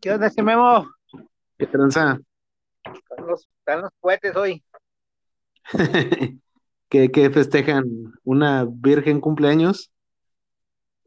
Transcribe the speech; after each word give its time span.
¿Qué 0.00 0.10
onda 0.10 0.28
ese 0.28 0.42
Memo? 0.42 0.88
¿Qué 1.58 1.66
tranza? 1.66 2.18
Están 2.84 3.26
los, 3.26 3.46
están 3.58 3.82
los 3.82 3.90
cohetes 4.00 4.34
hoy. 4.34 4.64
¿Qué, 6.88 7.10
qué 7.10 7.30
festejan? 7.30 7.84
¿Una 8.24 8.66
virgen 8.66 9.20
cumpleaños? 9.20 9.92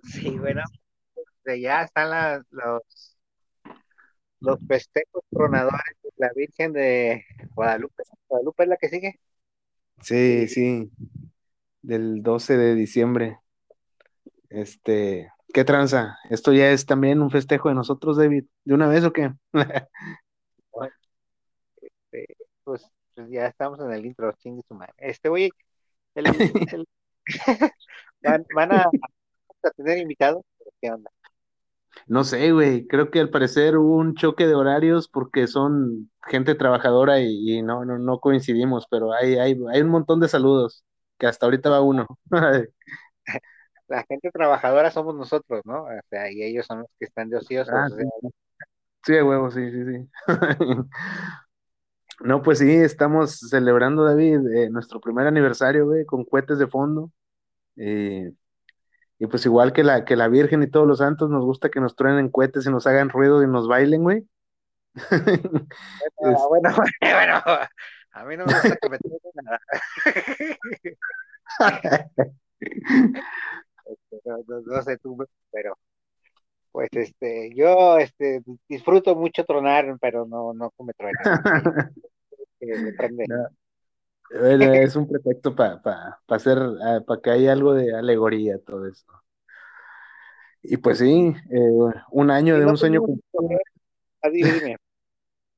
Sí, 0.03 0.37
bueno, 0.37 0.61
de 1.43 1.59
ya 1.59 1.81
están 1.81 2.11
las, 2.11 2.43
los, 2.51 3.17
los 4.41 4.59
festejos 4.67 5.23
tronadores 5.31 5.97
de 6.03 6.11
la 6.17 6.29
Virgen 6.35 6.73
de 6.73 7.25
Guadalupe. 7.55 8.03
¿Guadalupe 8.27 8.63
es 8.63 8.69
la 8.69 8.77
que 8.77 8.89
sigue? 8.89 9.19
Sí, 10.01 10.47
sí, 10.47 10.91
del 11.81 12.21
12 12.21 12.57
de 12.57 12.75
diciembre. 12.75 13.39
Este, 14.49 15.32
¿qué 15.53 15.63
tranza? 15.65 16.17
¿Esto 16.29 16.53
ya 16.53 16.71
es 16.71 16.85
también 16.85 17.21
un 17.21 17.31
festejo 17.31 17.69
de 17.69 17.75
nosotros, 17.75 18.17
David? 18.17 18.45
¿De 18.65 18.73
una 18.73 18.87
vez 18.87 19.03
o 19.05 19.13
qué? 19.13 19.33
Bueno, 20.71 20.93
este, 22.11 22.25
pues, 22.63 22.89
pues 23.15 23.29
ya 23.29 23.47
estamos 23.47 23.79
en 23.79 23.91
el 23.91 24.05
intro, 24.05 24.31
chingue 24.39 24.61
su 24.67 24.75
madre. 24.75 24.93
Este, 24.97 25.29
oye, 25.29 25.51
el, 26.15 26.27
el- 26.71 26.87
van, 28.23 28.45
van 28.51 28.71
a, 28.73 28.83
a 29.63 29.71
tener 29.77 29.99
invitados, 29.99 30.43
¿qué 30.81 30.91
onda? 30.91 31.11
No 32.07 32.23
sé, 32.23 32.51
güey, 32.51 32.87
creo 32.87 33.11
que 33.11 33.19
al 33.19 33.29
parecer 33.29 33.77
hubo 33.77 33.95
un 33.97 34.15
choque 34.15 34.45
de 34.47 34.55
horarios 34.55 35.07
porque 35.07 35.47
son 35.47 36.11
gente 36.27 36.55
trabajadora 36.55 37.21
y, 37.21 37.57
y 37.59 37.61
no, 37.61 37.85
no, 37.85 37.97
no 37.97 38.19
coincidimos, 38.19 38.87
pero 38.89 39.13
hay, 39.13 39.35
hay, 39.35 39.55
hay 39.71 39.81
un 39.81 39.89
montón 39.89 40.19
de 40.19 40.27
saludos, 40.27 40.83
que 41.17 41.27
hasta 41.27 41.45
ahorita 41.45 41.69
va 41.69 41.81
uno. 41.81 42.07
La 43.93 44.03
gente 44.05 44.31
trabajadora 44.31 44.89
somos 44.89 45.13
nosotros, 45.13 45.61
¿no? 45.65 45.83
O 45.83 45.89
sea, 46.09 46.31
y 46.31 46.41
ellos 46.41 46.65
son 46.65 46.79
los 46.79 46.87
que 46.97 47.05
están 47.05 47.29
de 47.29 47.37
ociosos. 47.37 47.71
Ah, 47.71 47.85
o 47.85 47.89
sea, 47.89 48.05
sí, 48.21 48.27
sí, 49.05 49.13
de 49.13 49.21
huevo, 49.21 49.51
sí, 49.51 49.69
sí, 49.69 49.83
sí. 49.85 50.09
No, 52.19 52.41
pues 52.41 52.59
sí, 52.59 52.71
estamos 52.71 53.37
celebrando, 53.49 54.03
David, 54.03 54.47
eh, 54.55 54.69
nuestro 54.69 54.99
primer 54.99 55.27
aniversario, 55.27 55.85
güey, 55.85 56.05
con 56.05 56.23
cohetes 56.23 56.57
de 56.57 56.67
fondo. 56.67 57.11
Eh, 57.75 58.31
y 59.19 59.27
pues 59.27 59.45
igual 59.45 59.73
que 59.73 59.83
la, 59.83 60.05
que 60.05 60.15
la 60.15 60.27
Virgen 60.27 60.63
y 60.63 60.67
todos 60.67 60.87
los 60.87 60.97
santos, 60.99 61.29
nos 61.29 61.43
gusta 61.43 61.69
que 61.69 61.79
nos 61.79 61.95
truenen 61.95 62.29
cohetes 62.29 62.65
y 62.65 62.71
nos 62.71 62.87
hagan 62.87 63.09
ruido 63.09 63.43
y 63.43 63.47
nos 63.47 63.67
bailen, 63.67 64.03
güey. 64.03 64.27
Ah, 64.95 66.47
bueno, 66.49 66.69
bueno, 67.01 67.43
a 68.11 68.25
mí 68.25 68.37
no 68.37 68.45
me 68.45 68.53
gusta 68.53 68.75
que 68.75 68.89
me 68.89 68.97
toquen 68.97 69.31
nada. 69.43 69.59
Este, 73.85 74.19
no, 74.25 74.37
no- 74.47 74.61
no 74.61 74.81
sé 74.83 74.97
tú, 74.97 75.17
pero 75.51 75.77
pues 76.71 76.89
este, 76.93 77.51
yo 77.55 77.97
este, 77.99 78.41
disfruto 78.67 79.15
mucho 79.15 79.43
tronar, 79.45 79.95
pero 80.01 80.25
no, 80.25 80.53
no 80.53 80.71
que 82.59 82.65
me. 83.11 83.25
No, 83.27 83.47
bueno, 84.39 84.73
es 84.73 84.95
un 84.95 85.07
pretexto 85.07 85.55
para 85.55 85.81
hacer, 86.27 86.57
para 87.05 87.21
que 87.21 87.29
haya 87.31 87.53
algo 87.53 87.73
de 87.73 87.95
alegoría 87.95 88.57
todo 88.59 88.87
eso. 88.87 89.05
Y 90.63 90.77
pues 90.77 90.99
sí, 90.99 91.33
eh, 91.51 91.69
un 92.11 92.31
año 92.31 92.57
de 92.57 92.63
no 92.65 92.71
un 92.71 92.77
sueño 92.77 93.01
cumplido, 93.01 93.59
Ah, 94.21 94.29
dime. 94.29 94.77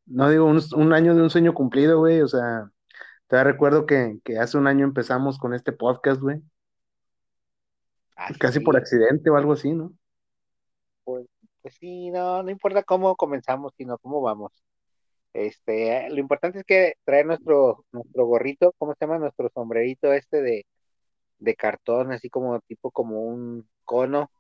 no 0.08 0.30
digo 0.30 0.46
un, 0.46 0.60
un 0.76 0.94
año 0.94 1.16
de 1.16 1.22
un 1.22 1.30
sueño 1.30 1.54
cumplido, 1.54 2.00
güey, 2.00 2.22
o 2.22 2.28
sea, 2.28 2.70
te 3.28 3.44
recuerdo 3.44 3.86
que, 3.86 4.20
que 4.24 4.40
hace 4.40 4.58
un 4.58 4.68
año 4.68 4.86
empezamos 4.86 5.38
con 5.40 5.54
este 5.54 5.72
podcast, 5.74 6.22
güey, 6.22 6.42
Ah, 8.16 8.30
casi 8.40 8.60
sí, 8.60 8.66
por 8.66 8.78
accidente 8.78 9.30
o 9.30 9.38
algo 9.38 9.54
así, 9.54 9.74
¿no? 9.74 9.94
pues, 11.06 11.28
pues 11.62 11.76
sí, 11.76 12.10
no, 12.12 12.44
no 12.44 12.50
importa 12.50 12.84
cómo 12.84 13.16
comenzamos, 13.16 13.74
sino 13.78 13.98
cómo 14.00 14.22
vamos. 14.22 14.52
Este, 15.34 16.10
lo 16.10 16.20
importante 16.20 16.60
es 16.60 16.66
que 16.66 16.94
traer 17.06 17.26
nuestro, 17.26 17.86
nuestro 17.92 18.26
gorrito, 18.26 18.74
¿cómo 18.78 18.94
se 18.94 19.06
llama? 19.06 19.20
Nuestro 19.20 19.50
sombrerito 19.54 20.12
este 20.14 20.42
de, 20.42 20.66
de 21.40 21.56
cartón, 21.56 22.12
así 22.12 22.30
como 22.30 22.60
tipo 22.62 22.92
como 22.92 23.22
un 23.22 23.68
cono. 23.84 24.32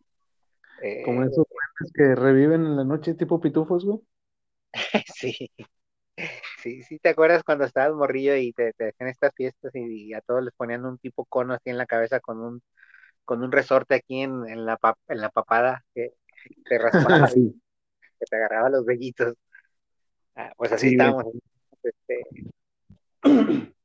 Como 1.03 1.23
Eh, 1.23 1.27
esos 1.27 1.45
duendes 1.47 1.93
que 1.93 2.15
reviven 2.15 2.61
en 2.65 2.75
la 2.77 2.83
noche 2.83 3.13
tipo 3.13 3.39
pitufos, 3.39 3.85
güey. 3.85 3.99
sí, 5.15 5.51
sí, 6.59 6.81
sí, 6.83 6.99
¿te 6.99 7.09
acuerdas 7.09 7.43
cuando 7.43 7.65
estabas 7.65 7.93
morrillo 7.93 8.35
y 8.35 8.53
te, 8.53 8.73
te 8.73 8.89
hacían 8.89 9.09
estas 9.09 9.33
fiestas 9.35 9.71
y, 9.75 10.13
a 10.13 10.21
todos 10.21 10.43
les 10.43 10.53
ponían 10.53 10.85
un 10.85 10.97
tipo 10.97 11.25
cono 11.25 11.53
así 11.53 11.69
en 11.69 11.77
la 11.77 11.85
cabeza 11.85 12.19
con 12.19 12.39
un, 12.39 12.61
con 13.25 13.43
un 13.43 13.51
resorte 13.51 13.95
aquí 13.95 14.21
en, 14.21 14.47
en 14.47 14.65
la, 14.65 14.77
pap- 14.77 14.97
en 15.07 15.19
la 15.21 15.29
papada 15.29 15.83
que 15.93 16.13
te 16.65 16.77
raspaba 16.79 17.27
Sí, 17.27 17.59
que 18.19 18.25
te 18.25 18.35
agarraba 18.35 18.69
los 18.69 18.85
vellitos? 18.85 19.33
Ah, 20.35 20.51
pues 20.57 20.71
así 20.71 20.89
sí, 20.89 20.95
estábamos. 20.95 21.25
Este, 21.83 22.23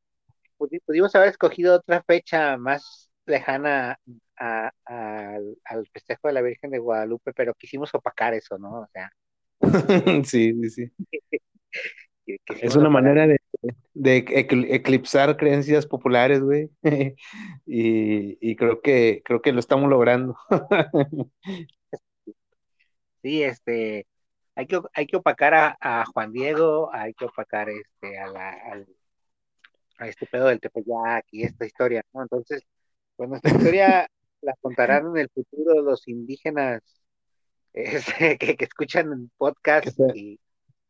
pudi- 0.59 0.81
pudimos 0.84 1.15
haber 1.15 1.28
escogido 1.28 1.77
otra 1.77 2.03
fecha 2.03 2.56
más 2.56 3.11
lejana 3.27 3.99
a- 4.39 4.71
a- 4.87 5.34
al, 5.34 5.57
al 5.65 5.87
festejo 5.89 6.28
de 6.28 6.34
la 6.34 6.43
Virgen 6.43 6.71
de 6.71 6.78
Guadalupe, 6.78 7.33
pero 7.33 7.55
quisimos 7.55 7.95
opacar 7.95 8.34
eso, 8.34 8.59
¿no? 8.59 8.81
O 8.81 8.87
sea, 8.93 9.11
Sí, 10.25 10.53
sí, 10.55 10.71
sí. 10.71 10.91
Es 12.62 12.77
una 12.77 12.89
manera 12.89 13.27
de, 13.27 13.39
de 13.94 14.25
ecl- 14.26 14.66
eclipsar 14.71 15.37
creencias 15.37 15.87
populares, 15.87 16.41
güey. 16.43 16.71
Y, 17.66 18.38
y 18.41 18.56
creo 18.56 18.81
que, 18.82 19.22
creo 19.25 19.43
que 19.43 19.53
lo 19.53 19.60
estamos 19.60 19.88
logrando. 19.91 20.37
Sí, 23.22 23.43
este, 23.43 24.06
hay 24.54 24.66
que, 24.66 24.81
hay 24.94 25.06
que 25.06 25.16
opacar 25.16 25.54
a, 25.54 25.76
a 25.81 26.04
Juan 26.06 26.32
Diego, 26.32 26.91
hay 26.94 27.12
que 27.15 27.26
opacar 27.26 27.69
este, 27.69 28.19
a, 28.19 28.28
la, 28.28 28.50
al, 28.50 28.87
a 29.98 30.09
este 30.09 30.27
pedo 30.27 30.47
del 30.47 30.60
Tepeyac 30.60 31.27
y 31.31 31.44
esta 31.44 31.66
historia, 31.66 32.03
¿no? 32.12 32.22
Entonces, 32.22 32.62
pues 33.16 33.28
nuestra 33.28 33.53
historia 33.53 34.09
la 34.42 34.54
contarán 34.60 35.09
en 35.09 35.18
el 35.18 35.28
futuro 35.30 35.83
los 35.83 36.09
indígenas 36.09 36.83
este, 37.72 38.39
que, 38.39 38.56
que 38.56 38.65
escuchan 38.65 39.13
el 39.13 39.30
Que, 39.80 39.92
podcast 39.92 39.98
y 40.15 40.41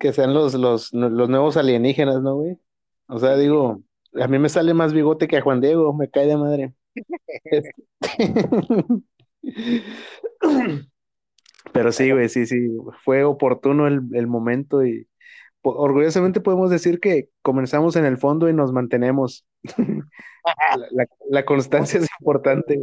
que 0.00 0.12
sean 0.12 0.34
los, 0.34 0.54
los, 0.54 0.92
los 0.92 1.28
nuevos 1.28 1.56
alienígenas, 1.56 2.20
¿no, 2.22 2.34
güey? 2.36 2.58
O 3.06 3.18
sea, 3.18 3.36
digo, 3.36 3.82
a 4.20 4.26
mí 4.26 4.38
me 4.38 4.48
sale 4.48 4.74
más 4.74 4.92
bigote 4.92 5.28
que 5.28 5.36
a 5.36 5.42
Juan 5.42 5.60
Diego, 5.60 5.92
me 5.94 6.10
cae 6.10 6.26
de 6.26 6.36
madre. 6.36 6.74
Este- 7.44 7.74
Pero 11.72 11.92
sí, 11.92 12.10
güey, 12.10 12.28
sí, 12.28 12.46
sí, 12.46 12.56
fue 13.04 13.24
oportuno 13.24 13.86
el, 13.86 14.00
el 14.14 14.26
momento 14.26 14.84
y 14.84 15.06
orgullosamente 15.62 16.40
podemos 16.40 16.70
decir 16.70 16.98
que 16.98 17.28
comenzamos 17.42 17.94
en 17.96 18.06
el 18.06 18.16
fondo 18.16 18.48
y 18.48 18.54
nos 18.54 18.72
mantenemos. 18.72 19.46
La, 21.28 21.44
constancia 21.44 22.00
es 22.00 22.08
importante. 22.20 22.82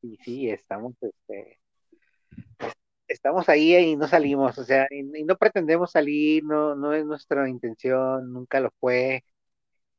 sí, 0.00 0.16
sí, 0.24 0.48
estamos, 0.48 0.94
este, 1.02 1.59
estamos 3.10 3.48
ahí 3.48 3.76
y 3.76 3.96
no 3.96 4.06
salimos, 4.06 4.56
o 4.58 4.64
sea, 4.64 4.86
y, 4.90 5.20
y 5.20 5.24
no 5.24 5.36
pretendemos 5.36 5.90
salir, 5.90 6.44
no, 6.44 6.74
no 6.74 6.94
es 6.94 7.04
nuestra 7.04 7.48
intención, 7.48 8.32
nunca 8.32 8.60
lo 8.60 8.70
fue. 8.78 9.24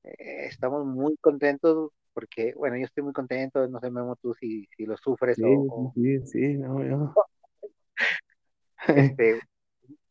Eh, 0.03 0.45
estamos 0.45 0.85
muy 0.85 1.17
contentos 1.17 1.91
porque, 2.13 2.53
bueno, 2.55 2.77
yo 2.77 2.85
estoy 2.85 3.03
muy 3.03 3.13
contento, 3.13 3.67
no 3.67 3.79
sé, 3.79 3.91
Memo, 3.91 4.15
tú 4.21 4.33
si, 4.33 4.67
si 4.75 4.85
lo 4.85 4.97
sufres 4.97 5.35
Sí, 5.35 5.43
o, 5.45 5.91
sí, 5.95 6.19
sí, 6.25 6.53
no, 6.55 6.83
yo. 6.83 7.13
este, 8.87 9.37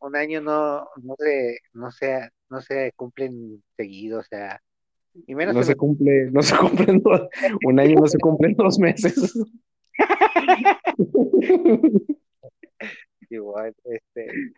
un 0.01 0.17
año 0.17 0.41
no, 0.41 0.89
no 1.03 1.15
se, 1.19 1.59
no 1.73 1.91
se, 1.91 2.31
no 2.49 2.61
se 2.61 2.93
cumplen 2.97 3.63
seguido, 3.77 4.21
o 4.21 4.23
sea, 4.23 4.61
y 5.27 5.35
menos 5.35 5.55
No 5.55 5.63
se 5.63 5.75
cumple, 5.75 6.31
no 6.31 6.43
se 6.43 6.57
cumplen 6.57 7.03
dos, 7.03 7.23
un 7.65 7.81
año 7.81 7.99
no 7.99 8.07
se 8.07 8.19
cumplen 8.19 8.55
dos 8.55 8.79
meses. 8.79 9.33
igual, 13.31 13.75
este, 13.85 14.53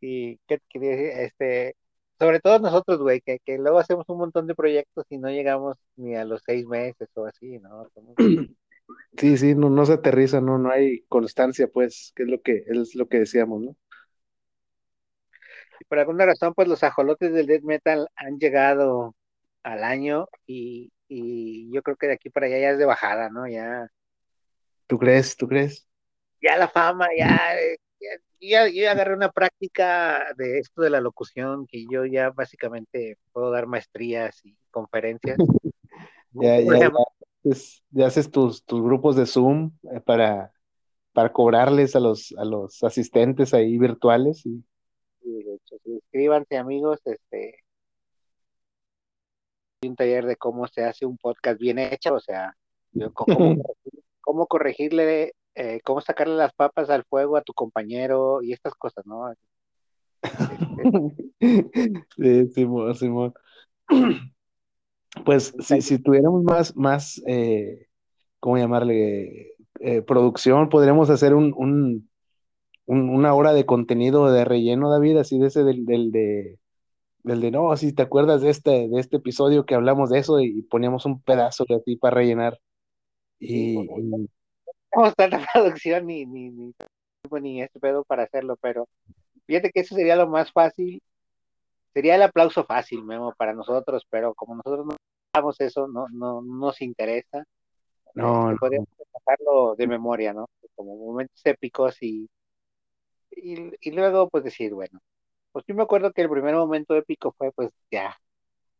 y 0.00 0.38
qué 0.46 0.58
te 0.58 0.64
quería 0.68 0.90
decir, 0.96 1.08
este, 1.20 1.76
sobre 2.18 2.40
todo 2.40 2.58
nosotros, 2.58 2.98
güey, 3.00 3.20
que, 3.20 3.38
que 3.44 3.58
luego 3.58 3.78
hacemos 3.78 4.08
un 4.08 4.18
montón 4.18 4.46
de 4.46 4.54
proyectos 4.54 5.04
y 5.10 5.18
no 5.18 5.28
llegamos 5.30 5.76
ni 5.96 6.14
a 6.16 6.24
los 6.24 6.42
seis 6.44 6.66
meses 6.66 7.08
o 7.14 7.26
así, 7.26 7.58
¿no? 7.60 7.88
Somos- 7.94 8.18
Sí, 9.18 9.36
sí, 9.38 9.54
no, 9.54 9.70
no 9.70 9.86
se 9.86 9.94
aterriza, 9.94 10.40
no, 10.40 10.58
no 10.58 10.70
hay 10.70 11.02
constancia, 11.08 11.68
pues, 11.68 12.12
que 12.16 12.24
es 12.24 12.28
lo 12.30 12.42
que, 12.42 12.64
es 12.68 12.94
lo 12.96 13.08
que 13.08 13.20
decíamos, 13.20 13.62
¿no? 13.62 13.76
y 15.78 15.84
por 15.84 15.98
alguna 15.98 16.26
razón, 16.26 16.54
pues 16.54 16.68
los 16.68 16.82
ajolotes 16.84 17.32
del 17.32 17.46
death 17.46 17.62
metal 17.62 18.08
han 18.16 18.38
llegado 18.38 19.14
al 19.62 19.84
año 19.84 20.26
y, 20.46 20.92
y 21.08 21.70
yo 21.72 21.82
creo 21.82 21.96
que 21.96 22.06
de 22.08 22.14
aquí 22.14 22.30
para 22.30 22.46
allá 22.46 22.58
ya 22.60 22.70
es 22.70 22.78
de 22.78 22.86
bajada, 22.86 23.30
¿no? 23.30 23.46
Ya, 23.48 23.88
¿Tú 24.86 24.98
crees? 24.98 25.36
¿Tú 25.36 25.48
crees? 25.48 25.86
Ya 26.40 26.56
la 26.56 26.68
fama, 26.68 27.08
ya, 27.16 27.56
eh, 27.58 27.78
ya, 28.40 28.68
yo 28.68 28.90
agarré 28.90 29.14
una 29.14 29.30
práctica 29.30 30.32
de 30.36 30.58
esto 30.58 30.82
de 30.82 30.90
la 30.90 31.00
locución, 31.00 31.66
que 31.66 31.84
yo 31.90 32.04
ya 32.06 32.30
básicamente 32.30 33.18
puedo 33.32 33.50
dar 33.50 33.66
maestrías 33.66 34.44
y 34.44 34.56
conferencias. 34.70 35.36
Ya, 36.32 36.60
ya, 36.60 36.78
ya, 36.78 36.92
haces, 37.44 37.82
ya 37.90 38.06
haces 38.06 38.30
tus, 38.30 38.64
tus 38.64 38.80
grupos 38.80 39.16
de 39.16 39.26
Zoom 39.26 39.72
eh, 39.92 39.98
para, 39.98 40.52
para 41.12 41.32
cobrarles 41.32 41.96
a 41.96 41.98
los, 41.98 42.32
a 42.38 42.44
los 42.44 42.84
asistentes 42.84 43.52
ahí 43.52 43.76
virtuales. 43.78 44.46
Y... 44.46 44.62
Sí, 45.20 45.42
de 45.42 45.54
hecho, 45.56 45.76
suscríbanse 45.82 46.56
amigos, 46.56 47.00
este 47.04 47.64
un 49.82 49.96
taller 49.96 50.26
de 50.26 50.36
cómo 50.36 50.66
se 50.66 50.84
hace 50.84 51.06
un 51.06 51.16
podcast 51.16 51.58
bien 51.58 51.78
hecho, 51.78 52.14
o 52.14 52.20
sea, 52.20 52.54
cómo, 54.20 54.46
corregirle, 54.46 55.34
eh, 55.54 55.80
cómo 55.84 56.00
sacarle 56.00 56.36
las 56.36 56.52
papas 56.52 56.90
al 56.90 57.04
fuego 57.04 57.36
a 57.36 57.42
tu 57.42 57.52
compañero 57.52 58.42
y 58.42 58.52
estas 58.52 58.74
cosas, 58.74 59.04
¿no? 59.06 59.32
sí, 62.16 62.48
Simón, 62.54 62.94
Simón. 62.94 63.34
Pues 65.24 65.52
si, 65.58 65.82
si 65.82 65.98
tuviéramos 65.98 66.44
más, 66.44 66.76
más 66.76 67.20
eh, 67.26 67.88
¿cómo 68.38 68.58
llamarle? 68.58 69.56
Eh, 69.80 70.02
producción, 70.02 70.68
podríamos 70.68 71.10
hacer 71.10 71.34
un, 71.34 71.52
un, 71.56 72.08
una 72.86 73.34
hora 73.34 73.52
de 73.52 73.66
contenido 73.66 74.30
de 74.30 74.44
relleno, 74.44 74.88
David, 74.88 75.16
así 75.16 75.38
de 75.40 75.48
ese 75.48 75.64
del, 75.64 75.84
del 75.84 76.12
de 76.12 76.60
del 77.22 77.40
de 77.40 77.50
no, 77.50 77.76
si 77.76 77.92
te 77.92 78.02
acuerdas 78.02 78.40
de 78.40 78.50
este, 78.50 78.88
de 78.88 79.00
este 79.00 79.18
episodio 79.18 79.66
que 79.66 79.74
hablamos 79.74 80.10
de 80.10 80.18
eso 80.18 80.40
y 80.40 80.62
poníamos 80.62 81.04
un 81.04 81.20
pedazo 81.20 81.64
de 81.68 81.80
ti 81.80 81.96
para 81.96 82.16
rellenar. 82.16 82.58
Y, 83.38 83.76
y... 84.92 85.12
tanta 85.16 85.40
producción 85.54 86.06
ni, 86.06 86.26
ni, 86.26 86.50
ni, 86.50 86.74
ni 87.40 87.62
este 87.62 87.80
pedo 87.80 88.04
para 88.04 88.24
hacerlo, 88.24 88.56
pero 88.60 88.88
fíjate 89.46 89.70
que 89.70 89.80
eso 89.80 89.94
sería 89.94 90.16
lo 90.16 90.28
más 90.28 90.52
fácil, 90.52 91.02
sería 91.92 92.14
el 92.14 92.22
aplauso 92.22 92.64
fácil, 92.64 93.04
Memo, 93.04 93.34
para 93.36 93.52
nosotros, 93.52 94.06
pero 94.10 94.34
como 94.34 94.56
nosotros 94.56 94.86
no 94.86 94.96
hagamos 95.32 95.60
eso, 95.60 95.86
no, 95.88 96.06
no, 96.10 96.42
no 96.42 96.66
nos 96.66 96.80
interesa. 96.82 97.44
No, 98.14 98.48
este, 98.48 98.58
podríamos 98.58 98.88
pasarlo 99.12 99.76
de 99.76 99.86
memoria, 99.86 100.32
¿no? 100.32 100.46
Como 100.74 100.96
momentos 100.96 101.40
épicos 101.44 102.02
y, 102.02 102.28
y, 103.30 103.72
y, 103.80 103.92
luego 103.92 104.28
pues 104.28 104.42
decir, 104.42 104.74
bueno, 104.74 105.00
pues 105.52 105.64
yo 105.68 105.74
me 105.74 105.82
acuerdo 105.82 106.12
que 106.12 106.22
el 106.22 106.30
primer 106.30 106.54
momento 106.54 106.96
épico 106.96 107.32
fue 107.38 107.52
pues 107.52 107.70
ya 107.90 108.16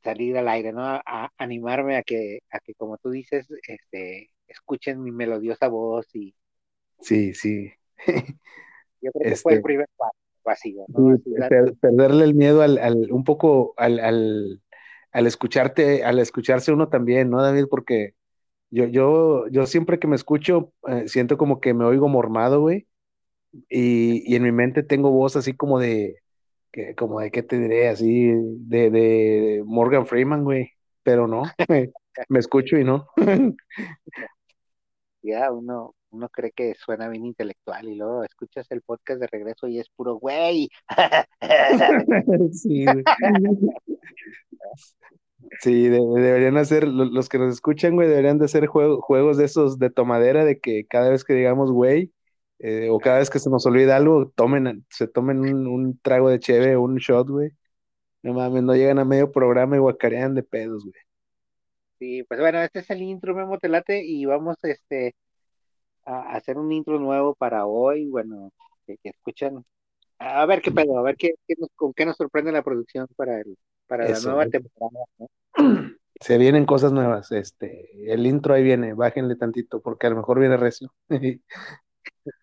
salir 0.03 0.37
al 0.37 0.49
aire, 0.49 0.73
¿no? 0.73 0.83
A, 0.83 1.31
animarme 1.39 1.97
a 1.97 2.03
que, 2.03 2.41
a 2.51 2.61
que 2.61 2.75
como 2.75 2.99
tú 2.99 3.11
dices, 3.11 3.47
este, 3.67 4.31
escuchen 4.49 5.03
mi 5.03 5.13
melodiosa 5.13 5.69
voz 5.69 6.07
y... 6.15 6.35
Sí, 7.01 7.35
sí. 7.35 7.73
Yo 9.01 9.13
creo 9.13 9.31
que 9.33 9.37
fue 9.37 9.53
el 9.53 9.59
este 9.59 9.63
primer 9.63 9.89
paso 9.97 10.21
vacío, 10.45 10.85
¿no? 10.89 11.19
perderle 11.81 12.25
el 12.25 12.35
miedo 12.35 12.63
al, 12.63 12.79
al 12.79 13.13
un 13.13 13.25
poco 13.25 13.75
al, 13.77 14.01
al, 14.01 14.63
al, 15.13 15.27
escucharte, 15.27 16.03
al 16.05 16.19
escucharse 16.19 16.73
uno 16.73 16.89
también, 16.89 17.31
¿no, 17.31 17.43
David? 17.43 17.67
Porque 17.71 18.15
yo, 18.71 18.87
yo, 18.87 19.49
yo 19.49 19.67
siempre 19.67 19.99
que 19.99 20.07
me 20.07 20.17
escucho, 20.17 20.73
eh, 20.89 21.09
siento 21.09 21.37
como 21.37 21.61
que 21.61 21.75
me 21.75 21.85
oigo 21.85 22.09
mormado, 22.09 22.61
güey. 22.61 22.87
Y, 23.69 24.23
y, 24.33 24.37
en 24.37 24.45
mi 24.45 24.53
mente 24.53 24.83
tengo 24.85 25.11
voz 25.11 25.35
así 25.35 25.55
como 25.55 25.81
de, 25.81 26.23
que, 26.73 26.95
como 26.95 27.21
de 27.21 27.31
qué 27.31 27.43
te 27.43 27.59
diré, 27.59 27.89
así, 27.89 28.33
de, 28.33 28.91
de 28.91 29.63
Morgan 29.65 30.07
Freeman, 30.07 30.45
güey. 30.45 30.73
Pero 31.03 31.27
no, 31.27 31.43
me, 31.69 31.91
me 32.29 32.39
escucho 32.39 32.77
y 32.77 32.85
no. 32.85 33.07
ya, 35.23 35.51
uno, 35.53 35.95
uno 36.11 36.29
cree 36.29 36.53
que 36.53 36.75
suena 36.75 37.09
bien 37.09 37.25
intelectual 37.27 37.89
y 37.89 37.95
luego 37.97 38.25
escuchas 38.25 38.67
el 38.71 38.83
podcast 38.83 39.21
de 39.21 39.27
regreso 39.27 39.69
y 39.69 39.79
es 39.79 39.89
puro 39.91 40.17
güey. 40.17 40.69
sí, 42.53 42.85
Sí, 45.61 45.89
deberían 45.89 46.57
hacer, 46.59 46.87
los 46.87 47.29
que 47.29 47.39
nos 47.39 47.55
escuchan, 47.55 47.95
güey, 47.95 48.09
deberían 48.09 48.39
de 48.39 48.45
hacer 48.45 48.67
juegos 48.67 49.37
de 49.37 49.45
esos 49.45 49.79
de 49.79 49.91
tomadera, 49.91 50.45
de 50.45 50.61
que 50.61 50.87
cada 50.87 51.11
vez 51.11 51.25
que 51.25 51.35
digamos, 51.35 51.73
güey, 51.73 52.13
eh, 52.63 52.89
o 52.91 52.99
cada 52.99 53.19
vez 53.19 53.31
que 53.31 53.39
se 53.39 53.49
nos 53.49 53.65
olvida 53.65 53.97
algo, 53.97 54.29
tomen, 54.29 54.85
se 54.91 55.09
tomen 55.09 55.41
un, 55.41 55.99
trago 56.01 56.29
de 56.29 56.39
cheve 56.39 56.77
o 56.77 56.83
un 56.83 56.97
shot, 56.97 57.27
güey. 57.27 57.53
No 58.23 58.35
mames, 58.35 58.63
no 58.63 58.75
llegan 58.75 58.99
a 58.99 59.05
medio 59.07 59.33
programa 59.33 59.77
y 59.77 59.79
guacarean 59.79 60.35
de 60.35 60.43
pedos, 60.43 60.85
güey. 60.85 61.01
Sí, 61.99 62.23
pues 62.25 62.39
bueno, 62.39 62.59
este 62.61 62.81
es 62.81 62.91
el 62.91 63.01
intro, 63.01 63.35
Memo 63.35 63.59
Telate, 63.59 64.05
y 64.05 64.27
vamos 64.27 64.59
este, 64.63 65.15
a 66.05 66.37
hacer 66.37 66.59
un 66.59 66.71
intro 66.71 66.99
nuevo 66.99 67.35
para 67.35 67.65
hoy, 67.65 68.09
bueno, 68.09 68.53
que, 68.87 68.99
escuchan. 69.05 69.65
A 70.19 70.45
ver 70.45 70.61
qué 70.61 70.71
pedo, 70.71 70.99
a 70.99 71.03
ver 71.03 71.17
qué, 71.17 71.33
con 71.77 71.95
qué 71.95 72.05
nos 72.05 72.17
sorprende 72.17 72.53
la 72.53 72.63
producción 72.63 73.07
para 73.17 73.41
el, 73.41 73.57
para 73.87 74.07
la 74.07 74.21
nueva 74.21 74.47
temporada, 74.47 75.05
Se 76.21 76.37
vienen 76.37 76.67
cosas 76.67 76.93
nuevas, 76.93 77.33
este, 77.33 78.13
el 78.13 78.27
intro 78.27 78.53
ahí 78.53 78.63
viene, 78.63 78.93
bájenle 78.93 79.37
tantito, 79.37 79.81
porque 79.81 80.07
a 80.07 80.11
lo 80.11 80.17
mejor 80.17 80.39
viene 80.39 80.59
recio. 80.59 80.93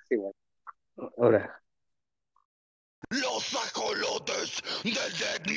sí. 0.09 0.15
Los 3.09 3.55
ajolotes 3.55 4.61
del 4.83 4.93
death 4.93 5.47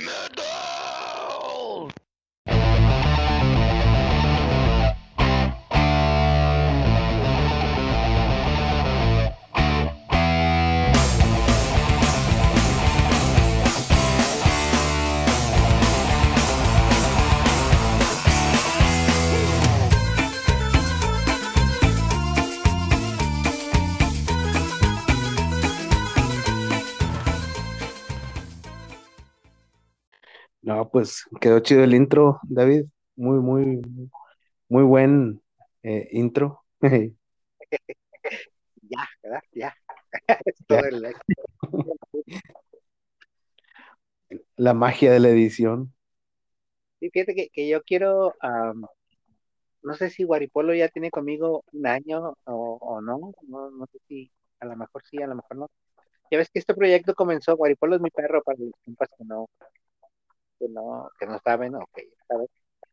No, 30.62 30.90
pues 30.90 31.24
quedó 31.40 31.60
chido 31.60 31.84
el 31.84 31.94
intro, 31.94 32.38
David. 32.42 32.84
Muy, 33.16 33.38
muy, 33.40 33.80
muy 34.68 34.82
buen 34.82 35.42
eh, 35.82 36.08
intro. 36.12 36.64
ya, 38.82 39.08
¿verdad? 39.22 39.40
Ya. 39.52 39.74
La 44.56 44.74
magia 44.74 45.10
de 45.12 45.18
la 45.18 45.30
edición. 45.30 45.92
Sí, 47.00 47.10
fíjate 47.10 47.34
que, 47.34 47.48
que 47.48 47.68
yo 47.68 47.82
quiero, 47.82 48.34
no 49.82 49.94
sé 49.94 50.10
si 50.10 50.24
Guaripolo 50.24 50.74
ya 50.74 50.88
tiene 50.88 51.10
conmigo 51.10 51.64
un 51.72 51.86
año 51.86 52.34
o, 52.44 52.78
o 52.80 53.00
no, 53.00 53.32
no, 53.48 53.70
no 53.70 53.86
sé 53.86 53.98
si, 54.06 54.30
a 54.60 54.66
lo 54.66 54.76
mejor 54.76 55.02
sí, 55.10 55.22
a 55.22 55.26
lo 55.26 55.34
mejor 55.36 55.56
no. 55.56 55.70
Ya 56.30 56.38
ves 56.38 56.50
que 56.50 56.60
este 56.60 56.74
proyecto 56.74 57.14
comenzó, 57.14 57.56
Guaripolo 57.56 57.96
es 57.96 58.02
mi 58.02 58.10
perro, 58.10 58.42
para 58.42 58.58
los 58.58 58.72
que 58.84 59.24
no, 59.24 59.48
que 60.60 60.68
no, 60.68 61.10
que 61.18 61.26
no 61.26 61.38
saben, 61.42 61.74
ok, 61.74 61.98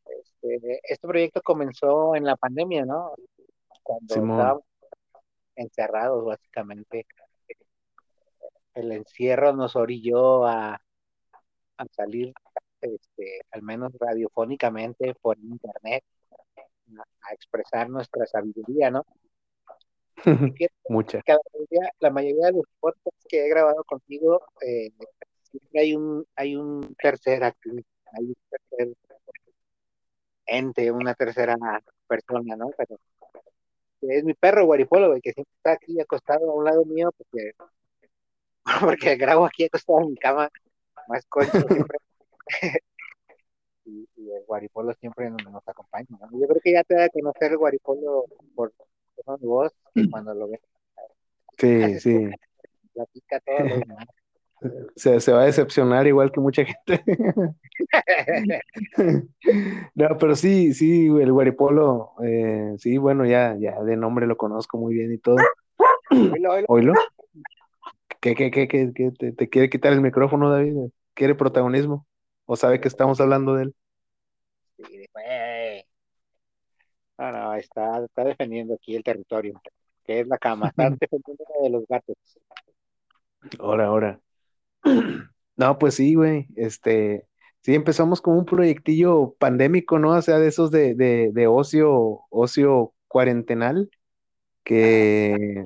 Este, 0.05 0.79
este 0.83 1.07
proyecto 1.07 1.41
comenzó 1.41 2.15
en 2.15 2.23
la 2.23 2.37
pandemia, 2.37 2.85
¿no? 2.85 3.13
Cuando 3.83 4.15
estábamos 4.15 4.63
encerrados, 5.55 6.25
básicamente. 6.25 7.05
El 8.73 8.91
encierro 8.91 9.53
nos 9.53 9.75
orilló 9.75 10.45
a, 10.45 10.79
a 11.77 11.85
salir, 11.91 12.33
este, 12.79 13.41
al 13.51 13.63
menos 13.63 13.91
radiofónicamente, 13.99 15.13
por 15.15 15.37
internet, 15.39 16.03
a, 17.21 17.33
expresar 17.33 17.89
nuestra 17.89 18.25
sabiduría, 18.27 18.91
¿no? 18.91 19.05
Mucha. 20.89 21.21
la 21.99 22.09
mayoría 22.09 22.47
de 22.47 22.53
los 22.53 22.65
podcasts 22.79 23.25
que 23.27 23.45
he 23.45 23.49
grabado 23.49 23.83
contigo 23.83 24.41
eh, 24.61 24.91
hay 25.73 25.95
un, 25.95 26.25
hay 26.35 26.55
un 26.55 26.95
tercer 26.95 27.43
hay 27.43 28.25
un 28.25 28.35
tercer 28.49 28.93
ente, 30.45 30.91
una 30.91 31.13
tercera 31.13 31.57
persona, 32.07 32.55
¿no? 32.55 32.71
Pero 32.77 32.97
es 34.01 34.23
mi 34.23 34.33
perro 34.33 34.65
Guaripolo, 34.65 35.13
que 35.21 35.33
siempre 35.33 35.53
está 35.57 35.73
aquí 35.73 35.99
acostado 35.99 36.49
a 36.49 36.55
un 36.55 36.63
lado 36.65 36.85
mío, 36.85 37.11
porque, 37.17 37.51
porque 38.81 39.15
grabo 39.15 39.45
aquí 39.45 39.65
acostado 39.65 40.01
en 40.01 40.11
mi 40.11 40.17
cama, 40.17 40.49
más 41.07 41.25
concho 41.27 41.59
siempre. 41.67 41.97
y, 43.85 44.07
y, 44.15 44.31
el 44.31 44.45
Guaripolo 44.45 44.93
siempre 44.93 45.29
nos, 45.29 45.43
nos 45.51 45.67
acompaña, 45.67 46.07
¿no? 46.19 46.39
Yo 46.39 46.47
creo 46.47 46.61
que 46.61 46.73
ya 46.73 46.83
te 46.83 46.95
da 46.95 47.05
a 47.05 47.09
conocer 47.09 47.51
el 47.51 47.57
Guaripolo 47.57 48.25
por 48.55 48.73
de 49.39 49.47
voz, 49.47 49.73
que 49.93 50.09
cuando 50.09 50.33
lo 50.33 50.47
ves. 50.47 50.61
Sí, 51.57 51.99
sí. 51.99 52.29
Platica 52.93 53.39
todo 53.41 53.59
lo 53.59 53.79
demás 53.79 54.07
se, 54.95 55.19
se, 55.19 55.31
va 55.31 55.41
a 55.41 55.45
decepcionar 55.45 56.07
igual 56.07 56.31
que 56.31 56.39
mucha 56.39 56.65
gente. 56.65 57.03
no, 59.95 60.17
pero 60.19 60.35
sí, 60.35 60.73
sí, 60.73 61.07
el 61.07 61.31
Guaripolo, 61.31 62.13
eh, 62.23 62.73
sí, 62.77 62.97
bueno, 62.97 63.25
ya, 63.25 63.55
ya 63.59 63.81
de 63.83 63.95
nombre 63.95 64.27
lo 64.27 64.37
conozco 64.37 64.77
muy 64.77 64.93
bien 64.93 65.13
y 65.13 65.17
todo. 65.17 65.37
Oilo, 66.67 66.93
¿Qué, 68.19 68.35
qué, 68.35 68.51
qué, 68.51 68.67
qué, 68.67 68.91
qué 68.93 69.11
te, 69.11 69.31
te, 69.31 69.49
quiere 69.49 69.69
quitar 69.69 69.93
el 69.93 70.01
micrófono, 70.01 70.49
David? 70.49 70.75
¿Quiere 71.13 71.35
protagonismo? 71.35 72.05
¿O 72.45 72.55
sabe 72.55 72.79
que 72.79 72.87
estamos 72.87 73.19
hablando 73.21 73.55
de 73.55 73.63
él? 73.63 73.75
Sí, 74.77 75.05
güey. 75.13 75.85
No, 77.17 77.31
no, 77.31 77.53
está, 77.55 78.03
está 78.03 78.23
defendiendo 78.23 78.75
aquí 78.75 78.95
el 78.95 79.03
territorio. 79.03 79.59
que 80.03 80.21
es 80.21 80.27
la 80.27 80.37
cama, 80.37 80.69
estar 80.69 80.91
defendiendo 80.99 81.43
de 81.63 81.69
los 81.69 81.85
gatos. 81.87 82.15
Ahora, 83.59 83.87
ahora. 83.87 84.19
No, 85.57 85.79
pues 85.79 85.95
sí, 85.95 86.13
güey. 86.15 86.47
Este, 86.55 87.25
sí, 87.61 87.73
empezamos 87.73 88.21
como 88.21 88.37
un 88.37 88.45
proyectillo 88.45 89.35
pandémico, 89.39 89.97
¿no? 89.99 90.11
O 90.11 90.21
sea, 90.21 90.37
de 90.39 90.47
esos 90.49 90.69
de, 90.71 90.93
de, 90.95 91.31
de 91.33 91.47
ocio, 91.47 92.21
ocio 92.29 92.93
cuarentenal, 93.07 93.89
que, 94.63 95.65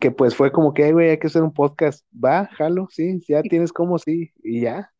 que 0.00 0.10
pues 0.10 0.34
fue 0.36 0.52
como 0.52 0.74
que, 0.74 0.84
"Ay, 0.84 0.92
güey, 0.92 1.10
hay 1.10 1.18
que 1.18 1.28
hacer 1.28 1.42
un 1.42 1.52
podcast. 1.54 2.04
Va, 2.12 2.46
jalo, 2.56 2.88
sí, 2.90 3.20
ya 3.28 3.42
tienes 3.42 3.72
como 3.72 3.98
sí, 3.98 4.32
y 4.42 4.60
ya. 4.62 4.90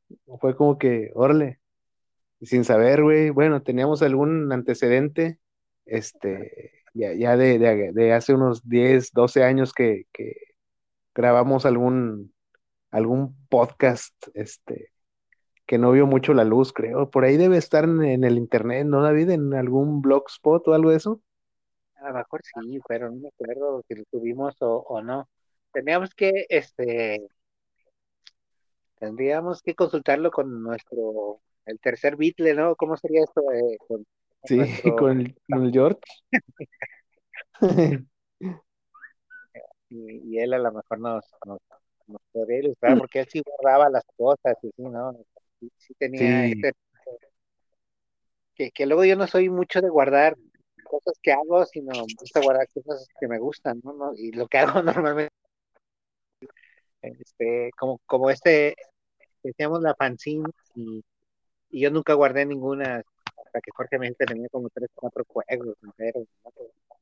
Fue 0.40 0.56
como 0.56 0.78
que, 0.78 1.10
órale. 1.14 1.60
Sin 2.42 2.64
saber, 2.64 3.02
güey, 3.02 3.30
bueno, 3.30 3.62
teníamos 3.62 4.02
algún 4.02 4.52
antecedente, 4.52 5.38
este, 5.86 6.72
ya, 6.94 7.14
ya 7.14 7.36
de, 7.38 7.58
de, 7.58 7.92
de 7.92 8.12
hace 8.12 8.34
unos 8.34 8.68
10, 8.68 9.12
12 9.12 9.44
años 9.44 9.72
que, 9.72 10.04
que 10.12 10.34
grabamos 11.14 11.66
algún, 11.66 12.33
algún 12.94 13.36
podcast, 13.48 14.14
este, 14.34 14.90
que 15.66 15.78
no 15.78 15.90
vio 15.92 16.06
mucho 16.06 16.32
la 16.32 16.44
luz, 16.44 16.72
creo. 16.72 17.10
Por 17.10 17.24
ahí 17.24 17.36
debe 17.36 17.56
estar 17.56 17.84
en, 17.84 18.02
en 18.04 18.24
el 18.24 18.38
internet, 18.38 18.86
¿no, 18.86 19.02
David? 19.02 19.30
En 19.30 19.52
algún 19.54 20.00
blogspot 20.00 20.68
o 20.68 20.74
algo 20.74 20.90
de 20.90 20.96
eso. 20.96 21.20
A 21.96 22.08
lo 22.10 22.14
mejor 22.14 22.40
sí, 22.44 22.78
pero 22.86 23.10
no 23.10 23.16
me 23.16 23.28
acuerdo 23.28 23.82
si 23.88 23.94
lo 23.96 24.04
tuvimos 24.10 24.54
o, 24.62 24.76
o 24.88 25.02
no. 25.02 25.28
Teníamos 25.72 26.14
que, 26.14 26.46
este, 26.48 27.26
tendríamos 28.98 29.60
que 29.62 29.74
consultarlo 29.74 30.30
con 30.30 30.62
nuestro, 30.62 31.40
el 31.66 31.80
tercer 31.80 32.16
Beatle, 32.16 32.54
¿no? 32.54 32.76
¿Cómo 32.76 32.96
sería 32.96 33.24
esto? 33.24 33.42
Eh, 33.52 33.76
con, 33.88 34.04
Sí, 34.44 34.56
nuestro- 34.56 34.96
con 34.96 35.20
el, 35.20 35.34
con 35.50 35.64
el 35.64 35.72
George. 35.72 36.00
y, 39.88 40.34
y 40.34 40.38
él 40.38 40.52
a 40.54 40.58
lo 40.58 40.72
mejor 40.72 41.00
nos, 41.00 41.24
nos, 41.46 41.58
nos 42.06 42.20
podría 42.32 42.58
ilustrar, 42.60 42.98
porque 42.98 43.20
él 43.20 43.28
sí 43.30 43.42
guardaba 43.44 43.88
las 43.90 44.04
cosas 44.16 44.56
y 44.62 44.68
sí, 44.68 44.82
¿no? 44.82 45.12
Sí, 45.60 45.70
sí 45.76 45.94
tenía 45.94 46.44
Sí. 46.44 46.52
este, 46.52 46.72
que, 48.54 48.70
que 48.70 48.86
luego 48.86 49.04
yo 49.04 49.16
no 49.16 49.26
soy 49.26 49.48
mucho 49.48 49.80
de 49.80 49.88
guardar 49.88 50.36
cosas 50.84 51.18
que 51.22 51.32
hago, 51.32 51.64
sino 51.66 51.92
me 51.92 52.14
gusta 52.18 52.40
guardar 52.40 52.68
cosas 52.72 53.06
que 53.18 53.28
me 53.28 53.38
gustan, 53.38 53.80
¿no? 53.82 53.92
¿no? 53.92 54.12
Y 54.16 54.32
lo 54.32 54.46
que 54.46 54.58
hago 54.58 54.82
normalmente, 54.82 55.32
este, 57.02 57.70
como, 57.78 58.00
como 58.06 58.30
este, 58.30 58.76
decíamos 59.42 59.82
la 59.82 59.94
fanzine, 59.94 60.48
y, 60.74 61.02
y 61.70 61.80
yo 61.80 61.90
nunca 61.90 62.14
guardé 62.14 62.46
ninguna, 62.46 63.02
hasta 63.44 63.60
que 63.60 63.70
Jorge 63.74 63.98
me 63.98 64.06
dijo 64.06 64.18
que 64.18 64.26
tenía 64.26 64.48
como 64.50 64.68
tres, 64.70 64.90
cuatro 64.94 65.24
juegos 65.26 65.76
¿no? 65.82 65.92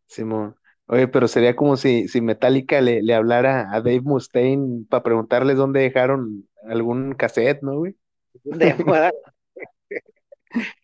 Simón. 0.06 0.56
Oye, 0.92 1.08
pero 1.08 1.26
sería 1.26 1.56
como 1.56 1.78
si, 1.78 2.06
si 2.06 2.20
Metallica 2.20 2.82
le, 2.82 3.00
le 3.00 3.14
hablara 3.14 3.74
a 3.74 3.80
Dave 3.80 4.02
Mustaine 4.02 4.84
para 4.90 5.02
preguntarles 5.02 5.56
dónde 5.56 5.80
dejaron 5.80 6.46
algún 6.68 7.14
cassette, 7.14 7.62
¿no, 7.62 7.78
güey? 7.78 7.96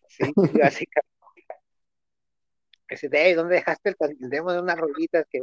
Sí, 0.08 0.32
básicamente. 0.34 1.12
Ese, 2.88 3.10
Dave, 3.10 3.34
¿dónde 3.34 3.56
dejaste 3.56 3.94
el, 4.00 4.30
demo 4.30 4.50
de 4.50 4.62
unas 4.62 4.78
rolitas 4.78 5.26
que 5.28 5.40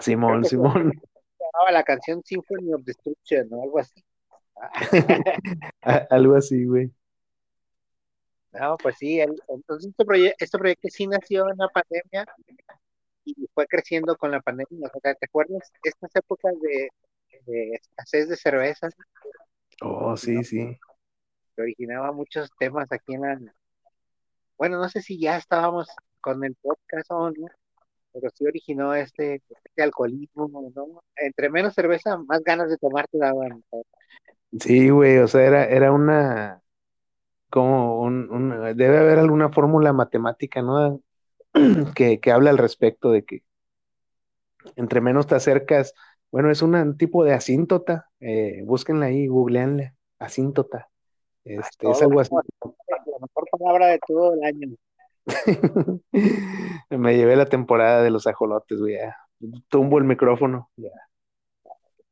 Simón, 0.00 0.42
que 0.42 0.48
Simón. 0.48 0.92
llamaba 1.38 1.70
la 1.70 1.84
canción 1.84 2.22
Symphony 2.24 2.74
of 2.74 2.82
Destruction 2.82 3.48
o 3.52 3.62
algo 3.62 3.78
así? 3.78 4.04
Algo 6.10 6.34
así, 6.34 6.64
güey. 6.64 6.90
No, 8.52 8.76
pues 8.78 8.96
sí, 8.98 9.20
el- 9.20 9.40
entonces 9.48 9.90
este, 9.90 10.04
proye- 10.04 10.34
este 10.38 10.58
proyecto 10.58 10.88
sí 10.90 11.06
nació 11.06 11.48
en 11.50 11.56
la 11.58 11.68
pandemia 11.68 12.26
y 13.24 13.46
fue 13.54 13.66
creciendo 13.66 14.16
con 14.16 14.30
la 14.32 14.40
pandemia. 14.40 14.88
O 14.92 15.00
sea, 15.00 15.14
¿te 15.14 15.26
acuerdas 15.26 15.70
estas 15.84 16.10
épocas 16.16 16.52
de, 16.60 16.88
de 17.46 17.70
escasez 17.74 18.28
de 18.28 18.36
cerveza 18.36 18.88
Oh, 19.82 20.16
sí, 20.16 20.42
sí. 20.44 20.78
que 21.56 21.62
originaba 21.62 22.12
muchos 22.12 22.50
temas 22.58 22.90
aquí 22.92 23.14
en 23.14 23.20
la... 23.22 23.40
Bueno, 24.58 24.78
no 24.78 24.88
sé 24.90 25.00
si 25.00 25.18
ya 25.18 25.36
estábamos 25.36 25.88
con 26.20 26.44
el 26.44 26.54
podcast 26.56 27.10
o 27.12 27.30
no, 27.30 27.46
pero 28.12 28.28
sí 28.34 28.44
originó 28.46 28.94
este, 28.94 29.36
este 29.48 29.82
alcoholismo, 29.82 30.48
¿no? 30.74 31.02
Entre 31.16 31.48
menos 31.48 31.72
cerveza, 31.74 32.18
más 32.18 32.42
ganas 32.44 32.68
de 32.68 32.76
tomar 32.76 33.06
te 33.08 33.16
daban. 33.18 33.64
Sí, 34.60 34.90
güey, 34.90 35.18
o 35.18 35.28
sea, 35.28 35.46
era, 35.46 35.64
era 35.64 35.92
una, 35.92 36.60
como 37.50 38.00
un, 38.00 38.30
un- 38.30 38.76
debe 38.76 38.98
haber 38.98 39.18
alguna 39.18 39.50
fórmula 39.50 39.92
matemática, 39.92 40.62
¿no? 40.62 41.00
Que, 41.94 42.20
que 42.20 42.30
habla 42.32 42.50
al 42.50 42.58
respecto 42.58 43.10
de 43.10 43.24
que 43.24 43.42
entre 44.76 45.00
menos 45.00 45.26
te 45.26 45.34
acercas, 45.34 45.94
bueno, 46.30 46.50
es 46.50 46.62
un 46.62 46.96
tipo 46.96 47.24
de 47.24 47.34
asíntota, 47.34 48.08
eh, 48.20 48.62
búsquenla 48.64 49.06
ahí, 49.06 49.26
googleanla, 49.26 49.94
asíntota, 50.18 50.88
este, 51.44 51.90
es 51.90 52.02
algo 52.02 52.20
así. 52.20 52.30
La 52.62 53.26
mejor 53.26 53.44
palabra 53.58 53.86
de 53.88 54.00
todo 54.06 54.34
el 54.34 54.44
año. 54.44 54.76
Me 56.90 57.16
llevé 57.16 57.36
la 57.36 57.46
temporada 57.46 58.02
de 58.02 58.10
los 58.10 58.26
ajolotes, 58.26 58.78
güey, 58.78 58.94
ya. 58.94 59.16
Tumbo 59.68 59.98
el 59.98 60.04
micrófono, 60.04 60.70
ya, 60.76 60.90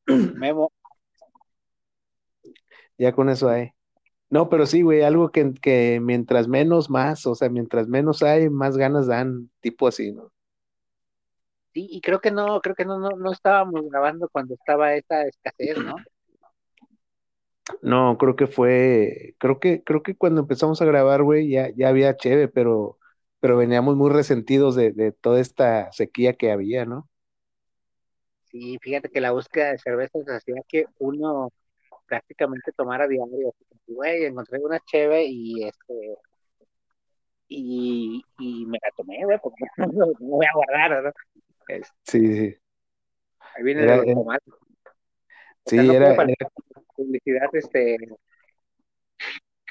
Memo, 0.07 0.73
ya 2.97 3.12
con 3.12 3.28
eso 3.28 3.49
hay. 3.49 3.73
No, 4.31 4.49
pero 4.51 4.67
sí, 4.67 4.83
güey, 4.83 5.03
algo 5.03 5.31
que, 5.31 5.55
que 5.55 6.01
mientras 6.03 6.49
menos 6.49 6.91
más, 6.91 7.27
o 7.27 7.35
sea, 7.35 7.49
mientras 7.49 7.89
menos 7.89 8.23
hay, 8.23 8.51
más 8.51 8.77
ganas 8.77 9.07
dan, 9.07 9.51
tipo 9.61 9.89
así, 9.89 10.13
¿no? 10.13 10.33
Sí, 11.73 11.87
y 11.91 12.01
creo 12.01 12.21
que 12.21 12.31
no, 12.31 12.61
creo 12.61 12.75
que 12.75 12.85
no, 12.85 12.99
no, 12.99 13.11
no 13.11 13.33
estábamos 13.33 13.83
grabando 13.91 14.29
cuando 14.31 14.55
estaba 14.55 14.95
esa 14.95 15.23
escasez, 15.27 15.79
¿no? 15.79 15.97
No, 17.83 18.17
creo 18.19 18.37
que 18.37 18.47
fue, 18.47 19.35
creo 19.39 19.61
que, 19.61 19.83
creo 19.85 20.03
que 20.03 20.17
cuando 20.17 20.41
empezamos 20.41 20.81
a 20.81 20.87
grabar, 20.87 21.23
güey, 21.23 21.51
ya, 21.51 21.71
ya 21.77 21.89
había 21.89 22.17
cheve, 22.17 22.49
pero, 22.49 22.99
pero 23.41 23.57
veníamos 23.59 23.97
muy 23.97 24.11
resentidos 24.11 24.75
de, 24.75 24.93
de 24.93 25.13
toda 25.13 25.41
esta 25.41 25.93
sequía 25.93 26.35
que 26.35 26.51
había, 26.51 26.87
¿no? 26.87 27.09
Sí, 28.45 28.79
fíjate 28.81 29.11
que 29.11 29.21
la 29.21 29.33
búsqueda 29.33 29.73
de 29.73 29.79
cervezas 29.79 30.27
hacía 30.29 30.63
que 30.67 30.87
uno 30.99 31.51
prácticamente 32.09 32.73
tomara 32.73 33.07
diario. 33.07 33.50
así 33.50 33.65
como, 33.69 33.81
Güey, 33.99 34.25
encontré 34.25 34.59
una 34.59 34.81
cheve 34.81 35.25
y 35.27 35.65
este 35.65 36.17
y, 37.49 38.23
y 38.38 38.67
me 38.67 38.79
la 38.83 38.91
tomé, 38.97 39.25
güey, 39.25 39.38
porque 39.43 39.65
no, 39.77 40.07
no 40.07 40.15
voy 40.19 40.47
a 40.47 40.55
guardar, 40.55 41.03
¿no? 41.05 41.12
Sí, 42.05 42.27
sí, 42.35 42.57
ahí 43.55 43.62
viene 43.62 43.83
Era- 43.83 43.93
de 43.93 43.99
los 43.99 44.07
era-. 44.07 44.21
O 45.65 45.71
sea, 45.71 45.83
no 45.83 45.93
publicidad, 46.97 47.49
este, 47.53 47.97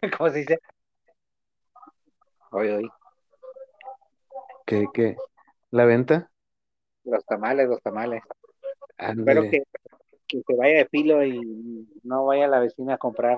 ¿cómo 0.18 0.30
se 0.30 0.40
dice? 0.40 0.60
Hoy, 2.52 2.70
hoy, 2.70 2.90
que, 4.66 4.86
que, 4.94 5.18
la 5.72 5.86
venta, 5.86 6.32
los 7.04 7.26
tamales, 7.26 7.68
los 7.68 7.82
tamales. 7.82 8.22
Espero 8.98 9.44
que, 9.50 9.64
que 10.28 10.42
se 10.46 10.56
vaya 10.56 10.80
de 10.80 10.88
filo 10.88 11.26
y 11.26 11.88
no 12.04 12.26
vaya 12.26 12.48
la 12.48 12.60
vecina 12.60 12.96
a 12.96 12.98
comprar. 12.98 13.38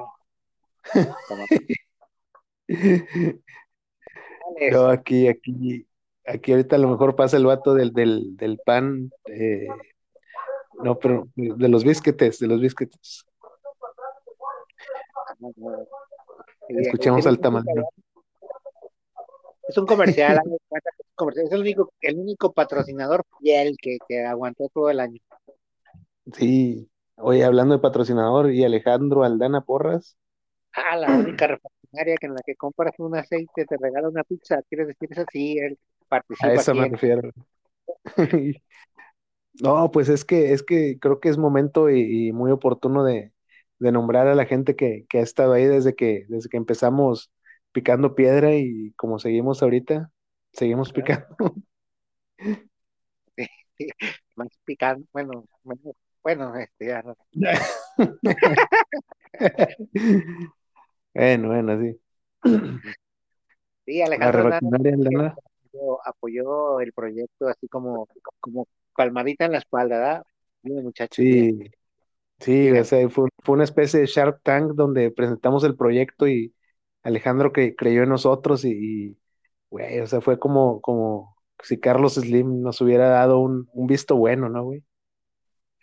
No, 4.72 4.88
aquí, 4.88 5.28
aquí, 5.28 5.88
aquí 6.26 6.52
ahorita 6.52 6.76
a 6.76 6.80
lo 6.80 6.90
mejor 6.90 7.16
pasa 7.16 7.38
el 7.38 7.46
vato 7.46 7.74
del, 7.74 7.94
del, 7.94 8.36
del 8.36 8.60
pan, 8.66 9.12
eh, 9.26 9.68
no, 10.84 10.98
pero 10.98 11.28
de 11.36 11.70
los 11.70 11.84
bisquetes, 11.84 12.40
de 12.40 12.48
los 12.48 12.60
bisquetes. 12.60 13.26
Escuchemos 16.70 17.26
al 17.28 17.40
tamalero. 17.40 17.88
Es 19.68 19.78
un 19.78 19.86
comercial. 19.86 20.42
Es 21.36 21.52
el 21.52 21.62
único, 21.62 21.94
el 22.02 22.18
único 22.18 22.54
patrocinador 22.54 23.24
fiel 23.40 23.78
que, 23.80 24.00
que 24.08 24.26
aguantó 24.26 24.68
todo 24.74 24.90
el 24.90 25.00
año. 25.00 25.22
Sí, 26.34 26.90
oye, 27.18 27.44
hablando 27.44 27.76
de 27.76 27.82
patrocinador, 27.82 28.52
y 28.52 28.64
Alejandro 28.64 29.24
Aldana 29.24 29.62
Porras, 29.62 30.18
Ah, 30.74 30.96
la 30.96 31.16
única 31.18 31.48
refaccionaria 31.48 32.16
que 32.18 32.28
en 32.28 32.34
la 32.36 32.42
que 32.46 32.56
compras 32.56 32.94
un 33.00 33.16
aceite 33.16 33.66
te 33.66 33.78
regala 33.78 34.10
una 34.10 34.24
pizza. 34.24 34.62
¿Quieres 34.70 34.88
decir 34.88 35.10
eso? 35.12 35.26
Sí, 35.32 35.58
él 35.60 35.78
a 36.40 36.54
participa 36.54 36.54
eso 36.54 36.76
me 36.76 36.86
refiero. 36.88 37.32
No, 39.62 39.92
pues 39.92 40.10
es 40.10 40.24
que, 40.26 40.54
es 40.54 40.64
que 40.64 41.00
creo 41.00 41.20
que 41.20 41.30
es 41.30 41.38
momento 41.38 41.90
y, 41.90 42.30
y 42.30 42.32
muy 42.34 42.52
oportuno 42.52 43.04
de, 43.04 43.34
de 43.80 43.92
nombrar 43.92 44.28
a 44.28 44.36
la 44.36 44.46
gente 44.46 44.76
que, 44.76 45.06
que 45.10 45.20
ha 45.20 45.22
estado 45.22 45.54
ahí 45.54 45.66
desde 45.66 45.96
que, 45.96 46.26
desde 46.30 46.50
que 46.50 46.58
empezamos 46.58 47.32
picando 47.72 48.16
piedra 48.16 48.56
y 48.56 48.94
como 48.96 49.20
seguimos 49.20 49.62
ahorita, 49.64 50.12
seguimos 50.54 50.94
picando. 50.94 51.28
Más 54.36 54.50
picante. 54.66 55.08
Bueno, 55.14 55.46
bueno, 55.64 55.94
bueno, 56.24 56.56
este, 56.56 56.88
ya 56.88 57.02
no. 57.02 57.16
Bueno, 61.14 61.50
bueno, 61.50 61.80
sí. 61.82 62.00
Sí, 63.86 64.02
Alejandro 64.02 64.54
Hernández 64.54 64.94
apoyó, 65.72 66.08
apoyó 66.08 66.80
el 66.82 66.94
proyecto 66.94 67.48
así 67.48 67.68
como, 67.68 68.08
como 68.40 68.68
palmadita 68.96 69.46
en 69.46 69.54
la 69.54 69.58
espalda, 69.60 69.98
¿verdad? 69.98 70.24
Bien, 70.62 70.84
muchachos. 70.84 71.26
bien. 71.26 71.72
Sí, 72.40 72.42
sí, 72.72 72.72
o 72.72 72.84
sea, 72.84 73.10
fue, 73.10 73.30
fue 73.44 73.56
una 73.56 73.64
especie 73.64 74.00
de 74.00 74.06
Shark 74.06 74.42
Tank 74.44 74.74
donde 74.74 75.12
presentamos 75.12 75.64
el 75.64 75.76
proyecto 75.76 76.28
y 76.28 76.54
Alejandro 77.04 77.52
que 77.52 77.76
creyó 77.76 78.04
en 78.04 78.10
nosotros 78.10 78.64
y, 78.66 78.72
y, 78.72 79.18
güey, 79.70 80.00
o 80.00 80.08
sea, 80.08 80.22
fue 80.22 80.40
como, 80.40 80.82
como 80.82 81.36
si 81.64 81.80
Carlos 81.80 82.16
Slim 82.16 82.62
nos 82.62 82.82
hubiera 82.82 83.10
dado 83.10 83.40
un, 83.40 83.70
un 83.74 83.88
visto 83.88 84.16
bueno, 84.16 84.50
¿no, 84.50 84.64
güey? 84.64 84.84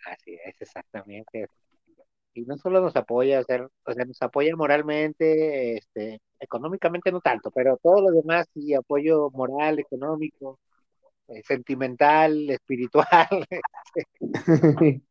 Así 0.05 0.37
es, 0.45 0.61
exactamente. 0.61 1.47
Y 2.33 2.41
no 2.43 2.57
solo 2.57 2.81
nos 2.81 2.95
apoya, 2.95 3.39
o 3.39 3.43
sea, 3.43 3.67
o 3.85 3.93
sea, 3.93 4.05
nos 4.05 4.21
apoya 4.21 4.55
moralmente, 4.55 5.77
este, 5.77 6.21
económicamente 6.39 7.11
no 7.11 7.19
tanto, 7.19 7.49
pero 7.51 7.77
todo 7.81 8.01
lo 8.01 8.11
demás 8.11 8.47
sí, 8.53 8.73
apoyo 8.73 9.29
moral, 9.31 9.79
económico, 9.79 10.59
eh, 11.29 11.41
sentimental, 11.43 12.49
espiritual. 12.49 13.47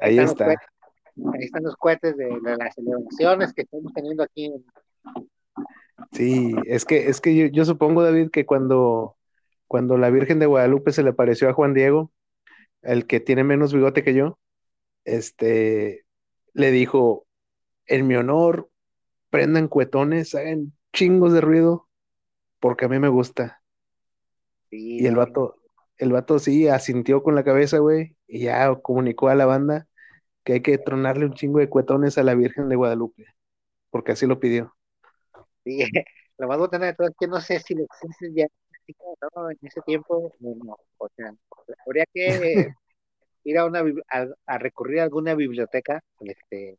Ahí 0.00 0.18
están 0.18 0.24
los 0.24 0.30
está. 0.32 0.46
ahí 0.48 1.44
están 1.44 1.62
los 1.62 1.76
cohetes 1.76 2.16
de, 2.16 2.26
de 2.26 2.56
las 2.56 2.74
celebraciones 2.74 3.52
que 3.52 3.62
estamos 3.62 3.92
teniendo 3.94 4.22
aquí. 4.22 4.46
en- 4.46 4.64
Sí, 6.12 6.54
es 6.66 6.84
que, 6.84 7.08
es 7.08 7.20
que 7.20 7.34
yo, 7.34 7.46
yo 7.46 7.64
supongo, 7.64 8.02
David, 8.02 8.30
que 8.30 8.44
cuando, 8.44 9.16
cuando 9.66 9.96
la 9.96 10.10
Virgen 10.10 10.38
de 10.38 10.46
Guadalupe 10.46 10.92
se 10.92 11.02
le 11.02 11.10
apareció 11.10 11.48
a 11.48 11.52
Juan 11.54 11.74
Diego, 11.74 12.10
el 12.82 13.06
que 13.06 13.20
tiene 13.20 13.44
menos 13.44 13.72
bigote 13.72 14.02
que 14.04 14.14
yo, 14.14 14.38
este, 15.04 16.06
le 16.54 16.70
dijo, 16.72 17.26
en 17.86 18.06
mi 18.08 18.16
honor, 18.16 18.70
prendan 19.30 19.68
cuetones, 19.68 20.34
hagan 20.34 20.72
chingos 20.92 21.32
de 21.32 21.40
ruido, 21.42 21.88
porque 22.60 22.86
a 22.86 22.88
mí 22.88 22.98
me 22.98 23.08
gusta. 23.08 23.62
Sí, 24.70 24.78
Y 24.96 25.06
el 25.06 25.16
vato, 25.16 25.56
el 25.98 26.12
vato 26.12 26.38
sí 26.38 26.68
asintió 26.68 27.22
con 27.22 27.34
la 27.34 27.44
cabeza, 27.44 27.78
güey, 27.78 28.16
y 28.26 28.40
ya 28.44 28.74
comunicó 28.76 29.28
a 29.28 29.34
la 29.34 29.46
banda 29.46 29.86
que 30.44 30.54
hay 30.54 30.62
que 30.62 30.78
tronarle 30.78 31.26
un 31.26 31.34
chingo 31.34 31.60
de 31.60 31.68
cuetones 31.70 32.18
a 32.18 32.24
la 32.24 32.34
Virgen 32.34 32.68
de 32.68 32.76
Guadalupe, 32.76 33.26
porque 33.90 34.12
así 34.12 34.26
lo 34.26 34.40
pidió. 34.40 34.74
sí. 35.64 35.80
Lo 36.38 36.48
más 36.48 36.58
botana 36.58 36.86
de 36.86 36.94
todo 36.94 37.08
es 37.08 37.14
que 37.18 37.26
no 37.28 37.40
sé 37.40 37.60
si 37.60 37.74
los 37.74 37.84
excesos 37.84 38.34
ya 38.34 38.46
¿no? 39.34 39.50
En 39.50 39.58
ese 39.62 39.80
tiempo, 39.82 40.32
no. 40.40 40.76
O 40.98 41.08
sea, 41.16 41.32
habría 41.86 42.04
que 42.12 42.22
ir 43.44 43.58
a 43.58 43.64
una 43.66 43.80
a, 44.10 44.26
a 44.46 44.58
recurrir 44.58 45.00
a 45.00 45.04
alguna 45.04 45.34
biblioteca, 45.34 46.02
este, 46.20 46.78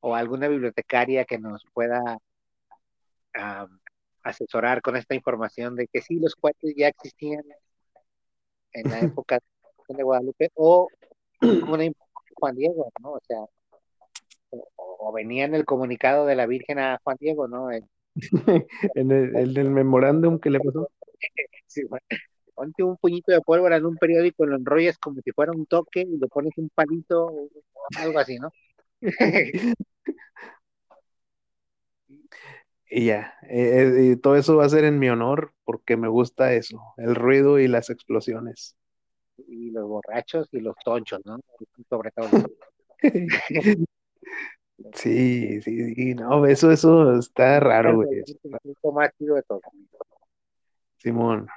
o 0.00 0.14
alguna 0.14 0.48
bibliotecaria 0.48 1.24
que 1.24 1.38
nos 1.38 1.64
pueda 1.72 2.18
am, 3.34 3.80
asesorar 4.22 4.82
con 4.82 4.96
esta 4.96 5.14
información 5.14 5.76
de 5.76 5.86
que 5.88 6.02
sí, 6.02 6.18
los 6.18 6.34
cohetes 6.34 6.74
ya 6.76 6.88
existían 6.88 7.44
en 8.72 8.90
la 8.90 9.00
época 9.24 9.38
de 9.88 10.02
Guadalupe, 10.02 10.50
o 10.54 10.88
una 11.40 11.90
Juan 12.34 12.56
Diego, 12.56 12.90
¿no? 13.00 13.12
O 13.12 13.20
sea, 13.26 13.38
o, 14.50 14.68
o 14.76 15.12
venía 15.12 15.44
en 15.44 15.54
el 15.54 15.64
comunicado 15.64 16.26
de 16.26 16.34
la 16.34 16.46
Virgen 16.46 16.78
a 16.78 16.98
Juan 17.02 17.16
Diego, 17.20 17.48
¿no? 17.48 17.70
El- 17.70 17.88
En 18.94 19.10
el, 19.10 19.58
el 19.58 19.70
memorándum 19.70 20.38
que 20.38 20.50
le 20.50 20.60
pasó. 20.60 20.90
Sí, 21.66 21.84
bueno, 21.84 22.04
ponte 22.54 22.82
un 22.82 22.96
puñito 22.98 23.32
de 23.32 23.40
pólvora 23.42 23.76
en 23.76 23.86
un 23.86 23.96
periódico, 23.96 24.46
lo 24.46 24.56
enrollas 24.56 24.98
como 24.98 25.20
si 25.22 25.32
fuera 25.32 25.52
un 25.52 25.66
toque 25.66 26.02
y 26.02 26.18
le 26.18 26.28
pones 26.28 26.52
un 26.58 26.70
palito, 26.74 27.26
o 27.26 27.48
algo 28.00 28.18
así, 28.18 28.38
¿no? 28.38 28.50
Y 32.88 33.06
ya, 33.06 33.34
eh, 33.48 33.92
eh, 33.96 34.12
y 34.12 34.16
todo 34.16 34.36
eso 34.36 34.56
va 34.56 34.66
a 34.66 34.68
ser 34.68 34.84
en 34.84 34.98
mi 34.98 35.08
honor 35.08 35.54
porque 35.64 35.96
me 35.96 36.08
gusta 36.08 36.52
eso, 36.54 36.78
el 36.98 37.14
ruido 37.14 37.58
y 37.58 37.66
las 37.68 37.88
explosiones. 37.90 38.76
y 39.48 39.70
los 39.70 39.86
borrachos 39.88 40.48
y 40.52 40.60
los 40.60 40.74
tonchos, 40.84 41.20
¿no? 41.24 41.38
Sobre 41.88 42.10
todo. 42.12 42.28
Sí, 44.94 45.60
sí, 45.62 45.94
sí, 45.94 46.14
no, 46.14 46.44
eso, 46.46 46.70
eso 46.72 47.18
está 47.18 47.60
raro, 47.60 47.96
güey. 47.96 48.20
El 48.20 48.58
punto 48.62 48.92
más 48.92 49.10
de 49.18 49.42
todo. 49.42 49.60
Simón. 51.02 51.48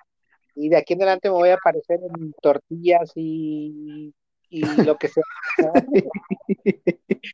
Y 0.56 0.70
de 0.70 0.78
aquí 0.78 0.94
en 0.94 1.02
adelante 1.02 1.30
me 1.30 1.36
voy 1.36 1.50
a 1.50 1.56
aparecer 1.56 2.00
en 2.18 2.34
tortillas 2.42 3.12
y, 3.16 4.14
y 4.50 4.66
lo 4.84 4.98
que 4.98 5.10
sea. 5.10 5.24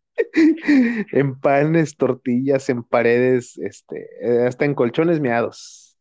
En 1.11 1.39
panes, 1.39 1.97
tortillas, 1.97 2.69
en 2.69 2.83
paredes, 2.83 3.57
este, 3.57 4.07
eh, 4.21 4.47
hasta 4.47 4.65
en 4.65 4.75
colchones 4.75 5.19
meados. 5.19 5.97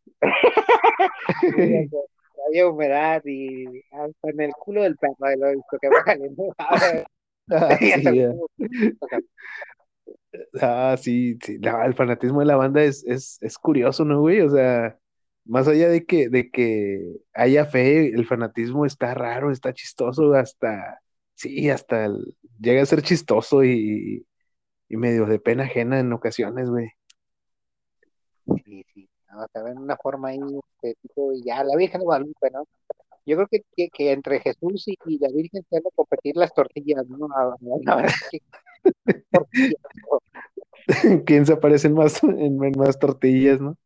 Había 2.46 2.68
humedad 2.68 3.23
y 3.25 3.64
hasta 3.90 4.31
en 4.31 4.40
el 4.40 4.53
culo 4.53 4.83
del 4.83 4.96
perro 4.96 5.14
de 5.29 5.37
lo 5.37 5.46
he 5.49 5.55
visto 5.57 5.79
que 5.81 5.88
va. 5.88 6.05
Ah, 7.53 7.77
sí, 7.81 7.90
ya. 8.14 8.33
Ah, 10.61 10.96
sí, 10.96 11.37
sí, 11.42 11.59
no, 11.59 11.83
el 11.83 11.94
fanatismo 11.94 12.38
de 12.38 12.46
la 12.46 12.55
banda 12.55 12.81
es, 12.85 13.05
es, 13.05 13.38
es 13.40 13.59
curioso, 13.59 14.05
¿no, 14.05 14.20
güey? 14.20 14.40
O 14.40 14.49
sea, 14.49 14.99
más 15.50 15.68
allá 15.68 15.88
de 15.88 16.04
que, 16.06 16.28
de 16.28 16.50
que 16.50 17.18
haya 17.34 17.66
fe, 17.66 18.08
el 18.08 18.26
fanatismo 18.26 18.86
está 18.86 19.14
raro, 19.14 19.50
está 19.52 19.72
chistoso, 19.74 20.34
hasta, 20.34 21.00
sí, 21.34 21.70
hasta 21.70 22.06
el- 22.06 22.36
llega 22.60 22.82
a 22.82 22.86
ser 22.86 23.02
chistoso 23.02 23.64
y, 23.64 24.26
y 24.88 24.96
medio 24.96 25.26
de 25.26 25.40
pena 25.40 25.64
ajena 25.64 26.00
en 26.00 26.12
ocasiones, 26.12 26.70
güey. 26.70 26.90
Sí, 28.64 28.84
sí. 28.94 29.08
No, 29.32 29.64
ven 29.64 29.78
una 29.78 29.96
forma 29.96 30.28
ahí, 30.30 30.40
este, 30.82 30.96
tipo, 31.02 31.32
y 31.32 31.42
ya, 31.44 31.62
la 31.64 31.76
Virgen 31.76 32.00
de 32.00 32.04
Guadalupe, 32.04 32.50
¿no? 32.52 32.64
Yo 33.26 33.36
creo 33.36 33.48
que, 33.48 33.62
que, 33.76 33.88
que 33.90 34.12
entre 34.12 34.40
Jesús 34.40 34.88
y, 34.88 34.96
y 35.06 35.18
la 35.18 35.28
Virgen 35.28 35.62
se 35.68 35.76
van 35.76 35.82
a 35.86 35.94
competir 35.94 36.36
las 36.36 36.52
tortillas, 36.54 37.06
¿no? 37.08 37.28
A, 37.36 37.54
a- 37.92 38.04
a. 38.04 38.06
¿Quién 41.26 41.46
se 41.46 41.52
aparecen 41.52 41.94
más 41.94 42.22
en, 42.24 42.62
en 42.64 42.72
más 42.78 42.98
tortillas, 42.98 43.60
no? 43.60 43.76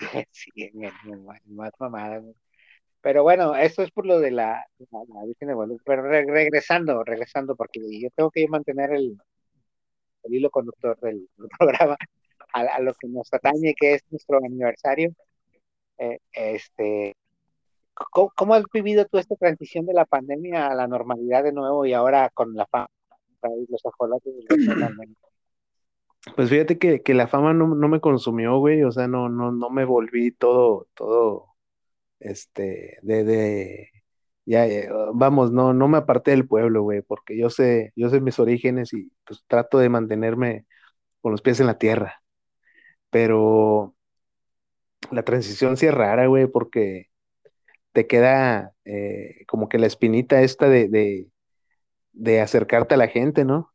Sí, 0.30 0.50
en- 0.56 0.84
en 0.84 1.24
más 1.24 1.40
¿no? 1.46 2.34
Pero 3.02 3.22
bueno, 3.24 3.56
eso 3.56 3.82
es 3.82 3.90
por 3.92 4.06
lo 4.06 4.20
de 4.20 4.30
la, 4.32 4.64
la, 4.90 5.00
la 5.14 5.24
Virgen 5.26 5.48
de 5.48 5.54
Guadalupe. 5.54 5.82
Pero 5.86 6.02
re- 6.02 6.26
regresando, 6.26 7.04
regresando, 7.04 7.56
porque 7.56 7.80
yo 8.00 8.10
tengo 8.16 8.30
que 8.30 8.48
mantener 8.48 8.92
el, 8.92 9.18
el 10.24 10.34
hilo 10.34 10.50
conductor 10.50 10.98
del, 11.00 11.28
del 11.36 11.48
programa 11.58 11.96
a, 12.52 12.60
a 12.62 12.80
lo 12.80 12.94
que 12.94 13.08
nos 13.08 13.32
atañe, 13.32 13.74
que 13.78 13.94
es 13.94 14.02
nuestro 14.10 14.38
aniversario. 14.38 15.12
Eh, 15.98 16.18
este, 16.32 17.14
¿cómo, 18.12 18.32
cómo 18.36 18.54
has 18.54 18.64
vivido 18.72 19.06
tú 19.06 19.18
esta 19.18 19.36
transición 19.36 19.86
de 19.86 19.94
la 19.94 20.06
pandemia 20.06 20.68
a 20.68 20.74
la 20.74 20.88
normalidad 20.88 21.44
de 21.44 21.52
nuevo 21.52 21.86
y 21.86 21.92
ahora 21.94 22.30
con 22.34 22.54
la 22.54 22.66
fama 22.66 22.88
y 23.58 23.72
los 23.72 23.84
ajolotes? 23.86 24.34
Pues 26.36 26.50
fíjate 26.50 26.78
que, 26.78 27.02
que 27.02 27.14
la 27.14 27.28
fama 27.28 27.54
no, 27.54 27.74
no 27.74 27.88
me 27.88 28.00
consumió, 28.00 28.58
güey, 28.58 28.82
o 28.82 28.92
sea, 28.92 29.08
no, 29.08 29.28
no, 29.30 29.52
no 29.52 29.70
me 29.70 29.84
volví 29.86 30.30
todo, 30.32 30.86
todo, 30.94 31.46
este, 32.20 32.98
de, 33.02 33.24
de, 33.24 33.90
ya, 34.46 34.66
ya, 34.66 34.88
vamos, 35.14 35.52
no, 35.52 35.74
no 35.74 35.88
me 35.88 35.98
aparté 35.98 36.32
del 36.32 36.48
pueblo, 36.48 36.82
güey, 36.82 37.02
porque 37.02 37.38
yo 37.38 37.50
sé, 37.50 37.92
yo 37.96 38.10
sé 38.10 38.20
mis 38.20 38.38
orígenes 38.40 38.92
y 38.94 39.12
pues 39.26 39.44
trato 39.48 39.78
de 39.78 39.90
mantenerme 39.90 40.66
con 41.22 41.32
los 41.32 41.42
pies 41.42 41.60
en 41.60 41.68
la 41.68 41.78
tierra, 41.78 42.22
pero 43.10 43.94
la 45.10 45.22
transición 45.24 45.76
sí 45.76 45.86
es 45.86 45.94
rara, 45.94 46.26
güey, 46.26 46.46
porque 46.46 47.08
te 47.92 48.08
queda 48.08 48.74
eh, 48.86 49.44
como 49.48 49.68
que 49.70 49.78
la 49.78 49.86
espinita 49.86 50.42
esta 50.42 50.68
de, 50.68 50.88
de, 50.88 51.28
de 52.12 52.40
acercarte 52.40 52.94
a 52.94 52.98
la 52.98 53.08
gente, 53.08 53.44
¿no? 53.46 53.69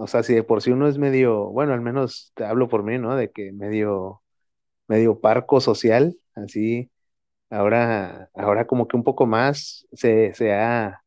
O 0.00 0.06
sea, 0.06 0.22
si 0.22 0.34
de 0.34 0.42
por 0.42 0.62
sí 0.62 0.70
uno 0.70 0.88
es 0.88 0.96
medio, 0.98 1.46
bueno, 1.50 1.74
al 1.74 1.82
menos 1.82 2.32
te 2.34 2.44
hablo 2.44 2.68
por 2.68 2.82
mí, 2.82 2.96
¿no? 2.98 3.16
De 3.16 3.30
que 3.30 3.52
medio, 3.52 4.22
medio 4.88 5.20
parco 5.20 5.60
social, 5.60 6.16
así, 6.34 6.90
ahora, 7.50 8.30
ahora 8.34 8.66
como 8.66 8.88
que 8.88 8.96
un 8.96 9.04
poco 9.04 9.26
más 9.26 9.86
se, 9.92 10.34
se 10.34 10.54
ha 10.54 11.02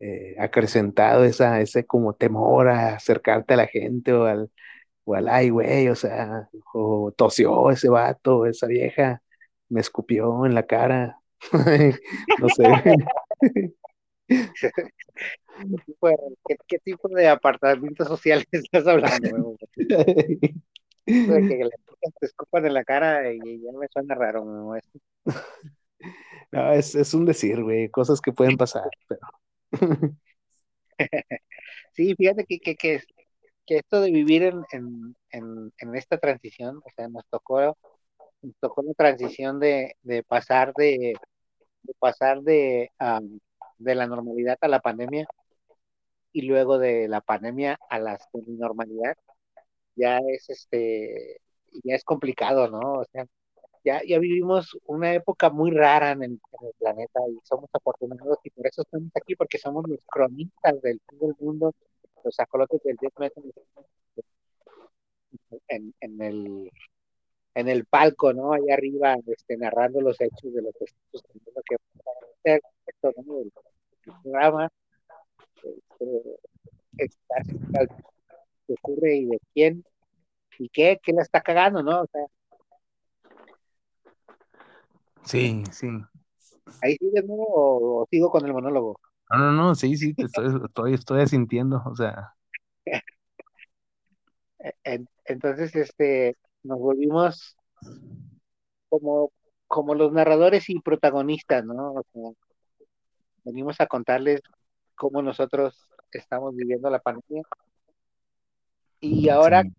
eh, 0.00 0.36
acrecentado 0.40 1.24
esa, 1.24 1.60
ese 1.60 1.86
como 1.86 2.14
temor 2.14 2.68
a 2.68 2.94
acercarte 2.96 3.54
a 3.54 3.58
la 3.58 3.66
gente 3.68 4.12
o 4.14 4.26
al, 4.26 4.50
o 5.04 5.14
al 5.16 5.28
ay, 5.28 5.50
güey, 5.50 5.88
o 5.88 5.96
sea, 5.96 6.48
o 6.74 7.12
tosió 7.16 7.70
ese 7.70 7.88
vato, 7.90 8.46
esa 8.46 8.66
vieja, 8.68 9.22
me 9.70 9.80
escupió 9.80 10.46
en 10.46 10.54
la 10.54 10.64
cara, 10.66 11.20
no 12.40 12.48
sé. 12.50 12.64
¿Qué 15.60 15.76
tipo 15.86 16.08
de, 16.08 16.16
qué, 16.46 16.56
qué 16.66 16.78
tipo 16.78 17.08
de 17.08 17.28
apartamentos 17.28 18.08
sociales 18.08 18.46
estás 18.52 18.86
hablando? 18.86 19.56
que 21.04 21.16
chicas 21.30 22.14
te 22.20 22.26
escupan 22.26 22.66
en 22.66 22.74
la 22.74 22.84
cara 22.84 23.32
y 23.32 23.38
ya 23.38 23.72
me 23.72 23.88
suena 23.88 24.14
raro. 24.14 24.44
¿no? 24.44 24.74
No, 26.52 26.72
es, 26.72 26.94
es 26.94 27.14
un 27.14 27.26
decir, 27.26 27.62
güey, 27.62 27.90
cosas 27.90 28.20
que 28.20 28.32
pueden 28.32 28.56
pasar, 28.56 28.88
pero 29.06 29.20
Sí, 31.92 32.14
fíjate 32.14 32.44
que, 32.46 32.58
que, 32.60 32.76
que, 32.76 33.00
que 33.66 33.76
esto 33.78 34.00
de 34.00 34.10
vivir 34.10 34.44
en, 34.44 34.64
en, 34.72 35.16
en, 35.30 35.72
en 35.78 35.96
esta 35.96 36.18
transición, 36.18 36.78
o 36.78 36.90
sea, 36.96 37.08
nos 37.08 37.24
tocó 37.30 37.76
nos 38.42 38.56
tocó 38.60 38.82
la 38.82 38.94
transición 38.94 39.60
de, 39.60 39.96
de 40.02 40.22
pasar 40.22 40.72
de, 40.74 41.14
de 41.82 41.94
pasar 41.98 42.42
de, 42.42 42.90
um, 43.00 43.38
de 43.78 43.94
la 43.94 44.06
normalidad 44.06 44.58
a 44.60 44.68
la 44.68 44.80
pandemia 44.80 45.26
y 46.32 46.42
luego 46.42 46.78
de 46.78 47.08
la 47.08 47.20
pandemia 47.20 47.78
a 47.90 47.98
la 47.98 48.18
normalidad 48.46 49.16
ya 49.96 50.18
es 50.18 50.50
este 50.50 51.40
ya 51.84 51.94
es 51.94 52.04
complicado, 52.04 52.68
¿no? 52.68 53.00
O 53.00 53.04
sea, 53.12 53.26
ya, 53.84 54.02
ya 54.06 54.18
vivimos 54.18 54.76
una 54.86 55.14
época 55.14 55.50
muy 55.50 55.70
rara 55.72 56.12
en 56.12 56.22
el, 56.24 56.40
planeta 56.78 57.20
y 57.28 57.38
somos 57.44 57.70
afortunados 57.72 58.38
y 58.44 58.50
por 58.50 58.66
eso 58.66 58.82
estamos 58.82 59.10
aquí, 59.14 59.36
porque 59.36 59.58
somos 59.58 59.88
los 59.88 60.00
cronistas 60.06 60.80
del 60.82 61.00
fin 61.08 61.18
del 61.20 61.34
mundo, 61.40 61.74
los 62.24 62.38
acolotes 62.40 62.82
del 62.82 62.96
death 63.00 63.18
metal 63.18 63.44
en, 65.68 65.94
en 66.00 66.22
el 66.22 66.70
en 67.54 67.68
el 67.68 67.84
palco, 67.84 68.32
¿no? 68.32 68.52
Allá 68.52 68.74
arriba, 68.74 69.16
este, 69.26 69.56
narrando 69.56 70.00
los 70.00 70.20
hechos 70.20 70.52
de 70.52 70.62
lo 70.62 70.70
que 70.72 70.86
sucediendo, 71.10 71.62
que 71.68 71.76
el, 72.44 72.60
el 72.86 73.52
programa, 74.22 74.70
qué 75.62 75.74
ocurre 78.68 79.16
y 79.16 79.26
de 79.26 79.38
quién 79.54 79.84
y 80.58 80.68
qué, 80.68 81.00
qué 81.02 81.12
la 81.12 81.22
está 81.22 81.40
cagando, 81.40 81.82
¿no? 81.82 82.02
O 82.02 82.06
sea, 82.12 82.22
Sí, 85.24 85.62
sí. 85.72 85.88
ahí 86.82 86.96
sigues, 86.96 87.24
¿no? 87.24 87.34
O, 87.34 88.02
o 88.02 88.06
sigo 88.10 88.30
con 88.30 88.44
el 88.46 88.52
monólogo. 88.52 89.00
No, 89.30 89.38
no, 89.38 89.52
no, 89.52 89.74
sí, 89.74 89.96
sí, 89.96 90.14
estoy, 90.18 90.46
estoy, 90.66 90.94
estoy 90.94 91.22
asintiendo, 91.22 91.82
o 91.86 91.94
sea, 91.94 92.34
En- 94.84 95.08
entonces, 95.24 95.74
este, 95.74 96.36
nos 96.62 96.78
volvimos 96.78 97.56
como, 98.88 99.32
como 99.66 99.94
los 99.94 100.12
narradores 100.12 100.68
y 100.68 100.80
protagonistas, 100.80 101.64
¿no? 101.64 101.94
O 101.94 102.02
sea, 102.12 102.22
venimos 103.44 103.80
a 103.80 103.86
contarles 103.86 104.40
cómo 105.00 105.22
nosotros 105.22 105.88
estamos 106.12 106.54
viviendo 106.54 106.90
la 106.90 106.98
pandemia. 106.98 107.42
Y 109.00 109.30
ahora, 109.30 109.62
sí, 109.62 109.72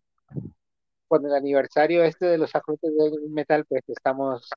con 1.08 1.24
el 1.28 1.36
aniversario 1.36 2.04
este 2.04 2.26
de 2.26 2.40
los 2.40 2.56
acrópolis 2.56 2.98
del 2.98 3.30
metal, 3.30 3.66
pues 3.70 3.84
estamos 3.88 4.50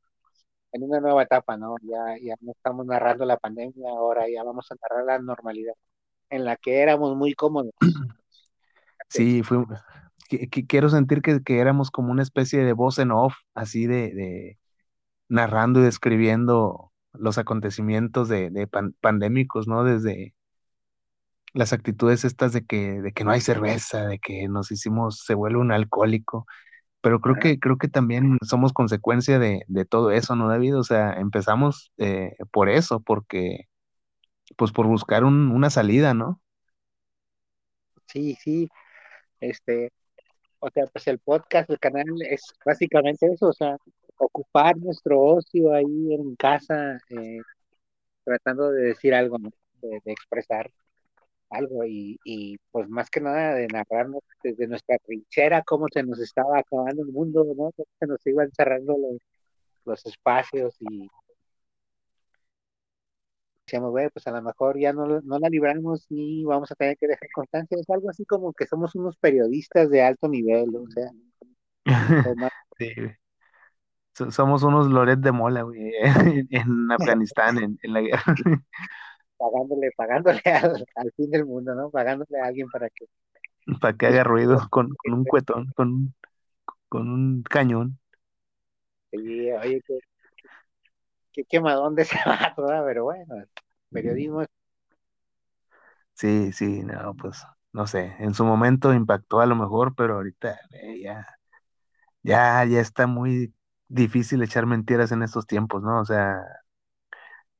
en 0.73 0.85
una 0.85 1.01
nueva 1.01 1.23
etapa, 1.23 1.59
¿no? 1.59 1.75
Ya, 1.83 2.17
ya 2.23 2.35
no 2.41 2.53
estamos 2.53 2.87
narrando 2.87 3.27
la 3.27 3.37
pandemia, 3.37 3.91
ahora 3.91 4.25
ya 4.35 4.43
vamos 4.43 4.67
a 4.73 4.77
narrar 4.81 5.05
la 5.05 5.19
normalidad, 5.19 5.75
en 6.31 6.47
la 6.47 6.57
que 6.57 6.81
éramos 6.81 7.15
muy 7.15 7.35
cómodos. 7.35 7.73
sí, 9.09 9.43
fue, 9.43 9.67
que- 10.31 10.49
que- 10.49 10.67
quiero 10.67 10.89
sentir 10.89 11.21
que, 11.21 11.43
que 11.43 11.59
éramos 11.59 11.91
como 11.91 12.11
una 12.11 12.23
especie 12.23 12.65
de 12.65 12.73
voz 12.73 12.99
en 12.99 13.11
off, 13.11 13.35
así 13.53 13.87
de, 13.87 14.15
de 14.15 14.59
narrando 15.29 15.81
y 15.81 15.85
describiendo 15.85 16.91
los 17.13 17.37
acontecimientos 17.37 18.29
de, 18.31 18.49
de 18.49 18.67
pan- 18.67 18.95
pandémicos, 19.01 19.69
¿no? 19.69 19.85
Desde 19.85 20.35
las 21.55 21.73
actitudes 21.75 22.25
estas 22.27 22.53
de 22.55 22.67
que, 22.67 23.03
de 23.03 23.13
que 23.13 23.25
no 23.25 23.33
hay 23.33 23.43
cerveza, 23.43 24.07
de 24.07 24.21
que 24.21 24.49
nos 24.49 24.73
hicimos, 24.73 25.21
se 25.27 25.35
vuelve 25.35 25.61
un 25.61 25.73
alcohólico, 25.73 26.47
pero 27.03 27.21
creo 27.21 27.37
que, 27.39 27.59
creo 27.61 27.79
que 27.79 27.89
también 27.89 28.39
somos 28.43 28.73
consecuencia 28.75 29.39
de, 29.41 29.65
de 29.69 29.87
todo 29.87 30.11
eso, 30.13 30.37
¿no, 30.37 30.49
David? 30.49 30.79
O 30.79 30.85
sea, 30.85 31.15
empezamos 31.15 31.93
eh, 31.99 32.37
por 32.53 32.69
eso, 32.71 33.01
porque, 33.03 33.69
pues 34.57 34.73
por 34.73 34.87
buscar 34.89 35.25
un- 35.25 35.51
una 35.53 35.71
salida, 35.71 36.15
¿no? 36.15 36.41
Sí, 38.09 38.35
sí, 38.41 38.69
este, 39.41 39.91
o 40.61 40.71
sea, 40.71 40.87
pues 40.89 41.07
el 41.09 41.19
podcast, 41.21 41.71
el 41.71 41.81
canal 41.81 42.07
es 42.31 42.43
básicamente 42.67 43.27
eso, 43.33 43.49
o 43.49 43.53
sea, 43.55 43.77
ocupar 44.19 44.77
nuestro 44.79 45.21
ocio 45.23 45.75
ahí 45.75 46.15
en 46.15 46.37
casa, 46.37 46.99
eh, 47.11 47.41
tratando 48.25 48.71
de 48.73 48.85
decir 48.89 49.15
algo, 49.15 49.39
¿no? 49.39 49.51
De, 49.83 50.01
de 50.05 50.13
expresar 50.13 50.71
algo 51.57 51.85
y, 51.85 52.19
y 52.25 52.57
pues 52.71 52.89
más 52.89 53.11
que 53.11 53.21
nada 53.21 53.55
de 53.55 53.67
narrarnos 53.69 54.23
desde 54.43 54.67
nuestra 54.69 54.99
trinchera 54.99 55.63
cómo 55.65 55.87
se 55.93 56.03
nos 56.03 56.21
estaba 56.21 56.59
acabando 56.59 57.03
el 57.03 57.13
mundo, 57.13 57.45
¿no? 57.45 57.73
Cómo 57.73 57.87
se 58.01 58.07
nos 58.07 58.27
iban 58.27 58.51
cerrando 58.53 58.97
los, 58.99 59.19
los 59.85 60.07
espacios 60.07 60.77
y 60.81 61.09
decíamos, 63.67 63.91
güey, 63.91 64.09
pues 64.11 64.27
a 64.27 64.31
lo 64.33 64.43
mejor 64.43 64.79
ya 64.79 64.93
no, 64.93 65.07
no 65.23 65.39
la 65.39 65.49
libramos 65.49 66.07
y 66.11 66.45
vamos 66.45 66.71
a 66.73 66.75
tener 66.75 66.97
que 66.99 67.07
dejar 67.09 67.29
constancia. 67.35 67.77
Es 67.81 67.89
algo 67.91 68.11
así 68.11 68.25
como 68.25 68.53
que 68.53 68.67
somos 68.67 68.95
unos 68.95 69.17
periodistas 69.17 69.91
de 69.91 70.03
alto 70.03 70.29
nivel, 70.29 70.75
o 70.77 70.87
sea, 70.91 71.11
Sí, 72.79 72.93
Somos 74.31 74.63
unos 74.63 74.89
Loret 74.89 75.19
de 75.21 75.33
Mola, 75.33 75.63
güey, 75.63 75.93
en, 76.03 76.49
en 76.51 76.93
Afganistán, 76.93 77.59
en, 77.59 77.79
en 77.83 77.93
la 77.93 78.01
guerra. 78.01 78.35
pagándole, 79.51 79.91
pagándole 79.97 80.41
al, 80.47 80.87
al 80.97 81.13
fin 81.17 81.31
del 81.31 81.47
mundo, 81.47 81.75
¿no? 81.75 81.91
Pagándole 81.91 82.41
a 82.41 82.47
alguien 82.47 82.69
para 82.71 82.89
que 82.91 83.07
para 83.81 83.97
que 83.97 84.07
haga 84.07 84.25
ruido 84.25 84.69
con, 84.71 84.91
con 84.97 85.13
un 85.15 85.25
cuetón, 85.25 85.73
con, 85.77 86.15
con 86.89 87.09
un 87.11 87.43
cañón. 87.45 87.99
Sí, 89.11 89.51
oye, 89.53 89.81
qué, 89.87 89.99
qué 91.33 91.45
quemadón 91.45 91.95
de 91.95 92.03
ese 92.03 92.17
vato, 92.27 92.63
¿verdad? 92.65 92.85
Pero 92.87 93.05
bueno, 93.05 93.45
periodismo 93.93 94.43
es 94.43 94.49
Sí, 96.15 96.53
sí, 96.53 96.83
no, 96.85 97.15
pues, 97.17 97.45
no 97.73 97.87
sé, 97.87 98.15
en 98.21 98.35
su 98.35 98.45
momento 98.45 98.95
impactó 98.95 99.41
a 99.41 99.47
lo 99.47 99.57
mejor, 99.57 99.95
pero 99.97 100.15
ahorita 100.17 100.59
eh, 100.73 101.01
ya, 101.03 101.27
ya, 102.23 102.65
ya 102.67 102.81
está 102.81 103.07
muy 103.07 103.55
difícil 103.89 104.43
echar 104.43 104.67
mentiras 104.67 105.13
en 105.13 105.23
estos 105.23 105.47
tiempos, 105.47 105.83
¿no? 105.83 106.01
O 106.01 106.05
sea, 106.05 106.41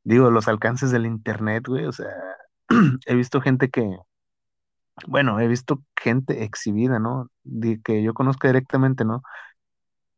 digo, 0.05 0.31
los 0.31 0.49
alcances 0.49 0.91
del 0.93 1.07
internet, 1.07 1.67
güey, 1.69 1.87
o 1.87 1.93
sea, 1.93 2.09
he 3.07 3.15
visto 3.15 3.41
gente 3.41 3.71
que, 3.71 3.83
bueno, 5.07 5.41
he 5.41 5.49
visto 5.49 5.83
gente 6.01 6.45
exhibida, 6.45 6.99
¿no? 6.99 7.31
Que 7.85 8.03
yo 8.03 8.15
conozco 8.15 8.47
directamente, 8.47 9.05
¿no? 9.05 9.23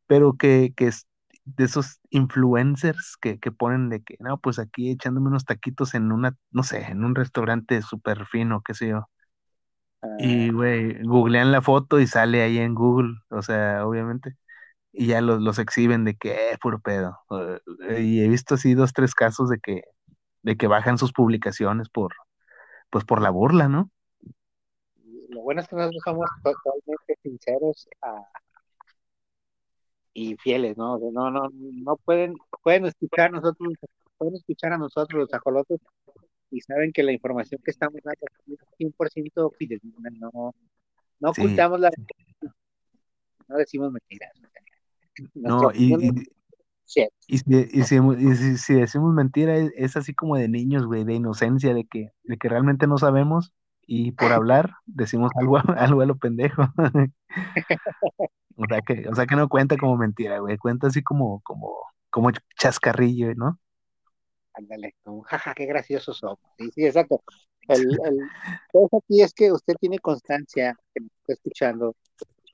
Pero 0.06 0.34
que, 0.36 0.72
que 0.76 0.88
es 0.88 1.06
de 1.44 1.64
esos 1.64 2.00
influencers 2.10 3.16
que, 3.20 3.38
que 3.40 3.52
ponen 3.52 3.88
de 3.88 4.02
que, 4.02 4.16
no, 4.20 4.38
pues 4.40 4.58
aquí 4.58 4.90
echándome 4.90 5.28
unos 5.28 5.44
taquitos 5.44 5.94
en 5.94 6.12
una, 6.12 6.36
no 6.50 6.62
sé, 6.62 6.82
en 6.90 7.04
un 7.04 7.14
restaurante 7.14 7.82
súper 7.82 8.26
fino, 8.26 8.62
qué 8.64 8.74
sé 8.74 8.88
yo. 8.88 9.08
ah, 10.02 10.08
Y, 10.18 10.50
güey, 10.50 11.02
googlean 11.02 11.52
la 11.52 11.60
foto 11.62 12.00
y 12.00 12.06
sale 12.06 12.42
ahí 12.42 12.58
en 12.58 12.74
Google, 12.74 13.14
o 13.30 13.42
sea, 13.42 13.86
obviamente. 13.86 14.36
Y 14.98 15.08
ya 15.08 15.20
los, 15.20 15.40
los 15.42 15.58
exhiben 15.58 16.04
de 16.04 16.16
que, 16.16 16.30
eh, 16.32 16.58
puro 16.60 16.80
pedo. 16.80 17.18
Eh, 17.88 18.02
y 18.02 18.20
he 18.22 18.28
visto 18.28 18.54
así 18.54 18.74
dos, 18.74 18.92
tres 18.92 19.14
casos 19.14 19.50
de 19.50 19.58
que, 19.58 19.82
de 20.42 20.56
que 20.56 20.66
bajan 20.66 20.98
sus 20.98 21.12
publicaciones 21.12 21.88
por, 21.88 22.14
pues 22.90 23.04
por 23.04 23.20
la 23.20 23.30
burla, 23.30 23.68
¿no? 23.68 23.90
lo 25.28 25.42
bueno 25.42 25.60
es 25.60 25.68
que 25.68 25.76
nosotros 25.76 26.02
somos 26.04 26.28
totalmente 26.42 27.18
sinceros 27.22 27.88
ah, 28.02 28.26
y 30.12 30.36
fieles, 30.36 30.76
¿no? 30.76 30.94
O 30.94 30.98
sea, 30.98 31.10
no, 31.12 31.30
no, 31.30 31.48
no 31.52 31.96
pueden, 31.96 32.34
pueden 32.62 32.86
escuchar 32.86 33.32
nosotros, 33.32 33.74
pueden 34.16 34.36
escuchar 34.36 34.72
a 34.72 34.78
nosotros 34.78 35.20
los 35.20 35.34
ajolotes 35.34 35.80
y 36.50 36.60
saben 36.60 36.92
que 36.92 37.02
la 37.02 37.12
información 37.12 37.60
que 37.62 37.70
estamos 37.70 38.00
dando 38.02 38.26
es 38.46 38.58
100% 38.78 39.50
fidedigna, 39.58 40.10
no, 40.10 40.54
no 41.20 41.34
Sí. 41.34 41.42
ocultamos 41.42 41.80
la 41.80 41.90
no 43.48 43.56
decimos 43.56 43.92
mentiras. 43.92 44.32
No, 45.34 45.70
y, 45.74 46.24
y, 47.26 47.38
si, 47.38 47.44
y 47.74 47.82
si- 47.84 47.96
y 47.96 48.34
si- 48.36 48.56
si 48.58 48.74
decimos 48.74 49.14
mentira, 49.14 49.56
es, 49.56 49.72
es 49.76 49.96
así 49.96 50.14
como 50.14 50.36
de 50.36 50.48
niños, 50.48 50.86
güey, 50.86 51.04
de 51.04 51.14
inocencia, 51.14 51.74
de 51.74 51.84
que, 51.86 52.10
de 52.24 52.36
que 52.38 52.48
realmente 52.48 52.86
no 52.86 52.98
sabemos 52.98 53.52
y 53.86 54.12
por 54.12 54.32
hablar 54.32 54.72
decimos 54.86 55.30
algo, 55.36 55.58
algo 55.76 56.00
a 56.02 56.06
lo 56.06 56.16
pendejo. 56.18 56.62
O 58.56 58.64
sea 58.68 58.80
que, 58.82 59.08
o 59.08 59.14
sea 59.14 59.26
que 59.26 59.36
no 59.36 59.48
cuenta 59.48 59.76
como 59.78 59.96
mentira, 59.96 60.38
güey, 60.40 60.58
cuenta 60.58 60.88
así 60.88 61.02
como, 61.02 61.40
como, 61.42 61.72
como 62.10 62.30
chascarrillo, 62.58 63.34
¿no? 63.34 63.58
Ándale, 64.54 64.94
como, 65.02 65.22
jaja, 65.22 65.54
qué 65.54 65.66
graciosos 65.66 66.18
somos. 66.18 66.38
Sí, 66.58 66.70
sí, 66.74 66.86
exacto. 66.86 67.22
El, 67.68 67.82
el, 68.04 68.30
todo 68.72 68.88
aquí 68.98 69.20
es 69.22 69.34
que 69.34 69.52
usted 69.52 69.74
tiene 69.78 69.98
constancia, 69.98 70.74
que 70.94 71.00
me 71.02 71.08
está 71.08 71.32
escuchando, 71.34 71.94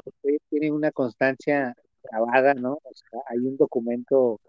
usted 0.05 0.39
tiene 0.51 0.73
una 0.73 0.93
constancia 0.93 1.75
grabada, 2.03 2.55
¿no? 2.55 2.79
Hay 3.29 3.39
un 3.39 3.57
documento 3.57 4.41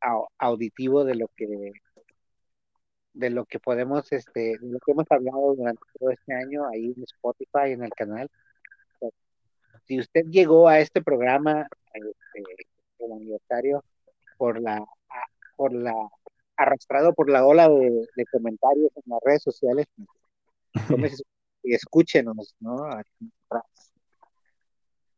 au- 0.00 0.28
auditivo 0.38 1.04
de 1.04 1.14
lo 1.14 1.28
que, 1.36 1.72
de 3.12 3.30
lo 3.30 3.44
que 3.44 3.58
podemos, 3.58 4.10
este, 4.12 4.58
de 4.58 4.68
lo 4.68 4.78
que 4.78 4.92
hemos 4.92 5.06
hablado 5.10 5.54
durante 5.54 5.82
todo 5.98 6.10
este 6.10 6.34
año 6.34 6.66
ahí 6.68 6.94
en 6.96 7.02
Spotify, 7.04 7.72
en 7.72 7.84
el 7.84 7.90
canal. 7.90 8.30
Si 9.86 9.98
usted 9.98 10.24
llegó 10.26 10.68
a 10.68 10.78
este 10.78 11.02
programa, 11.02 11.66
este, 11.92 12.66
el 12.98 13.12
aniversario, 13.12 13.82
por 14.36 14.60
la, 14.60 14.84
por 15.56 15.72
la, 15.72 15.92
arrastrado 16.56 17.12
por 17.12 17.28
la 17.30 17.44
ola 17.44 17.68
de, 17.68 18.26
comentarios 18.30 18.90
en 18.96 19.02
las 19.06 19.20
redes 19.24 19.42
sociales, 19.42 19.86
tómese 20.88 21.24
y 21.62 21.74
escúchenos, 21.74 22.54
¿no? 22.60 22.76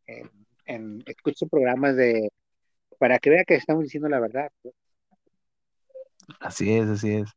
En, 0.06 0.41
en- 0.66 1.02
escuche 1.06 1.46
programas 1.46 1.96
de 1.96 2.30
para 2.98 3.18
que 3.18 3.30
vea 3.30 3.44
que 3.44 3.54
estamos 3.54 3.82
diciendo 3.84 4.08
la 4.08 4.20
verdad. 4.20 4.50
pues. 4.62 4.74
Así 6.40 6.72
es, 6.72 6.88
así 6.88 7.12
es. 7.14 7.30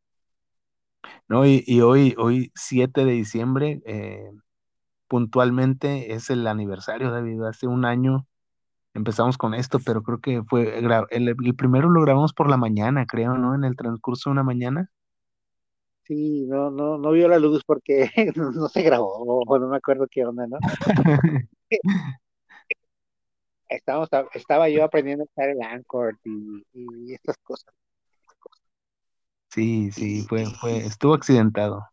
No, 1.28 1.46
y, 1.46 1.64
y 1.66 1.82
hoy, 1.82 2.14
hoy 2.18 2.52
7 2.56 3.04
de 3.04 3.12
diciembre, 3.12 3.82
eh, 3.86 4.30
puntualmente 5.08 6.14
es 6.14 6.30
el 6.30 6.46
aniversario, 6.48 7.12
David. 7.12 7.42
Hace 7.44 7.68
un 7.68 7.86
año 7.86 8.28
empezamos 8.94 9.38
con 9.38 9.54
esto, 9.54 9.80
pero 9.86 10.04
creo 10.04 10.20
que 10.20 10.44
fue, 10.44 10.78
el, 10.78 11.28
el 11.28 11.56
primero 11.56 11.90
lo 11.90 12.02
grabamos 12.02 12.34
por 12.34 12.50
la 12.50 12.58
mañana, 12.58 13.06
creo, 13.06 13.38
¿no? 13.38 13.56
En 13.56 13.64
el 13.64 13.76
transcurso 13.76 14.30
de 14.30 14.34
una 14.34 14.44
mañana. 14.44 14.90
Sí, 16.04 16.46
no, 16.46 16.70
no, 16.70 17.00
no 17.00 17.12
vio 17.12 17.28
la 17.28 17.40
luz 17.40 17.64
porque 17.66 18.10
no, 18.36 18.52
no 18.52 18.68
se 18.70 18.84
grabó, 18.84 19.44
o 19.48 19.60
no 19.60 19.68
me 19.68 19.78
acuerdo 19.78 20.08
qué 20.10 20.26
onda, 20.26 20.46
¿no? 20.48 20.58
Estábamos, 23.70 24.10
estaba 24.34 24.70
yo 24.70 24.84
aprendiendo 24.84 25.24
a 25.24 25.28
usar 25.28 25.50
el 25.50 25.62
Anchor 25.62 26.18
y, 26.24 26.64
y 26.74 27.14
estas 27.14 27.38
cosas. 27.38 27.74
Sí, 29.50 29.92
sí, 29.92 30.22
fue, 30.30 30.46
fue, 30.62 30.86
estuvo 30.86 31.14
accidentado. 31.16 31.84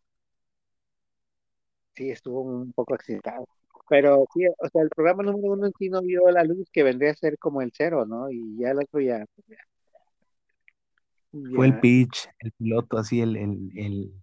sí, 1.95 2.09
estuvo 2.11 2.41
un 2.41 2.73
poco 2.73 2.93
accidentado. 2.95 3.45
Pero 3.89 4.25
sí, 4.33 4.45
o 4.47 4.69
sea, 4.71 4.81
el 4.81 4.89
programa 4.89 5.23
número 5.23 5.53
uno 5.53 5.67
en 5.67 5.73
sí 5.77 5.89
no 5.89 6.01
vio 6.01 6.21
la 6.31 6.43
luz 6.43 6.69
que 6.71 6.83
vendría 6.83 7.11
a 7.11 7.15
ser 7.15 7.37
como 7.37 7.61
el 7.61 7.71
cero, 7.75 8.05
¿no? 8.05 8.29
Y 8.31 8.57
ya 8.59 8.71
el 8.71 8.79
otro 8.79 8.99
ya, 9.01 9.25
ya, 9.47 9.57
Fue 11.53 11.65
el 11.67 11.73
ya, 11.73 11.79
pitch, 11.79 12.29
el 12.39 12.51
piloto, 12.53 12.97
así, 12.97 13.21
el, 13.21 13.35
el, 13.37 13.71
el, 13.75 14.13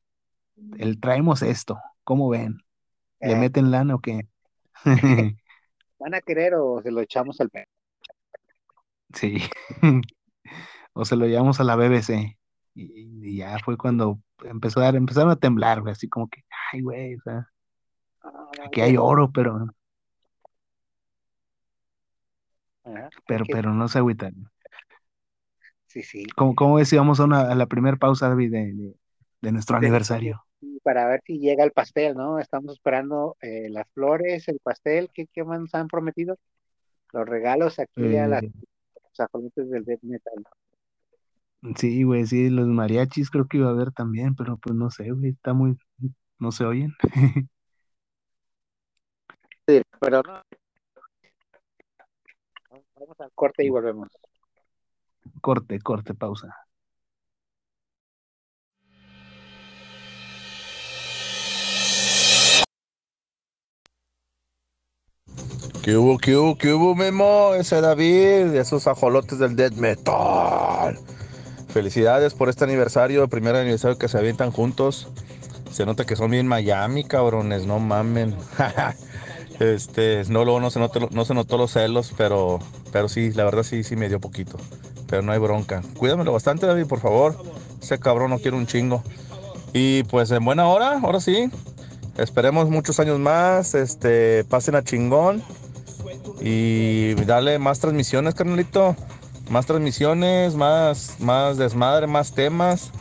el 0.79 1.01
traemos 1.01 1.43
esto. 1.43 1.79
¿Cómo 2.05 2.29
ven? 2.29 2.59
¿Le 3.23 3.35
eh, 3.35 3.37
meten 3.37 3.71
lana 3.71 3.97
o 3.97 4.01
qué? 4.01 4.29
¿van 6.01 6.15
a 6.15 6.21
querer 6.21 6.55
o 6.55 6.83
se 6.83 6.91
lo 6.91 7.01
echamos 7.01 7.41
al 7.41 7.51
perro? 7.51 7.71
Sí. 9.15 9.39
O 10.95 11.05
se 11.05 11.17
lo 11.17 11.27
llevamos 11.27 11.61
a 11.61 11.65
la 11.65 11.77
BBC. 11.77 12.39
Y, 12.75 13.09
y 13.23 13.37
ya 13.39 13.59
fue 13.61 13.77
cuando 13.79 14.21
empezó 14.45 14.81
a 14.81 14.85
dar, 14.85 14.97
empezaron 14.97 15.31
a 15.31 15.37
temblar, 15.37 15.81
güey, 15.83 15.93
así 15.93 16.09
como 16.09 16.29
que, 16.29 16.43
ay, 16.73 16.83
güey, 16.83 17.17
o 17.17 17.21
sea, 17.23 17.49
no, 18.25 18.51
aquí 18.65 18.81
hay 18.81 18.97
oro, 18.97 19.31
pero, 19.33 19.67
Ajá, 22.85 23.09
pero, 23.27 23.45
que, 23.45 23.53
pero 23.53 23.73
no 23.75 23.89
se 23.89 23.99
agüitan. 23.99 24.51
sí, 25.87 26.03
sí. 26.03 26.27
¿Cómo, 26.37 26.55
vamos 26.57 27.21
a, 27.21 27.25
una, 27.25 27.41
a 27.43 27.55
la 27.55 27.67
primera 27.67 27.97
pausa, 27.97 28.29
David, 28.29 28.53
de, 28.53 28.73
de, 28.73 28.95
de 29.43 29.53
nuestro 29.53 29.79
De- 29.79 29.87
aniversario? 29.87 30.45
Para 30.83 31.07
ver 31.09 31.21
si 31.27 31.39
llega 31.39 31.65
el 31.65 31.73
pastel, 31.73 32.15
¿no? 32.15 32.39
Estamos 32.39 32.75
esperando 32.75 33.37
eh, 33.43 33.69
las 33.71 33.87
flores, 33.95 34.49
el 34.49 34.61
pastel, 34.63 35.11
¿qué, 35.15 35.27
qué 35.33 35.45
más 35.45 35.61
nos 35.61 35.75
han 35.75 35.89
prometido? 35.89 36.39
Los 37.13 37.29
regalos 37.29 37.79
aquí 37.81 38.17
a 38.17 38.29
las 38.29 38.43
Eh, 38.43 38.53
sajonitas 39.13 39.71
del 39.71 39.85
death 39.85 40.03
metal. 40.03 40.45
sí, 41.77 42.03
güey, 42.05 42.27
sí, 42.27 42.51
los 42.51 42.67
mariachis 42.69 43.31
creo 43.31 43.47
que 43.47 43.59
iba 43.59 43.69
a 43.69 43.71
haber 43.73 43.93
también, 43.93 44.35
pero 44.35 44.57
pues 44.59 44.75
no 44.75 44.91
sé, 44.91 45.11
güey, 45.13 45.31
está 45.33 45.53
muy, 45.55 45.77
no 46.39 46.53
se 46.53 46.65
oyen. 46.65 46.95
Sí, 49.67 49.81
Pero 50.01 50.23
no, 50.23 50.43
vamos 52.95 53.21
al 53.21 53.31
corte 53.35 53.65
y 53.65 53.69
volvemos. 53.69 54.09
Corte, 55.47 55.79
corte, 55.81 56.15
pausa. 56.15 56.49
¿Qué 65.91 65.97
hubo, 65.97 66.19
qué 66.19 66.37
hubo, 66.37 66.57
qué 66.57 66.73
hubo, 66.73 66.95
Memo? 66.95 67.53
Ese 67.55 67.81
David, 67.81 68.55
esos 68.55 68.87
ajolotes 68.87 69.41
del 69.41 69.57
death 69.57 69.73
metal. 69.73 70.97
Felicidades 71.67 72.33
por 72.33 72.49
este 72.49 72.63
aniversario, 72.63 73.25
el 73.25 73.29
primer 73.29 73.57
aniversario 73.57 73.99
que 73.99 74.07
se 74.07 74.17
avientan 74.17 74.53
juntos. 74.53 75.09
Se 75.73 75.85
nota 75.85 76.07
que 76.07 76.15
son 76.15 76.31
bien 76.31 76.47
Miami, 76.47 77.03
cabrones, 77.03 77.67
no 77.67 77.81
mamen. 77.81 78.37
Este, 79.59 80.23
no, 80.29 80.45
luego 80.45 80.61
no 80.61 80.71
se 80.71 80.79
notó, 80.79 81.09
no 81.11 81.25
se 81.25 81.35
notó 81.35 81.59
los 81.59 81.73
celos, 81.73 82.15
pero, 82.17 82.61
pero 82.93 83.09
sí, 83.09 83.33
la 83.33 83.43
verdad 83.45 83.65
sí, 83.65 83.83
sí 83.83 83.97
me 83.97 84.09
dio 84.09 84.21
poquito. 84.21 84.59
Pero 85.09 85.23
no 85.23 85.33
hay 85.33 85.41
bronca. 85.41 85.83
Cuídamelo 85.99 86.33
bastante, 86.33 86.67
David, 86.67 86.87
por 86.87 87.01
favor. 87.01 87.35
Ese 87.83 87.99
cabrón 87.99 88.31
no 88.31 88.39
quiere 88.39 88.57
un 88.57 88.69
chingo. 88.69 89.03
Y 89.73 90.05
pues 90.05 90.31
en 90.31 90.45
buena 90.45 90.69
hora, 90.69 91.01
ahora 91.03 91.19
sí. 91.19 91.51
Esperemos 92.17 92.71
muchos 92.71 93.01
años 93.01 93.19
más. 93.19 93.75
Este, 93.75 94.45
pasen 94.45 94.77
a 94.77 94.85
chingón. 94.85 95.43
Y 96.41 97.15
dale 97.27 97.59
más 97.59 97.81
transmisiones, 97.81 98.35
carnalito. 98.35 98.97
Más 99.51 99.67
transmisiones, 99.67 100.55
más, 100.55 101.17
más 101.19 101.57
desmadre, 101.59 102.07
más 102.07 102.33
temas. 102.33 102.93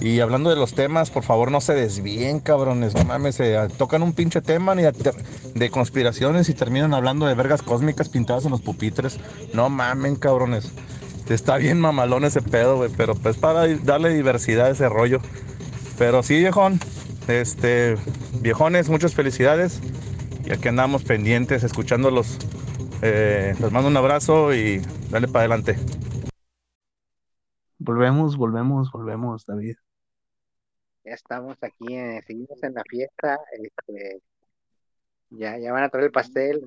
Y 0.00 0.20
hablando 0.20 0.48
de 0.48 0.56
los 0.56 0.74
temas, 0.74 1.10
por 1.10 1.22
favor 1.22 1.50
no 1.50 1.60
se 1.60 1.74
desvíen, 1.74 2.40
cabrones. 2.40 2.94
No 2.94 3.04
mames, 3.04 3.38
tocan 3.76 4.02
un 4.02 4.12
pinche 4.12 4.40
tema 4.40 4.74
ni 4.74 4.82
de, 4.82 4.92
de 5.54 5.70
conspiraciones 5.70 6.48
y 6.48 6.54
terminan 6.54 6.94
hablando 6.94 7.26
de 7.26 7.34
vergas 7.34 7.62
cósmicas 7.62 8.08
pintadas 8.08 8.44
en 8.44 8.50
los 8.50 8.60
pupitres. 8.60 9.18
No 9.52 9.68
mamen, 9.68 10.16
cabrones. 10.16 10.72
Está 11.28 11.58
bien 11.58 11.80
mamalón 11.80 12.24
ese 12.24 12.42
pedo, 12.42 12.76
güey. 12.76 12.90
Pero 12.96 13.14
pues 13.14 13.36
para 13.36 13.66
darle 13.68 14.12
diversidad 14.14 14.66
a 14.66 14.70
ese 14.70 14.88
rollo. 14.88 15.20
Pero 15.98 16.22
sí, 16.22 16.38
viejón. 16.38 16.80
Este, 17.28 17.96
viejones, 18.40 18.88
muchas 18.88 19.14
felicidades. 19.14 19.80
Y 20.44 20.52
aquí 20.52 20.68
andamos 20.68 21.04
pendientes, 21.04 21.62
escuchándolos. 21.62 22.38
Eh, 23.02 23.54
les 23.58 23.72
mando 23.72 23.88
un 23.88 23.96
abrazo 23.96 24.54
y 24.54 24.78
dale 25.10 25.26
para 25.26 25.40
adelante. 25.40 25.76
Volvemos, 27.78 28.36
volvemos, 28.36 28.92
volvemos, 28.92 29.46
David. 29.46 29.76
Ya 31.04 31.12
estamos 31.14 31.56
aquí, 31.62 31.94
eh, 31.96 32.20
seguimos 32.26 32.62
en 32.62 32.74
la 32.74 32.82
fiesta. 32.88 33.38
Este, 33.52 34.20
ya, 35.30 35.58
ya 35.58 35.72
van 35.72 35.84
a 35.84 35.88
traer 35.88 36.06
el 36.06 36.12
pastel. 36.12 36.60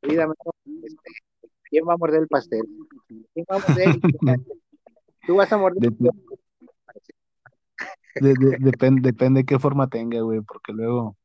Cuídame, 0.00 0.34
este, 0.84 1.10
¿quién 1.64 1.84
va 1.88 1.94
a 1.94 1.96
morder 1.96 2.20
el 2.20 2.28
pastel? 2.28 2.62
¿Quién 3.34 3.46
va 3.50 3.56
a 3.56 3.58
morder? 3.58 4.00
Tú 5.26 5.34
vas 5.34 5.52
a 5.52 5.56
morder. 5.58 5.90
De- 5.90 6.12
de- 8.20 8.34
de- 8.34 8.56
depende, 8.60 9.00
depende 9.02 9.40
de 9.40 9.44
qué 9.44 9.58
forma 9.58 9.88
tenga, 9.88 10.20
güey, 10.20 10.40
porque 10.40 10.72
luego 10.72 11.16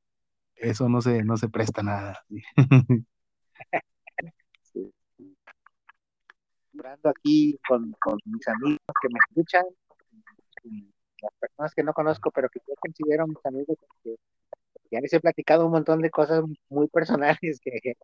eso 0.55 0.89
no 0.89 1.01
se, 1.01 1.23
no 1.23 1.37
se 1.37 1.47
presta 1.49 1.81
a 1.81 1.83
nada. 1.83 2.19
Hablando 6.91 7.09
aquí 7.09 7.57
con, 7.69 7.93
con 8.01 8.19
mis 8.25 8.45
amigos 8.49 8.79
que 9.01 9.07
me 9.07 9.19
escuchan, 9.29 9.63
las 11.21 11.31
personas 11.39 11.73
que 11.73 11.83
no 11.83 11.93
conozco, 11.93 12.31
pero 12.31 12.49
que 12.49 12.59
yo 12.67 12.73
considero 12.81 13.27
mis 13.27 13.45
amigos, 13.45 13.77
que 14.03 14.15
ya 14.91 14.99
les 14.99 15.13
he 15.13 15.21
platicado 15.21 15.65
un 15.67 15.71
montón 15.71 16.01
de 16.01 16.09
cosas 16.09 16.43
muy 16.69 16.87
personales 16.89 17.39
que, 17.61 17.79
que- 17.81 17.95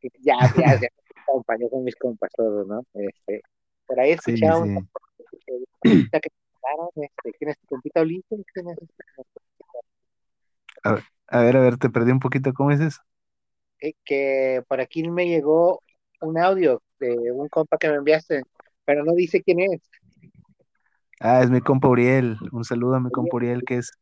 que 0.00 0.08
ya, 0.20 0.36
ya, 0.56 0.80
ya, 0.80 0.88
compa, 1.26 1.56
ya 1.58 1.68
son 1.68 1.82
mis 1.82 1.96
compas 1.96 2.30
todos, 2.36 2.64
¿no? 2.68 2.84
Este, 2.94 3.42
por 3.88 3.98
ahí 3.98 4.12
Sí, 4.12 4.36
escuchaba 4.36 4.54
sí. 4.54 4.88
ahorita 5.84 6.20
que 6.20 6.28
este, 6.94 7.32
¿quién 7.38 7.50
es 7.50 7.58
tu 7.58 7.66
compita 7.66 8.02
Ulises? 8.02 8.44
¿Quién 8.54 8.68
es 8.68 8.78
este? 8.82 9.04
A 11.28 11.42
ver, 11.42 11.56
a 11.56 11.60
ver, 11.60 11.76
te 11.76 11.90
perdí 11.90 12.12
un 12.12 12.20
poquito, 12.20 12.54
¿cómo 12.54 12.70
dices? 12.70 13.00
Eh, 13.80 13.94
que 14.04 14.62
por 14.68 14.80
aquí 14.80 15.08
me 15.08 15.26
llegó 15.26 15.82
un 16.22 16.38
audio 16.38 16.82
de 17.00 17.16
un 17.32 17.48
compa 17.48 17.78
que 17.78 17.88
me 17.88 17.96
enviaste, 17.96 18.42
pero 18.84 19.04
no 19.04 19.12
dice 19.14 19.42
quién 19.42 19.60
es. 19.60 19.82
Ah, 21.20 21.42
es 21.42 21.50
mi 21.50 21.60
compa 21.60 21.88
Uriel. 21.88 22.38
Un 22.52 22.64
saludo 22.64 22.94
a 22.96 23.00
mi 23.00 23.10
compa 23.10 23.36
Uriel, 23.38 23.64
que 23.64 23.78
es, 23.78 23.92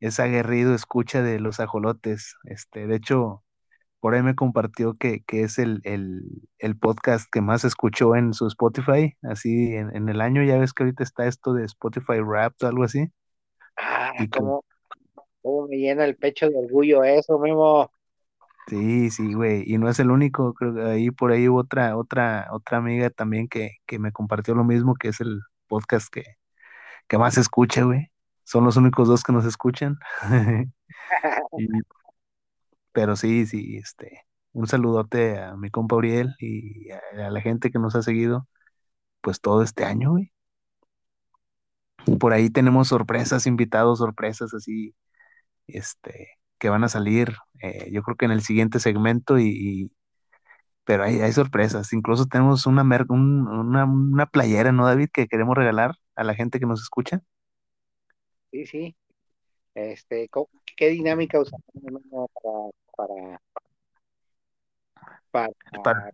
es 0.00 0.20
aguerrido, 0.20 0.74
escucha 0.74 1.22
de 1.22 1.40
los 1.40 1.60
ajolotes. 1.60 2.36
Este, 2.44 2.86
de 2.86 2.96
hecho, 2.96 3.44
por 4.00 4.14
ahí 4.14 4.22
me 4.22 4.36
compartió 4.36 4.94
que, 4.96 5.22
que 5.26 5.42
es 5.44 5.58
el, 5.58 5.80
el, 5.84 6.22
el 6.58 6.78
podcast 6.78 7.26
que 7.32 7.42
más 7.42 7.64
escuchó 7.64 8.16
en 8.16 8.34
su 8.34 8.46
Spotify, 8.48 9.16
así 9.22 9.74
en, 9.76 9.94
en 9.96 10.08
el 10.10 10.20
año, 10.22 10.44
ya 10.44 10.58
ves 10.58 10.72
que 10.74 10.84
ahorita 10.84 11.04
está 11.04 11.26
esto 11.28 11.54
de 11.54 11.64
Spotify 11.66 12.20
Wrapped 12.20 12.66
o 12.66 12.68
algo 12.68 12.84
así. 12.84 13.08
Ah, 13.76 14.12
Y 14.18 14.28
cómo 14.28 14.64
me 15.68 15.76
llena 15.78 16.04
el 16.04 16.16
pecho 16.16 16.48
de 16.48 16.56
orgullo 16.56 17.04
eso, 17.04 17.38
Memo. 17.38 17.90
Sí, 18.68 19.10
sí, 19.10 19.32
güey, 19.32 19.62
y 19.66 19.78
no 19.78 19.88
es 19.88 19.98
el 19.98 20.10
único, 20.10 20.52
creo 20.52 20.74
que 20.74 20.82
ahí 20.82 21.10
por 21.10 21.32
ahí 21.32 21.48
hubo 21.48 21.60
otra, 21.60 21.96
otra, 21.96 22.48
otra 22.52 22.76
amiga 22.78 23.08
también 23.08 23.48
que, 23.48 23.78
que 23.86 23.98
me 23.98 24.12
compartió 24.12 24.54
lo 24.54 24.62
mismo, 24.64 24.94
que 24.94 25.08
es 25.08 25.20
el 25.22 25.40
podcast 25.68 26.08
que, 26.12 26.24
que 27.08 27.18
más 27.18 27.34
se 27.34 27.40
escucha, 27.42 27.84
güey. 27.84 28.10
Son 28.44 28.64
los 28.64 28.76
únicos 28.76 29.08
dos 29.08 29.22
que 29.24 29.32
nos 29.32 29.46
escuchan. 29.46 29.98
Pero 32.92 33.16
sí, 33.16 33.46
sí, 33.46 33.76
este, 33.78 34.26
un 34.52 34.66
saludote 34.66 35.38
a 35.38 35.56
mi 35.56 35.70
compa 35.70 35.96
Uriel 35.96 36.34
y 36.40 36.90
a, 36.90 37.00
a 37.26 37.30
la 37.30 37.40
gente 37.40 37.70
que 37.70 37.78
nos 37.78 37.94
ha 37.96 38.02
seguido, 38.02 38.48
pues 39.22 39.40
todo 39.40 39.62
este 39.62 39.84
año, 39.84 40.12
güey. 40.12 40.32
Por 42.20 42.32
ahí 42.32 42.50
tenemos 42.50 42.88
sorpresas, 42.88 43.46
invitados, 43.46 43.98
sorpresas 43.98 44.54
así, 44.54 44.94
este, 45.68 46.37
que 46.58 46.68
van 46.68 46.84
a 46.84 46.88
salir, 46.88 47.34
eh, 47.62 47.90
yo 47.92 48.02
creo 48.02 48.16
que 48.16 48.24
en 48.26 48.32
el 48.32 48.42
siguiente 48.42 48.80
segmento 48.80 49.38
y, 49.38 49.46
y, 49.48 49.92
pero 50.84 51.04
hay, 51.04 51.20
hay 51.20 51.32
sorpresas. 51.32 51.92
Incluso 51.92 52.26
tenemos 52.26 52.66
una, 52.66 52.84
mer- 52.84 53.06
un- 53.08 53.46
una, 53.48 53.84
una 53.84 54.26
playera, 54.26 54.72
¿no, 54.72 54.86
David? 54.86 55.08
Que 55.12 55.28
queremos 55.28 55.56
regalar 55.56 55.92
a 56.16 56.24
la 56.24 56.34
gente 56.34 56.58
que 56.60 56.66
nos 56.66 56.82
escucha. 56.82 57.22
Sí, 58.50 58.66
sí. 58.66 58.96
Este, 59.74 60.28
¿cómo- 60.28 60.48
¿qué 60.76 60.88
dinámica 60.88 61.40
usamos 61.40 61.64
para, 62.96 63.38
para, 65.30 65.48
para, 65.72 65.82
Para- 65.82 66.12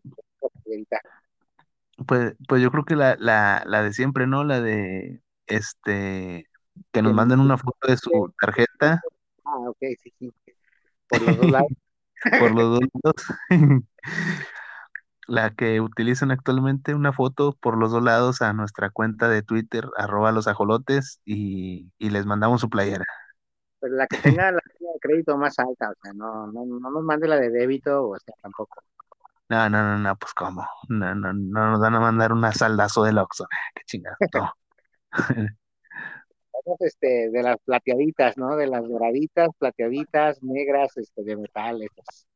Pues, 2.06 2.34
pues 2.48 2.60
yo 2.62 2.70
creo 2.70 2.84
que 2.84 2.96
la, 2.96 3.16
la, 3.18 3.62
la 3.66 3.82
de 3.82 3.92
siempre, 3.92 4.26
¿no? 4.26 4.44
La 4.44 4.60
de 4.60 5.22
este 5.46 6.48
que 6.92 7.02
nos 7.02 7.14
manden 7.14 7.38
una 7.38 7.56
foto 7.56 7.86
de 7.86 7.96
su 7.96 8.34
tarjeta 8.40 9.00
Ah, 9.44 9.58
ok, 9.68 9.78
sí, 10.02 10.12
sí. 10.18 10.32
Por 11.08 11.22
los 11.22 11.36
dos 11.36 11.50
lados. 11.50 11.72
por 12.40 12.54
los 12.54 12.80
dos 12.80 12.88
lados. 13.02 13.38
La 15.26 15.50
que 15.54 15.80
utilizan 15.80 16.30
actualmente, 16.30 16.94
una 16.94 17.12
foto 17.12 17.56
por 17.58 17.78
los 17.78 17.92
dos 17.92 18.02
lados 18.02 18.42
a 18.42 18.52
nuestra 18.52 18.90
cuenta 18.90 19.28
de 19.28 19.42
Twitter, 19.42 19.88
arroba 19.96 20.32
los 20.32 20.46
ajolotes, 20.48 21.20
y, 21.24 21.90
y 21.98 22.10
les 22.10 22.26
mandamos 22.26 22.60
su 22.60 22.68
playera. 22.68 23.04
Pero 23.80 23.96
la 23.96 24.06
que 24.06 24.18
tenga 24.18 24.52
la 24.52 24.60
línea 24.78 24.92
de 24.92 25.00
crédito 25.00 25.38
más 25.38 25.58
alta, 25.58 25.90
o 25.90 25.94
sea, 26.02 26.12
no, 26.12 26.46
no, 26.48 26.66
no 26.66 26.90
nos 26.90 27.02
mande 27.04 27.26
la 27.26 27.36
de 27.36 27.50
débito, 27.50 28.08
o 28.08 28.18
sea, 28.18 28.34
tampoco. 28.42 28.82
No, 29.48 29.68
no, 29.70 29.82
no, 29.82 29.98
no, 29.98 30.16
pues 30.16 30.34
cómo. 30.34 30.66
No, 30.88 31.14
no, 31.14 31.32
no 31.32 31.70
nos 31.70 31.80
van 31.80 31.94
a 31.94 32.00
mandar 32.00 32.32
una 32.32 32.52
saldazo 32.52 33.02
del 33.04 33.18
Oxxo. 33.18 33.46
Qué 33.74 33.82
chingado. 33.86 34.16
No. 34.34 34.52
Este, 36.80 37.30
de 37.30 37.42
las 37.42 37.56
plateaditas, 37.64 38.36
¿no? 38.36 38.56
De 38.56 38.66
las 38.66 38.88
doraditas, 38.88 39.50
plateaditas, 39.58 40.42
negras, 40.42 40.96
este, 40.96 41.22
de 41.22 41.36
metal, 41.36 41.82
esas. 41.82 42.26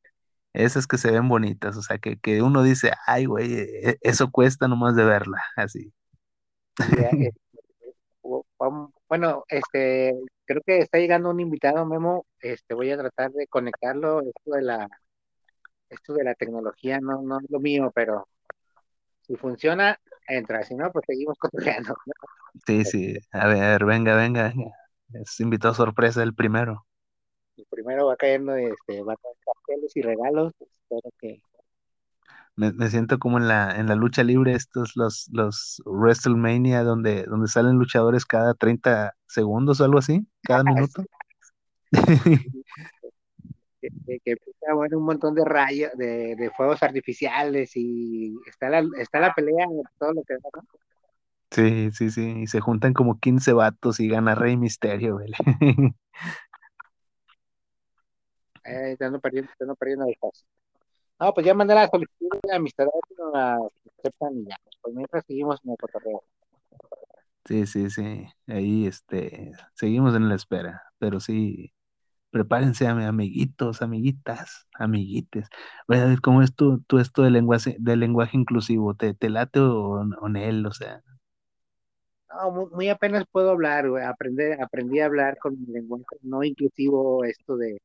Esas 0.52 0.86
que 0.86 0.98
se 0.98 1.10
ven 1.10 1.28
bonitas, 1.28 1.76
o 1.76 1.82
sea, 1.82 1.98
que, 1.98 2.18
que 2.18 2.42
uno 2.42 2.62
dice, 2.62 2.90
ay, 3.06 3.26
güey, 3.26 3.54
e- 3.54 3.98
eso 4.00 4.30
cuesta 4.30 4.66
nomás 4.68 4.96
de 4.96 5.04
verla, 5.04 5.42
así. 5.56 5.92
Eh, 6.80 7.30
bueno, 9.08 9.44
este, 9.48 10.14
creo 10.44 10.62
que 10.66 10.78
está 10.78 10.98
llegando 10.98 11.30
un 11.30 11.40
invitado, 11.40 11.84
Memo. 11.86 12.26
Este, 12.40 12.74
voy 12.74 12.90
a 12.90 12.98
tratar 12.98 13.30
de 13.32 13.46
conectarlo. 13.46 14.20
Esto 14.22 14.50
de 14.52 14.62
la, 14.62 14.88
esto 15.88 16.14
de 16.14 16.24
la 16.24 16.34
tecnología 16.34 17.00
no, 17.00 17.22
no 17.22 17.38
es 17.40 17.50
lo 17.50 17.60
mío, 17.60 17.90
pero 17.94 18.28
si 19.22 19.36
funciona, 19.36 19.98
entra. 20.28 20.62
Si 20.62 20.74
no, 20.74 20.90
pues 20.92 21.04
seguimos 21.06 21.36
cotorreando. 21.38 21.94
Sí, 22.66 22.84
sí. 22.84 23.16
A 23.32 23.46
ver, 23.48 23.84
venga, 23.84 24.16
venga, 24.16 24.48
venga. 24.48 24.70
Es 25.14 25.40
invitado 25.40 25.74
sorpresa 25.74 26.22
el 26.22 26.34
primero. 26.34 26.86
El 27.56 27.66
primero 27.70 28.06
va 28.06 28.16
cayendo, 28.16 28.54
este, 28.54 29.02
va 29.02 29.14
a 29.14 29.16
traer 29.16 29.36
pasteles 29.44 29.96
y 29.96 30.02
regalos. 30.02 30.52
Espero 30.60 31.10
que 31.18 31.40
Me, 32.56 32.72
me 32.72 32.88
siento 32.90 33.18
como 33.18 33.38
en 33.38 33.48
la, 33.48 33.76
en 33.78 33.86
la 33.86 33.94
lucha 33.94 34.24
libre, 34.24 34.52
estos 34.52 34.96
los, 34.96 35.28
los 35.32 35.82
WrestleMania, 35.86 36.82
donde, 36.82 37.24
donde 37.24 37.48
salen 37.48 37.76
luchadores 37.76 38.26
cada 38.26 38.54
30 38.54 39.14
segundos 39.26 39.80
o 39.80 39.84
algo 39.84 39.98
así, 39.98 40.26
cada 40.42 40.64
minuto. 40.64 41.04
que, 44.06 44.18
que- 44.24 44.36
haber 44.70 44.94
un 44.96 45.04
montón 45.04 45.34
de 45.34 45.44
rayos, 45.44 45.92
de, 45.96 46.36
de 46.36 46.50
fuegos 46.50 46.82
artificiales 46.82 47.72
y 47.76 48.34
está 48.48 48.68
la, 48.70 48.84
está 49.00 49.20
la 49.20 49.34
pelea, 49.34 49.66
todo 49.98 50.12
lo 50.14 50.22
que 50.24 50.34
da, 50.34 50.40
¿no? 50.56 50.62
Sí, 51.50 51.90
sí, 51.92 52.10
sí. 52.10 52.32
Y 52.42 52.46
se 52.46 52.60
juntan 52.60 52.92
como 52.94 53.18
15 53.18 53.52
vatos 53.52 54.00
y 54.00 54.08
gana 54.08 54.34
Rey 54.34 54.56
Misterio, 54.56 55.14
güey. 55.18 55.32
Eh, 58.64 58.96
te 58.98 59.04
ando 59.04 59.20
perdiendo, 59.20 59.50
te 59.58 59.64
ando 59.64 59.74
perdiendo 59.76 60.06
el 60.06 60.16
paso. 60.20 60.44
No, 61.20 61.34
pues 61.34 61.46
ya 61.46 61.54
mandé 61.54 61.74
la 61.74 61.88
solicitud 61.88 62.28
de 62.42 62.54
amistad, 62.56 62.86
no 63.18 63.32
la 63.32 63.58
aceptan 63.98 64.38
y 64.38 64.46
ya. 64.46 64.56
Pues 64.82 64.94
mientras 64.94 65.24
seguimos 65.26 65.60
en 65.64 65.72
el 65.72 65.78
cotorreo. 65.78 66.24
Sí, 67.44 67.66
sí, 67.66 67.88
sí. 67.90 68.26
Ahí, 68.46 68.86
este, 68.86 69.52
seguimos 69.74 70.14
en 70.14 70.28
la 70.28 70.34
espera, 70.34 70.82
pero 70.98 71.18
sí, 71.20 71.72
prepárense, 72.30 72.86
ami- 72.86 73.04
amiguitos, 73.04 73.82
amiguitas, 73.82 74.66
amiguites. 74.74 75.48
Oye, 75.86 76.00
David, 76.00 76.18
¿cómo 76.18 76.42
es 76.42 76.54
tu, 76.54 76.80
tu 76.82 76.98
esto 76.98 77.22
del 77.22 77.32
lenguaje, 77.34 77.76
del 77.78 78.00
lenguaje 78.00 78.36
inclusivo? 78.36 78.94
¿Te, 78.94 79.14
te 79.14 79.30
late 79.30 79.60
o, 79.60 80.00
o 80.02 80.28
él? 80.28 80.66
O 80.66 80.72
sea, 80.72 81.02
No, 82.30 82.50
muy, 82.50 82.66
muy 82.70 82.88
apenas 82.88 83.24
puedo 83.30 83.50
hablar, 83.50 83.88
güey. 83.88 84.04
Aprendí, 84.04 84.44
aprendí 84.60 85.00
a 85.00 85.06
hablar 85.06 85.38
con 85.38 85.58
mi 85.58 85.66
lenguaje 85.66 86.04
no 86.22 86.44
inclusivo, 86.44 87.24
esto 87.24 87.56
de, 87.56 87.80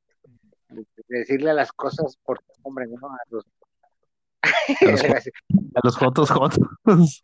de- 0.69 0.85
de 1.07 1.19
decirle 1.19 1.51
a 1.51 1.53
las 1.53 1.71
cosas 1.71 2.17
por 2.23 2.39
nombre, 2.63 2.87
¿no? 2.87 3.07
A 3.07 3.17
los, 3.29 3.45
a 4.43 4.85
los, 4.91 5.01
a 5.75 5.79
los 5.83 5.97
jotos 5.97 6.29
jotos. 6.29 6.59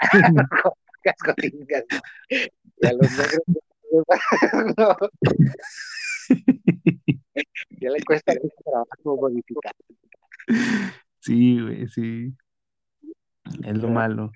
a 2.82 2.94
los 2.94 3.12
negros, 3.12 3.44
no, 4.78 4.96
ya 7.80 7.90
le 7.92 8.02
cuesta 8.04 8.34
mucho 8.44 8.56
trabajo 8.64 9.18
modificar. 9.18 9.74
Sí, 11.20 11.60
güey, 11.62 11.88
sí. 11.88 12.36
Es 13.64 13.78
lo 13.78 13.90
malo. 13.90 14.32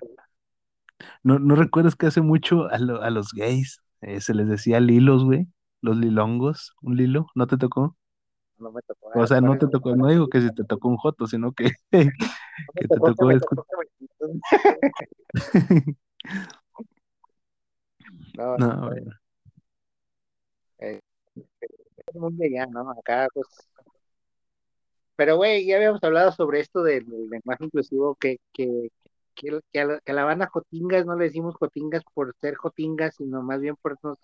¿No, 1.22 1.38
no 1.38 1.56
recuerdas 1.56 1.96
que 1.96 2.06
hace 2.06 2.20
mucho 2.20 2.68
a, 2.70 2.78
lo- 2.78 3.02
a 3.02 3.10
los 3.10 3.32
gays 3.32 3.80
eh, 4.02 4.20
se 4.20 4.34
les 4.34 4.48
decía 4.48 4.80
lilos, 4.80 5.24
güey? 5.24 5.46
Los 5.80 5.96
lilongos, 5.96 6.74
un 6.82 6.96
lilo, 6.96 7.26
¿no 7.34 7.46
te 7.46 7.56
tocó? 7.56 7.96
No 8.58 8.70
me 8.72 8.80
tocó. 8.82 9.10
O 9.14 9.26
sea, 9.26 9.40
no 9.40 9.48
¿cuál 9.48 9.58
te 9.58 9.66
tocó, 9.68 9.96
no 9.96 10.08
digo 10.08 10.28
que 10.28 10.40
si 10.40 10.54
te 10.54 10.64
tocó 10.64 10.88
un 10.88 10.96
joto, 10.96 11.26
sino 11.26 11.52
que, 11.52 11.72
No 12.68 12.74
que 12.76 12.88
te 12.88 12.90
tocó, 12.96 13.14
tocó 13.14 13.28
que 13.28 13.40
tocó, 13.40 13.66
que 13.66 13.74
no, 18.32 18.88
bueno. 18.88 19.12
De 22.14 22.46
allá, 22.46 22.66
¿no? 22.66 22.90
Acá, 22.90 23.28
pues. 23.34 23.46
Pero, 25.16 25.36
güey, 25.36 25.64
ya 25.66 25.76
habíamos 25.76 26.02
hablado 26.02 26.32
sobre 26.32 26.60
esto 26.60 26.82
del, 26.82 27.06
del 27.06 27.28
lenguaje 27.30 27.64
inclusivo, 27.64 28.16
que, 28.16 28.38
que, 28.52 28.88
que, 29.34 29.60
que 29.72 29.80
a 29.80 29.84
la, 29.86 30.00
que 30.00 30.12
a 30.12 30.14
la 30.14 30.24
banda 30.24 30.48
Jotingas 30.52 31.06
no 31.06 31.16
le 31.16 31.24
decimos 31.26 31.54
Jotingas 31.56 32.02
por 32.14 32.34
ser 32.40 32.56
Jotingas, 32.56 33.14
sino 33.16 33.42
más 33.42 33.60
bien 33.60 33.76
por, 33.80 33.96
nos- 34.02 34.18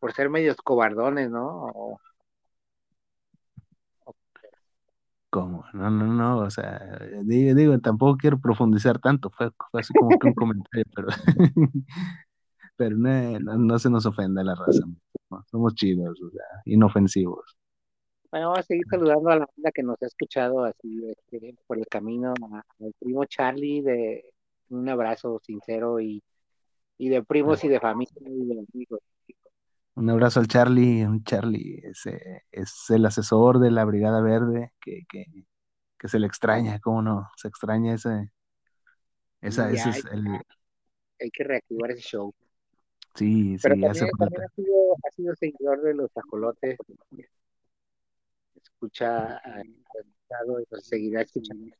por 0.00 0.12
ser 0.14 0.30
medios 0.30 0.56
cobardones, 0.58 1.30
¿no? 1.30 1.46
O- 1.74 2.00
¿Cómo? 5.30 5.64
No, 5.74 5.90
no, 5.90 6.06
no, 6.06 6.38
o 6.38 6.50
sea, 6.50 6.80
digo, 7.24 7.54
digo, 7.54 7.78
tampoco 7.80 8.16
quiero 8.16 8.40
profundizar 8.40 8.98
tanto, 8.98 9.28
fue, 9.30 9.50
fue 9.70 9.80
así 9.82 9.92
como 9.92 10.18
que 10.18 10.26
un 10.26 10.32
comentario, 10.34 10.84
pero, 10.94 11.08
pero 12.76 12.96
no, 12.96 13.38
no, 13.40 13.58
no 13.58 13.78
se 13.78 13.90
nos 13.90 14.06
ofenda 14.06 14.42
la 14.42 14.54
raza, 14.54 14.84
¿no? 15.30 15.44
Somos 15.50 15.74
chidos, 15.74 16.20
o 16.22 16.30
sea, 16.30 16.44
inofensivos. 16.64 17.56
Bueno, 18.30 18.48
vamos 18.48 18.60
a 18.60 18.62
seguir 18.62 18.84
saludando 18.90 19.30
a 19.30 19.36
la 19.36 19.46
banda 19.46 19.70
que 19.72 19.82
nos 19.82 20.02
ha 20.02 20.06
escuchado 20.06 20.64
así 20.64 21.02
este, 21.08 21.54
por 21.66 21.78
el 21.78 21.86
camino, 21.86 22.34
al 22.80 22.92
primo 22.98 23.24
Charlie, 23.24 23.80
de 23.82 24.34
un 24.68 24.88
abrazo 24.88 25.40
sincero 25.42 25.98
y, 25.98 26.22
y 26.98 27.08
de 27.08 27.22
primos 27.22 27.64
y 27.64 27.68
de 27.68 27.80
familia 27.80 28.12
y 28.20 28.46
de 28.46 28.66
amigos. 28.70 29.00
Un 29.94 30.10
abrazo 30.10 30.40
al 30.40 30.46
Charlie, 30.46 31.04
un 31.04 31.24
Charlie 31.24 31.80
es, 31.82 32.06
eh, 32.06 32.42
es 32.52 32.90
el 32.90 33.04
asesor 33.06 33.58
de 33.58 33.70
la 33.70 33.84
Brigada 33.84 34.20
Verde, 34.20 34.72
que, 34.80 35.04
que, 35.08 35.24
que 35.98 36.08
se 36.08 36.18
le 36.18 36.26
extraña, 36.26 36.78
¿cómo 36.80 37.02
no? 37.02 37.30
Se 37.36 37.48
extraña 37.48 37.94
ese, 37.94 38.30
esa, 39.40 39.70
ese 39.70 39.90
es 39.90 40.04
el, 40.12 40.26
hay 41.20 41.30
que 41.30 41.44
reactivar 41.44 41.90
ese 41.90 42.02
show. 42.02 42.32
Sí, 43.18 43.58
Pero 43.60 43.76
sí, 43.76 43.86
hace 43.86 44.06
también, 44.06 44.16
también 44.16 44.18
falta. 44.18 44.44
ha 44.44 44.48
sido, 44.54 44.94
ha 45.06 45.10
sido 45.12 45.34
seguidor 45.36 45.82
de 45.82 45.94
los 45.94 46.10
ajolotes. 46.16 46.78
Escucha, 48.62 49.38
ha 49.38 49.62
escuchado 49.62 50.60
y 50.60 50.64
nos 50.70 50.84
seguirá 50.86 51.22
escuchando. 51.22 51.74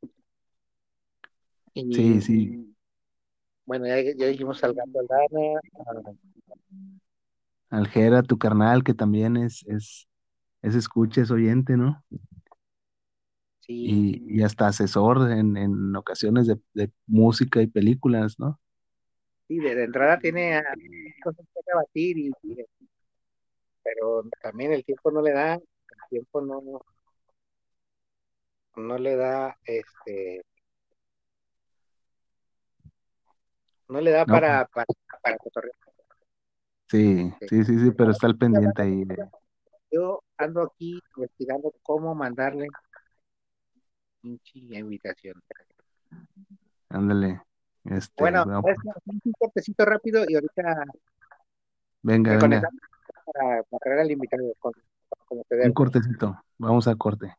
Y 1.73 1.83
Sí, 1.89 2.21
sí, 2.21 2.59
bueno, 3.65 3.87
ya, 3.87 4.01
ya 4.01 4.27
dijimos 4.27 4.63
al 4.63 4.73
gato 4.73 4.99
Aldana, 4.99 5.59
a- 5.85 6.13
Aljera, 7.71 8.23
tu 8.23 8.37
carnal, 8.37 8.83
que 8.83 8.93
también 8.93 9.37
es, 9.37 9.63
es, 9.67 10.07
es 10.63 10.75
escucha, 10.75 11.21
es 11.21 11.31
oyente, 11.31 11.77
¿no? 11.77 12.03
sí, 13.59 14.01
Y, 14.01 14.21
y 14.27 14.43
hasta 14.43 14.67
asesor 14.67 15.31
en, 15.31 15.55
en 15.57 15.95
ocasiones 15.95 16.47
de, 16.47 16.59
de 16.73 16.91
música 17.07 17.61
y 17.61 17.67
películas, 17.67 18.37
¿no? 18.39 18.59
Sí, 19.49 19.59
de, 19.59 19.75
de 19.75 19.85
entrada 19.85 20.19
tiene 20.19 20.63
cosas 21.23 21.45
que 21.53 21.61
debatir, 21.67 22.17
y, 22.19 22.31
y- 22.43 22.65
pero 23.83 24.23
también 24.41 24.73
el 24.73 24.85
tiempo 24.85 25.11
no 25.11 25.21
le 25.21 25.33
da, 25.33 25.55
el 25.55 25.61
tiempo 26.09 26.41
no, 26.41 26.81
no 28.77 28.97
le 28.97 29.15
da, 29.15 29.57
este, 29.65 30.41
no 33.89 34.01
le 34.01 34.11
da 34.11 34.25
No, 34.25 34.35
para, 34.35 34.65
para, 34.67 34.85
para 35.21 35.37
cotorrear. 35.37 35.75
sí, 36.89 37.31
sí, 37.49 37.63
sí, 37.65 37.79
sí, 37.79 37.91
pero 37.97 38.11
está 38.11 38.27
al 38.27 38.37
pendiente 38.37 38.81
ahí. 38.81 39.03
Yo 39.91 40.23
ando 40.37 40.63
aquí 40.63 40.99
investigando 41.17 41.73
cómo 41.83 42.15
mandarle 42.15 42.67
pinche 44.21 44.59
invitación. 44.59 45.41
Ándale. 46.89 47.41
Este, 47.85 48.13
Bueno, 48.17 48.45
bueno, 48.45 48.77
es 48.77 49.23
un 49.25 49.31
cortecito 49.37 49.85
rápido 49.85 50.25
y 50.27 50.35
ahorita 50.35 50.85
venga, 52.01 52.37
venga, 52.37 52.69
para, 53.33 53.63
para 53.63 53.79
traer 53.79 53.99
al 53.99 54.11
invitado 54.11 54.53
con, 54.59 54.73
un 55.29 55.73
cortecito. 55.73 56.41
Vamos 56.57 56.87
a 56.87 56.95
corte. 56.95 57.35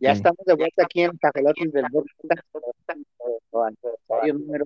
Ya 0.00 0.12
Sí. 0.12 0.18
estamos 0.18 0.44
de 0.46 0.54
vuelta 0.54 0.84
aquí 0.84 1.02
en 1.02 1.16
Cajelotes 1.18 1.72
del 1.72 1.86
número 4.32 4.64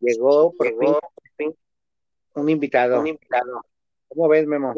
Llegó 0.00 0.52
por 0.54 0.66
fin 1.36 1.54
un 2.34 2.48
invitado. 2.48 3.04
¿Cómo 4.08 4.28
ves, 4.28 4.46
Memo? 4.46 4.74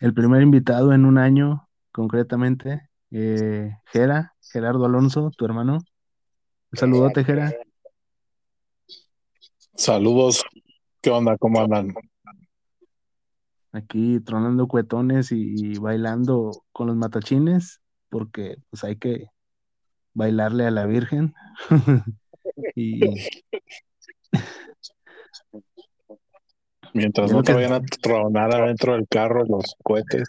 El 0.00 0.12
primer 0.14 0.42
invitado 0.42 0.92
en 0.92 1.04
un 1.04 1.18
año, 1.18 1.68
concretamente, 1.92 2.88
eh, 3.10 3.70
Gera, 3.86 4.34
Gerardo 4.52 4.84
Alonso, 4.84 5.30
tu 5.36 5.44
hermano. 5.46 5.78
Un 6.72 6.78
saludote, 6.78 7.24
Gera. 7.24 7.52
Saludos. 9.76 10.44
¿Qué 11.00 11.10
onda? 11.10 11.36
¿Cómo 11.38 11.60
andan? 11.60 11.94
Aquí 13.72 14.20
tronando 14.20 14.68
cuetones 14.68 15.32
y, 15.32 15.54
y 15.74 15.78
bailando 15.78 16.52
con 16.72 16.86
los 16.86 16.96
matachines, 16.96 17.80
porque 18.14 18.58
pues 18.70 18.84
hay 18.84 18.94
que 18.94 19.26
bailarle 20.12 20.66
a 20.66 20.70
la 20.70 20.86
Virgen. 20.86 21.34
Y 22.76 23.00
Mientras 26.94 27.32
no 27.32 27.42
te 27.42 27.50
que- 27.50 27.56
vayan 27.56 27.72
a 27.72 27.80
tronar 28.00 28.54
adentro 28.54 28.92
del 28.92 29.08
carro 29.08 29.42
los 29.48 29.74
cohetes. 29.82 30.28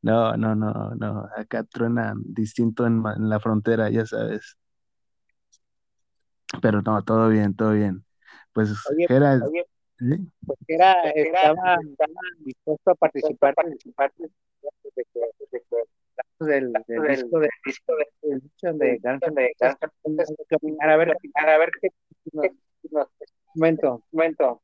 no, 0.00 0.34
no, 0.38 0.54
no, 0.54 0.94
no, 0.94 1.28
acá 1.36 1.64
truena 1.64 2.14
distinto 2.16 2.86
en, 2.86 3.02
la 3.28 3.40
frontera, 3.40 3.90
ya 3.90 4.06
sabes. 4.06 4.56
Pero 6.62 6.80
no, 6.80 7.04
todo 7.04 7.28
bien, 7.28 7.54
todo 7.54 7.72
bien. 7.72 8.06
Pues 8.54 8.70
Oye, 8.90 9.06
Gera, 9.06 9.38
oye, 9.46 9.66
¿sí? 9.98 10.32
pues 10.46 10.58
era, 10.66 10.94
estaba, 11.10 11.74
estaba 11.74 12.20
dispuesto 12.38 12.90
a 12.90 12.94
participar 12.94 13.54
participar 13.54 14.10
desde 14.16 15.04
que, 15.12 15.20
desde 15.38 15.62
que 15.68 15.99
del, 16.46 16.72
del 16.86 17.02
disco 17.08 17.38
de 17.38 17.48
disco 17.64 17.94
de, 17.96 18.06
de 18.72 19.52
que 20.48 20.56
opinar, 20.56 20.90
a 20.90 20.96
ver, 20.96 21.10
a 21.34 21.58
ver 21.58 21.70
qué 21.80 21.88
momento, 23.54 24.02
momento. 24.12 24.62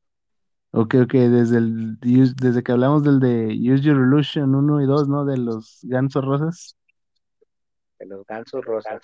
Ok, 0.71 0.95
ok, 1.03 1.13
desde 1.13 1.57
el, 1.57 1.97
desde 1.99 2.63
que 2.63 2.71
hablamos 2.71 3.03
del 3.03 3.19
de 3.19 3.47
Use 3.47 3.83
Your 3.83 3.97
Illusion 3.97 4.53
1 4.53 4.81
y 4.81 4.85
2, 4.85 5.07
¿no? 5.07 5.25
De 5.25 5.37
los 5.37 5.79
gansos 5.83 6.23
rosas. 6.23 6.77
De 7.99 8.05
los 8.05 8.25
gansos 8.25 8.63
rosas. 8.65 9.01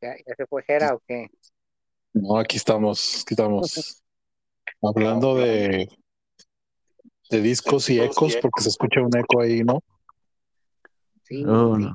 ¿Ya, 0.00 0.14
ya 0.26 0.34
se 0.36 0.46
fue 0.46 0.62
Jera 0.62 0.94
o 0.94 1.02
qué? 1.06 1.28
No, 2.12 2.38
aquí 2.38 2.56
estamos, 2.56 3.22
aquí 3.22 3.34
estamos. 3.34 4.02
Hablando 4.82 5.36
de, 5.36 5.88
de 7.30 7.40
discos 7.40 7.88
y 7.90 8.00
ecos, 8.00 8.36
porque 8.40 8.62
se 8.62 8.68
escucha 8.68 9.00
un 9.00 9.16
eco 9.16 9.40
ahí, 9.40 9.62
¿no? 9.64 9.82
Sí, 11.24 11.44
Oh, 11.44 11.76
no. 11.76 11.94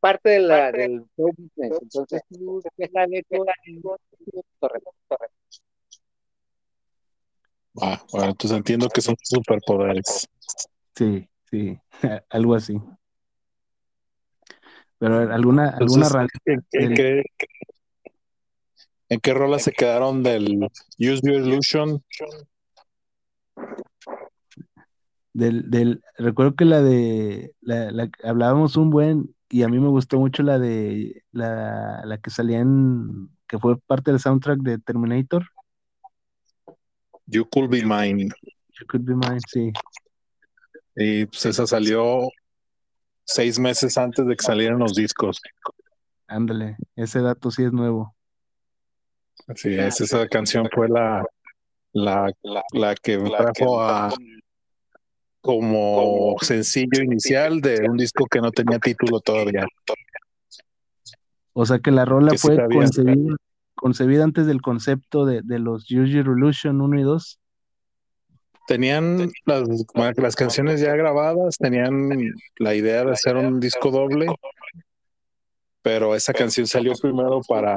Parte 0.00 0.30
de 0.30 0.40
la, 0.40 0.70
del 0.72 1.04
show 1.16 1.30
business. 1.36 1.78
Entonces 1.82 2.22
tú 2.30 2.60
correcto, 4.58 4.90
correcto. 5.08 5.36
Ah, 7.80 8.00
bueno, 8.12 8.30
entonces 8.30 8.56
entiendo 8.56 8.88
que 8.88 9.00
son 9.00 9.16
superpoderes. 9.20 10.28
Sí, 10.94 11.28
sí, 11.50 11.78
algo 12.30 12.54
así. 12.54 12.80
Pero 14.98 15.16
a 15.16 15.18
ver, 15.20 15.32
alguna, 15.32 15.70
alguna 15.70 16.06
Entonces, 16.06 16.28
¿en, 16.46 16.64
en 16.72 16.88
del- 16.88 16.94
qué, 16.94 17.22
en 19.08 19.20
qué 19.20 19.34
rolas 19.34 19.62
se 19.64 19.72
quedaron 19.72 20.22
del 20.22 20.64
Use 20.98 21.20
Your 21.22 21.34
Illusion? 21.34 22.02
Del, 25.34 25.70
del, 25.70 26.02
recuerdo 26.16 26.54
que 26.54 26.64
la 26.64 26.80
de, 26.80 27.52
la, 27.60 27.90
la- 27.90 28.10
hablábamos 28.24 28.76
un 28.76 28.88
buen, 28.90 29.34
y 29.50 29.62
a 29.62 29.68
mí 29.68 29.78
me 29.78 29.88
gustó 29.88 30.18
mucho 30.18 30.42
la 30.42 30.58
de, 30.58 31.22
la, 31.32 32.02
la 32.06 32.18
que 32.18 32.30
salía 32.30 32.60
en, 32.60 33.28
que 33.46 33.58
fue 33.58 33.78
parte 33.78 34.10
del 34.10 34.20
soundtrack 34.20 34.60
de 34.60 34.78
Terminator, 34.78 35.44
You 37.26 37.46
Could 37.48 37.70
Be 37.70 37.82
Mine. 37.82 38.30
You 38.80 38.86
Could 38.88 39.04
Be 39.04 39.14
Mine, 39.14 39.40
sí, 39.46 39.72
Y 40.96 41.26
pues 41.26 41.46
esa 41.46 41.66
salió 41.66 42.28
seis 43.24 43.58
meses 43.58 43.96
antes 43.98 44.26
de 44.26 44.36
que 44.36 44.44
salieran 44.44 44.78
los 44.78 44.94
discos. 44.94 45.40
ándale, 46.26 46.76
ese 46.96 47.20
dato 47.20 47.50
sí 47.50 47.64
es 47.64 47.72
nuevo. 47.72 48.14
Así 49.46 49.74
es, 49.74 50.00
esa 50.00 50.26
canción 50.28 50.68
fue 50.72 50.88
la, 50.88 51.24
la, 51.92 52.32
la 52.72 52.94
que 52.94 53.18
trajo 53.18 53.80
a 53.80 54.10
como 55.44 56.36
sencillo 56.40 57.02
inicial 57.02 57.60
de 57.60 57.86
un 57.86 57.98
disco 57.98 58.24
que 58.24 58.40
no 58.40 58.50
tenía 58.50 58.78
título 58.78 59.20
todavía. 59.20 59.66
O 61.52 61.66
sea 61.66 61.80
que 61.80 61.90
la 61.90 62.06
rola 62.06 62.32
Que 62.32 62.38
fue 62.38 62.56
concebida, 62.66 63.36
concebida 63.74 64.24
antes 64.24 64.46
del 64.46 64.62
concepto 64.62 65.26
de, 65.26 65.42
de 65.42 65.58
los 65.58 65.86
Your 65.86 66.08
Illusion 66.08 66.80
1 66.80 66.98
y 66.98 67.02
2. 67.02 67.40
Tenían 68.66 69.30
las, 69.44 69.68
las 70.16 70.34
canciones 70.34 70.80
ya 70.80 70.96
grabadas, 70.96 71.58
tenían 71.58 72.08
la 72.56 72.74
idea 72.74 73.04
de 73.04 73.12
hacer 73.12 73.36
un 73.36 73.60
disco 73.60 73.90
doble, 73.90 74.28
pero 75.82 76.14
esa 76.14 76.32
canción 76.32 76.66
salió 76.66 76.94
primero 76.94 77.42
para 77.46 77.76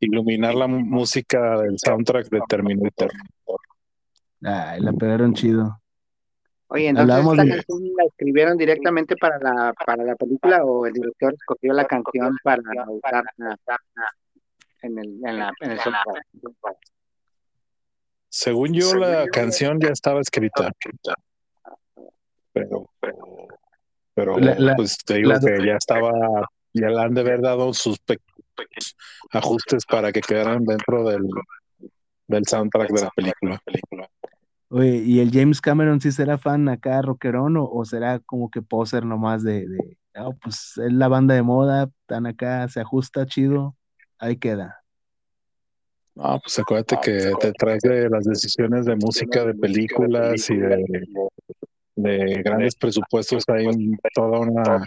iluminar 0.00 0.56
la 0.56 0.66
música 0.66 1.60
del 1.60 1.78
soundtrack 1.78 2.28
de 2.28 2.40
Terminator. 2.48 3.12
Ay, 4.42 4.80
la 4.80 4.92
pegaron 4.92 5.32
chido. 5.32 5.80
Oye, 6.68 6.88
entonces 6.88 7.16
esta 7.16 7.42
de- 7.44 7.48
canción 7.50 7.82
la 7.96 8.04
escribieron 8.04 8.56
directamente 8.58 9.16
para 9.16 9.38
la, 9.38 9.72
para 9.86 10.02
la 10.04 10.16
película 10.16 10.64
o 10.64 10.86
el 10.86 10.92
director 10.92 11.32
escogió 11.34 11.72
la 11.72 11.84
canción 11.86 12.36
para 12.42 12.60
usarla 12.88 13.32
en 14.82 14.98
el, 14.98 15.06
en 15.24 15.38
la, 15.38 15.52
en 15.60 15.70
el 15.70 15.78
soundtrack? 15.80 16.26
Según 18.28 18.72
yo, 18.74 18.94
la 18.96 19.26
canción 19.28 19.78
ya 19.80 19.88
estaba 19.90 20.20
escrita. 20.20 20.70
Pero, 22.52 22.90
pero, 23.00 23.48
pero, 24.14 24.38
La- 24.38 24.74
pues 24.76 24.98
te 24.98 25.14
digo 25.14 25.30
la- 25.30 25.40
que 25.40 25.66
ya 25.66 25.76
estaba, 25.76 26.10
ya 26.72 26.88
le 26.88 27.00
han 27.00 27.14
de 27.14 27.20
haber 27.20 27.40
dado 27.40 27.72
sus 27.72 27.98
pe- 28.00 28.18
pequeños 28.56 28.96
ajustes 29.30 29.84
para 29.86 30.10
que 30.12 30.20
quedaran 30.20 30.64
dentro 30.64 31.04
del, 31.08 31.22
del 32.26 32.44
soundtrack 32.46 32.90
de 32.90 33.02
la 33.02 33.10
película. 33.14 33.60
Oye, 34.68 34.96
¿y 35.04 35.20
el 35.20 35.30
James 35.32 35.60
Cameron 35.60 36.00
sí 36.00 36.10
será 36.10 36.38
fan 36.38 36.68
acá 36.68 37.00
rockerón 37.02 37.56
o, 37.56 37.64
o 37.64 37.84
será 37.84 38.18
como 38.20 38.50
que 38.50 38.62
poser 38.62 39.04
nomás 39.04 39.42
de, 39.44 39.66
de 39.68 39.96
"Ah, 40.14 40.30
pues 40.42 40.72
es 40.78 40.92
la 40.92 41.08
banda 41.08 41.34
de 41.34 41.42
moda, 41.42 41.88
están 42.02 42.26
acá, 42.26 42.66
se 42.68 42.80
ajusta 42.80 43.26
chido, 43.26 43.76
ahí 44.18 44.36
queda. 44.36 44.76
No, 46.16 46.40
pues 46.42 46.58
acuérdate 46.58 46.96
que 47.04 47.12
detrás 47.42 47.80
de 47.82 48.08
las 48.08 48.24
decisiones 48.24 48.86
de 48.86 48.96
música, 48.96 49.44
de 49.44 49.54
películas 49.54 50.48
y 50.50 50.56
de, 50.56 50.84
de 51.96 52.42
grandes 52.42 52.74
presupuestos 52.74 53.44
hay 53.48 53.66
un- 53.66 53.98
toda 54.14 54.40
una 54.40 54.86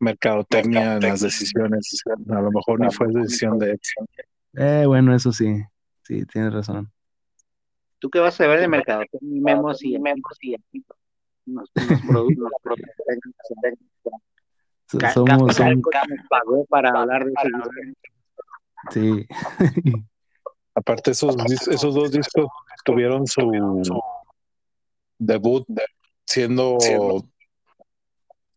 mercadotecnia 0.00 0.96
en 0.96 1.02
las 1.02 1.20
decisiones. 1.20 2.02
A 2.28 2.40
lo 2.40 2.50
mejor 2.50 2.80
ni 2.80 2.90
fue 2.90 3.06
decisión 3.08 3.58
de 3.58 3.70
él. 3.72 3.80
Eh, 4.54 4.84
bueno, 4.86 5.14
eso 5.14 5.32
sí, 5.32 5.46
sí, 6.02 6.24
tienes 6.26 6.52
razón. 6.52 6.90
¿Tú 7.98 8.10
qué 8.10 8.18
vas 8.18 8.34
a 8.34 8.44
saber 8.44 8.60
de 8.60 8.68
mercado? 8.68 9.04
Memos 9.20 9.82
y 9.82 9.98
memos 9.98 10.36
y 10.40 10.56
nos, 11.46 11.70
Ca- 14.98 15.10
Somos, 15.10 15.58
nos 15.58 16.28
pagó 16.28 16.64
para 16.66 16.90
hablar 16.90 17.24
de 17.24 17.32
eso. 17.32 17.70
sí, 18.90 19.26
Aparte, 20.74 21.12
esos, 21.12 21.34
esos 21.68 21.94
dos 21.94 22.10
discos 22.10 22.46
tuvieron 22.84 23.26
su 23.26 23.50
debut 25.18 25.66
siendo 26.26 26.76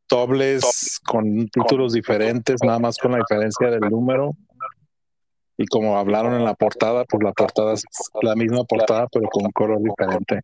dobles 0.09 0.99
con 1.05 1.47
títulos 1.47 1.93
diferentes, 1.93 2.61
nada 2.61 2.79
más 2.79 2.97
con 2.97 3.11
la 3.13 3.19
diferencia 3.19 3.69
del 3.69 3.89
número. 3.89 4.33
Y 5.59 5.67
como 5.67 5.97
hablaron 5.99 6.33
en 6.35 6.45
la 6.45 6.55
portada, 6.55 7.05
pues 7.05 7.23
la 7.23 7.33
portada 7.33 7.73
es 7.73 7.83
la 8.23 8.35
misma 8.35 8.63
portada, 8.63 9.07
pero 9.13 9.29
con 9.29 9.45
un 9.45 9.51
color 9.51 9.79
diferente. 9.83 10.41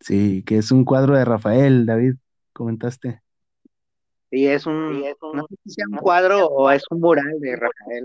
sí, 0.00 0.42
que 0.46 0.58
es 0.58 0.70
un 0.72 0.84
cuadro 0.84 1.16
de 1.16 1.24
Rafael, 1.24 1.86
David, 1.86 2.14
comentaste. 2.52 3.22
Sí, 4.30 4.46
es 4.46 4.66
un, 4.66 5.00
no 5.00 5.46
sé 5.48 5.56
si 5.64 5.70
sea 5.70 5.86
un 5.90 5.96
cuadro 5.98 6.46
o 6.48 6.70
es 6.70 6.82
un 6.90 7.00
mural 7.00 7.40
de 7.40 7.56
Rafael, 7.56 8.04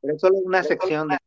pero 0.00 0.14
es 0.14 0.20
solo 0.20 0.36
una 0.44 0.62
sección 0.62 1.08
de 1.08 1.18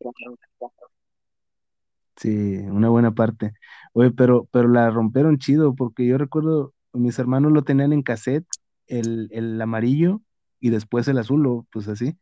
Sí, 2.15 2.57
una 2.57 2.89
buena 2.89 3.13
parte. 3.13 3.53
Oye, 3.93 4.11
pero, 4.11 4.47
pero 4.51 4.67
la 4.69 4.89
rompieron 4.91 5.37
chido, 5.39 5.75
porque 5.75 6.05
yo 6.05 6.17
recuerdo, 6.17 6.73
mis 6.93 7.17
hermanos 7.19 7.51
lo 7.51 7.63
tenían 7.63 7.93
en 7.93 8.03
cassette, 8.03 8.47
el, 8.87 9.29
el 9.31 9.61
amarillo 9.61 10.21
y 10.59 10.69
después 10.69 11.07
el 11.07 11.17
azul, 11.17 11.45
o 11.47 11.67
pues 11.71 11.87
así. 11.87 12.17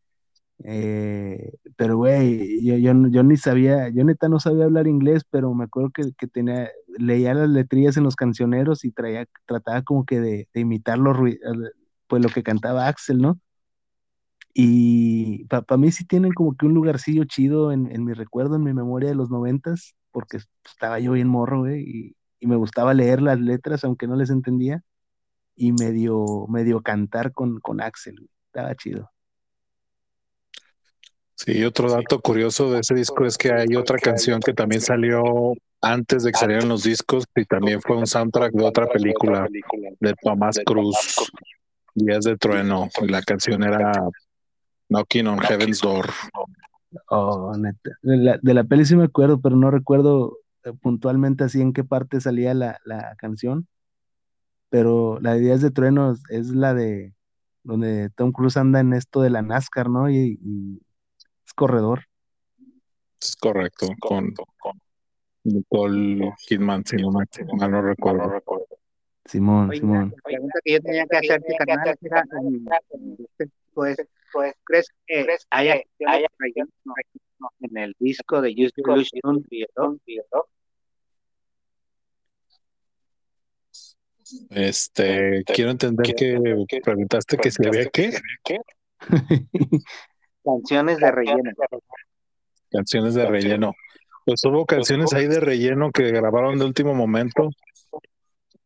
Eh, 0.64 1.54
pero 1.76 1.98
güey, 1.98 2.64
yo, 2.64 2.94
ni 2.94 3.38
sabía, 3.38 3.90
yo 3.90 4.04
neta 4.04 4.30
no 4.30 4.40
sabía 4.40 4.66
hablar 4.66 4.88
inglés, 4.88 5.24
pero 5.30 5.54
me 5.54 5.66
acuerdo 5.66 5.92
que, 5.92 6.28
tenía, 6.28 6.70
leía 6.98 7.34
las 7.34 7.50
letrillas 7.50 7.98
en 7.98 8.04
los 8.04 8.16
cancioneros 8.16 8.86
y 8.86 8.92
traía, 8.92 9.26
trataba 9.46 9.82
como 9.84 10.06
que 10.06 10.20
de, 10.20 10.50
de 10.54 10.60
imitar 10.62 11.00
los 11.00 11.18
pues 12.08 12.22
lo 12.22 12.30
que 12.30 12.44
cantaba 12.44 12.88
Axel, 12.88 13.20
¿no? 13.20 13.40
Y 14.54 15.46
para 15.46 15.78
mí 15.78 15.92
sí 15.92 16.06
tienen 16.06 16.34
como 16.34 16.56
que 16.56 16.66
un 16.66 16.74
lugarcillo 16.74 17.24
chido 17.26 17.72
en, 17.72 18.04
mi 18.04 18.14
recuerdo, 18.14 18.56
en 18.56 18.64
mi 18.64 18.74
memoria 18.74 19.10
de 19.10 19.16
los 19.16 19.30
noventas, 19.30 19.96
porque 20.12 20.40
estaba 20.66 21.00
yo 21.00 21.14
bien 21.14 21.28
morro, 21.28 21.62
güey, 21.62 22.16
y, 22.40 22.48
me 22.48 22.56
gustaba 22.56 22.94
leer 22.96 23.22
las 23.22 23.40
letras, 23.40 23.84
aunque 23.84 24.08
no 24.08 24.16
les 24.16 24.32
entendía, 24.32 24.84
y 25.56 25.74
medio, 25.74 26.48
medio 26.50 26.82
cantar 26.82 27.34
con, 27.34 27.60
con 27.60 27.82
Axel. 27.82 28.30
Estaba 28.48 28.76
chido. 28.76 29.12
Sí, 31.44 31.64
otro 31.64 31.90
dato 31.90 32.20
curioso 32.22 32.72
de 32.72 32.82
ese 32.82 32.94
disco 32.94 33.26
es 33.26 33.36
que 33.36 33.52
hay 33.52 33.76
otra 33.76 33.98
canción 33.98 34.40
que 34.40 34.54
también 34.54 34.80
salió 34.80 35.24
antes 35.82 36.22
de 36.22 36.32
que 36.32 36.38
salieran 36.38 36.70
los 36.70 36.84
discos 36.84 37.26
y 37.36 37.46
también 37.46 37.82
fue 37.82 37.98
un 37.98 38.06
soundtrack 38.06 38.54
de 38.54 38.64
otra 38.64 38.86
película 38.86 39.48
de 40.00 40.14
Tomás 40.22 40.60
Cruz, 40.64 41.32
Días 41.96 42.26
de 42.26 42.38
Trueno, 42.38 42.90
y 43.02 43.08
la 43.08 43.24
canción 43.24 43.64
era 43.64 43.92
Knocking 44.90 45.26
on 45.26 45.40
Heaven's 45.40 45.82
Door. 45.82 46.12
Oh, 47.10 47.58
neta. 47.58 47.90
De 48.04 48.18
la, 48.18 48.40
de 48.40 48.54
la 48.54 48.64
peli 48.64 48.86
sí 48.86 48.96
me 48.96 49.06
acuerdo, 49.06 49.42
pero 49.42 49.56
no 49.56 49.72
recuerdo 49.72 50.38
eh, 50.64 50.74
puntualmente 50.80 51.44
así 51.44 51.60
en 51.60 51.74
qué 51.74 51.84
parte 51.84 52.22
salía 52.22 52.54
la, 52.54 52.78
la 52.86 53.16
canción. 53.18 53.68
Pero 54.70 55.20
la 55.22 55.34
de 55.34 55.40
Días 55.40 55.62
de 55.62 55.72
Trueno 55.72 56.16
es, 56.30 56.50
la 56.50 56.76
de 56.76 57.16
donde 57.64 58.12
Tom 58.12 58.32
Cruise 58.32 58.58
anda 58.58 58.80
en 58.80 58.94
esto 58.94 59.24
de 59.24 59.32
la 59.32 59.42
NASCAR, 59.42 59.90
¿no? 59.90 60.08
Y, 60.08 60.40
y 60.44 60.82
corredor. 61.54 62.06
Es 63.22 63.36
correcto, 63.36 63.88
con 64.00 64.34
Nicole 65.44 66.34
Kidman, 66.48 66.86
si 66.86 66.98
no 66.98 67.12
me 67.12 67.26
mal 67.58 67.72
no 67.72 67.82
recuerdo. 67.82 68.42
Simón, 69.26 69.70
Oye, 69.70 69.80
Simón. 69.80 70.14
la 70.16 70.22
pregunta 70.24 70.60
que 70.64 70.74
yo 70.74 70.82
tenía 70.82 71.06
que 71.06 71.18
hacerte, 71.18 71.56
carnal, 71.58 71.96
era, 72.02 72.24
este, 73.20 73.50
pues, 73.74 73.98
pues, 74.34 74.54
¿crees 74.64 74.88
que 75.06 75.26
relleno 76.40 76.70
en 77.60 77.78
el 77.78 77.96
disco 78.00 78.42
de 78.42 78.56
Your 78.56 78.72
Illusion 78.76 79.46
¿no? 80.34 80.46
Este, 84.50 85.44
quiero 85.46 85.72
entender 85.72 86.16
que 86.16 86.58
preguntaste 86.84 87.38
que 87.38 87.52
si 87.52 87.66
había 87.66 87.86
qué 87.90 88.12
canciones 90.44 90.98
de 90.98 91.12
relleno? 91.12 91.52
canciones 92.72 93.14
de 93.14 93.26
relleno. 93.26 93.74
Pues 94.26 94.44
hubo 94.46 94.66
canciones 94.66 95.14
ahí 95.14 95.28
de 95.28 95.40
relleno 95.40 95.92
que 95.92 96.12
grabaron 96.12 96.58
de 96.58 96.66
último 96.66 96.94
momento, 96.94 97.50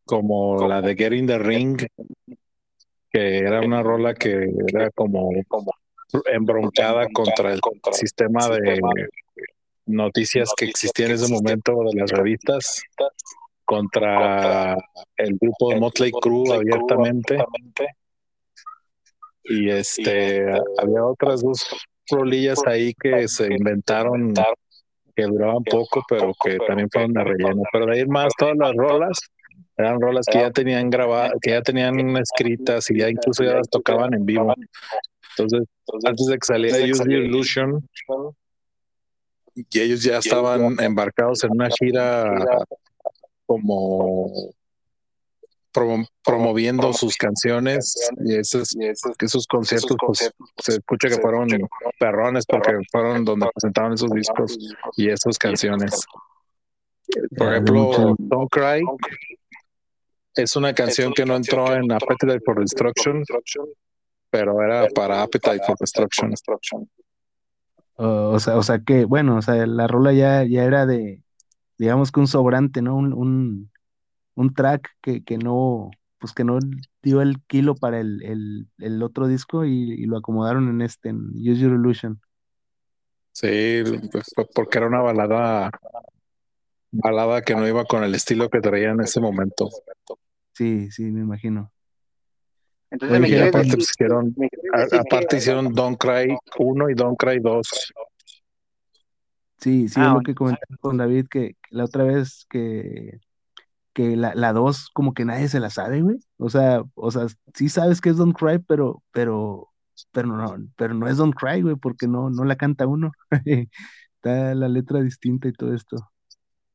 como 0.04 0.68
la 0.68 0.80
de 0.80 0.94
Get 0.94 1.12
in 1.12 1.26
the 1.26 1.38
Ring, 1.38 1.78
que 3.10 3.38
era 3.38 3.60
una 3.60 3.82
rola 3.82 4.14
que 4.14 4.48
era 4.68 4.90
como 4.90 5.30
embroncada 6.32 7.06
contra 7.12 7.52
el 7.52 7.60
sistema 7.92 8.48
de 8.48 8.80
noticias 9.86 10.52
que 10.56 10.66
existía 10.66 11.06
en 11.06 11.12
ese 11.12 11.32
momento 11.32 11.82
de 11.84 11.98
las 11.98 12.10
revistas, 12.10 12.82
contra 13.64 14.76
el 15.16 15.36
grupo 15.40 15.70
de 15.70 15.80
Motley 15.80 16.12
Crue 16.12 16.54
abiertamente. 16.54 17.38
Y 19.48 19.70
este, 19.70 20.44
había 20.78 21.04
otras 21.04 21.42
dos 21.42 21.66
rolillas 22.10 22.60
ahí 22.66 22.94
que 22.94 23.28
se 23.28 23.52
inventaron 23.52 24.34
que 25.14 25.22
duraban 25.22 25.64
poco, 25.64 26.02
pero 26.08 26.32
que 26.44 26.58
también 26.66 26.88
fueron 26.90 27.12
de 27.12 27.24
relleno. 27.24 27.62
Pero 27.72 27.86
de 27.86 27.92
ahí 27.92 28.06
más, 28.06 28.32
todas 28.38 28.56
las 28.56 28.74
rolas 28.74 29.18
eran 29.78 30.00
rolas 30.00 30.26
que 30.30 30.38
ya 30.38 30.50
tenían 30.50 30.90
grabadas, 30.90 31.32
que 31.40 31.50
ya 31.50 31.62
tenían 31.62 32.16
escritas 32.16 32.90
y 32.90 32.98
ya 32.98 33.08
incluso 33.08 33.44
ya 33.44 33.54
las 33.54 33.68
tocaban 33.68 34.14
en 34.14 34.24
vivo. 34.24 34.54
Entonces, 35.30 35.68
antes 36.04 36.26
de 36.26 36.38
que 36.38 36.46
saliera 36.46 36.78
Use 36.78 37.04
the 37.04 37.12
Illusion, 37.12 37.86
y 39.54 39.80
ellos 39.80 40.02
ya 40.02 40.18
estaban 40.18 40.76
embarcados 40.80 41.44
en 41.44 41.52
una 41.52 41.68
gira 41.70 42.34
como 43.46 44.50
promo- 45.76 46.08
promoviendo 46.24 46.92
sus 46.92 47.16
canciones 47.16 47.94
y 48.24 48.34
esos, 48.36 48.74
esos 49.18 49.46
conciertos 49.46 49.96
pues 50.04 50.32
se 50.58 50.72
escucha 50.72 51.08
que 51.08 51.18
fueron 51.20 51.48
perrones 52.00 52.46
porque 52.46 52.72
fueron 52.90 53.24
donde 53.24 53.46
presentaron 53.54 53.92
esos 53.92 54.10
discos 54.10 54.56
y 54.96 55.10
esas 55.10 55.36
canciones. 55.38 56.06
Por 57.36 57.46
Ya, 57.46 57.52
ejemplo, 57.52 58.14
Don't 58.18 58.50
Cry 58.50 58.82
es 60.34 60.56
una 60.56 60.74
canción 60.74 61.12
que 61.12 61.24
no 61.24 61.36
entró 61.36 61.72
en 61.74 61.90
Appetite 61.92 62.40
for 62.44 62.58
Destruction, 62.58 63.22
pero 64.30 64.60
era 64.62 64.88
para 64.94 65.22
Appetite 65.22 65.60
for 65.66 65.76
Destruction. 65.78 66.34
O, 67.98 68.04
o 68.32 68.40
sea, 68.40 68.56
o 68.56 68.62
sea 68.62 68.80
que, 68.80 69.04
bueno, 69.04 69.36
o 69.36 69.42
sea, 69.42 69.66
la 69.66 69.86
rola 69.86 70.12
ya, 70.12 70.44
ya 70.44 70.64
era 70.64 70.84
de, 70.84 71.22
digamos 71.78 72.12
que 72.12 72.20
un 72.20 72.26
sobrante, 72.26 72.82
¿no? 72.82 72.96
Un, 72.96 73.12
un, 73.14 73.70
un 74.36 74.54
track 74.54 74.88
que, 75.02 75.24
que 75.24 75.38
no, 75.38 75.90
pues 76.18 76.32
que 76.32 76.44
no 76.44 76.58
dio 77.02 77.20
el 77.20 77.42
kilo 77.46 77.74
para 77.74 77.98
el, 77.98 78.22
el, 78.22 78.68
el 78.78 79.02
otro 79.02 79.26
disco 79.26 79.64
y, 79.64 79.92
y 79.92 80.04
lo 80.06 80.18
acomodaron 80.18 80.68
en 80.68 80.82
este, 80.82 81.08
en 81.08 81.30
Use 81.30 81.56
Your 81.56 81.72
Illusion. 81.72 82.20
Sí, 83.32 83.82
pues, 84.12 84.32
porque 84.54 84.78
era 84.78 84.86
una 84.86 85.00
balada 85.00 85.70
balada 86.90 87.42
que 87.42 87.54
no 87.54 87.66
iba 87.66 87.84
con 87.84 88.02
el 88.04 88.14
estilo 88.14 88.48
que 88.48 88.60
traía 88.60 88.90
en 88.90 89.00
ese 89.00 89.20
momento. 89.20 89.68
Sí, 90.52 90.90
sí, 90.90 91.04
me 91.04 91.20
imagino. 91.20 91.72
Entonces, 92.90 93.18
Oye, 93.18 93.28
¿me 93.28 93.36
Y 93.36 93.40
aparte 93.48 93.58
decir, 93.58 93.80
hicieron, 93.80 94.34
me 94.36 94.48
decir 94.78 95.00
aparte 95.00 95.36
hicieron 95.36 95.74
Don't 95.74 95.98
Cry 95.98 96.36
1 96.58 96.90
y 96.90 96.94
Don't 96.94 97.18
Cry 97.18 97.40
2. 97.40 97.92
Sí, 99.58 99.88
sí, 99.88 100.00
Ah, 100.00 100.08
es 100.08 100.12
lo 100.14 100.20
que 100.20 100.34
comentaba 100.34 100.76
con 100.80 100.96
David, 100.96 101.26
que, 101.28 101.54
que 101.54 101.76
la 101.76 101.84
otra 101.84 102.04
vez 102.04 102.46
que, 102.48 103.18
que 103.96 104.14
la, 104.14 104.34
la 104.34 104.52
dos 104.52 104.90
como 104.92 105.14
que 105.14 105.24
nadie 105.24 105.48
se 105.48 105.58
la 105.58 105.70
sabe, 105.70 106.02
güey. 106.02 106.18
O 106.36 106.50
sea, 106.50 106.82
o 106.94 107.10
sea, 107.10 107.28
sí 107.54 107.70
sabes 107.70 108.02
que 108.02 108.10
es 108.10 108.18
Don't 108.18 108.36
Cry, 108.36 108.58
pero, 108.58 109.02
pero, 109.10 109.72
pero 110.12 110.28
no, 110.28 110.54
pero 110.76 110.92
no 110.92 111.08
es 111.08 111.16
Don't 111.16 111.34
Cry, 111.34 111.62
güey, 111.62 111.76
porque 111.76 112.06
no, 112.06 112.28
no 112.28 112.44
la 112.44 112.56
canta 112.56 112.86
uno. 112.86 113.10
Está 114.16 114.54
la 114.54 114.68
letra 114.68 115.00
distinta 115.00 115.48
y 115.48 115.52
todo 115.52 115.74
esto. 115.74 115.96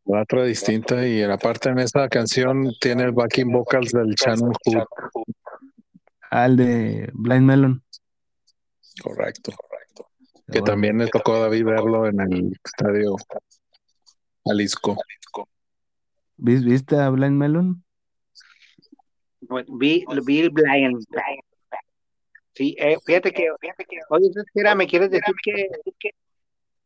La 0.05 0.23
otra 0.23 0.45
distinta 0.45 1.07
y 1.07 1.21
aparte 1.21 1.69
en 1.69 1.77
esa 1.77 2.09
canción 2.09 2.71
tiene 2.81 3.03
el 3.03 3.11
backing 3.11 3.51
vocals 3.51 3.91
del 3.91 4.15
Shannon 4.15 4.53
Hood. 4.65 4.83
Al 6.31 6.57
de 6.57 7.07
Blind 7.13 7.45
Melon. 7.45 7.83
Correcto. 9.03 9.51
Que 10.47 10.59
Bueno, 10.59 10.63
también 10.63 10.97
le 10.97 11.07
tocó 11.07 11.35
a 11.35 11.41
David 11.41 11.65
verlo 11.65 12.07
en 12.07 12.19
el 12.19 12.59
estadio 12.65 13.15
Jalisco. 14.43 14.97
¿Vis- 16.41 16.63
¿Viste 16.65 16.95
a 16.97 17.09
Blind 17.09 17.37
Melon? 17.37 17.83
Vi, 19.67 20.05
vi 20.25 20.49
Blind, 20.49 21.05
Sí, 22.53 22.75
eh, 22.77 22.97
fíjate 23.05 23.31
que, 23.31 23.47
fíjate 23.59 23.85
que, 23.85 23.97
oye, 24.09 24.29
Jera, 24.53 24.75
¿me 24.75 24.85
quieres 24.85 25.09
decir 25.09 25.33
que, 25.41 25.69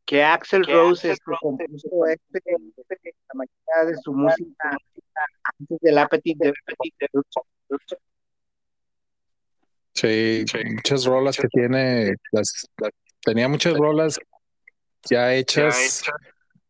que 0.06 0.24
Axel 0.24 0.64
Rose 0.66 1.12
este, 1.12 1.24
compuso 1.42 2.06
este, 2.06 2.40
la 2.46 3.34
mayoría 3.34 3.92
de 3.92 3.98
su 3.98 4.14
música 4.14 4.78
antes 5.60 5.80
del 5.82 5.98
Appetite 5.98 6.46
de, 6.48 6.54
de- 7.00 7.78
Sí, 9.94 10.46
muchas 10.74 11.06
rolas 11.06 11.38
que 11.38 11.48
tiene, 11.48 12.16
las, 12.32 12.68
tenía 13.22 13.48
muchas 13.48 13.74
rolas 13.76 14.20
ya 15.10 15.34
hechas 15.34 16.04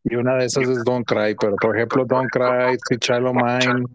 y 0.05 0.15
una 0.15 0.35
de 0.35 0.45
esas 0.45 0.69
es 0.69 0.83
Don't 0.83 1.05
Cry, 1.05 1.35
pero 1.39 1.55
por 1.57 1.75
ejemplo 1.75 2.05
Don't 2.05 2.29
Cry, 2.31 2.77
Sweet 2.87 3.01
Child 3.01 3.25
of 3.25 3.35
Mine 3.35 3.85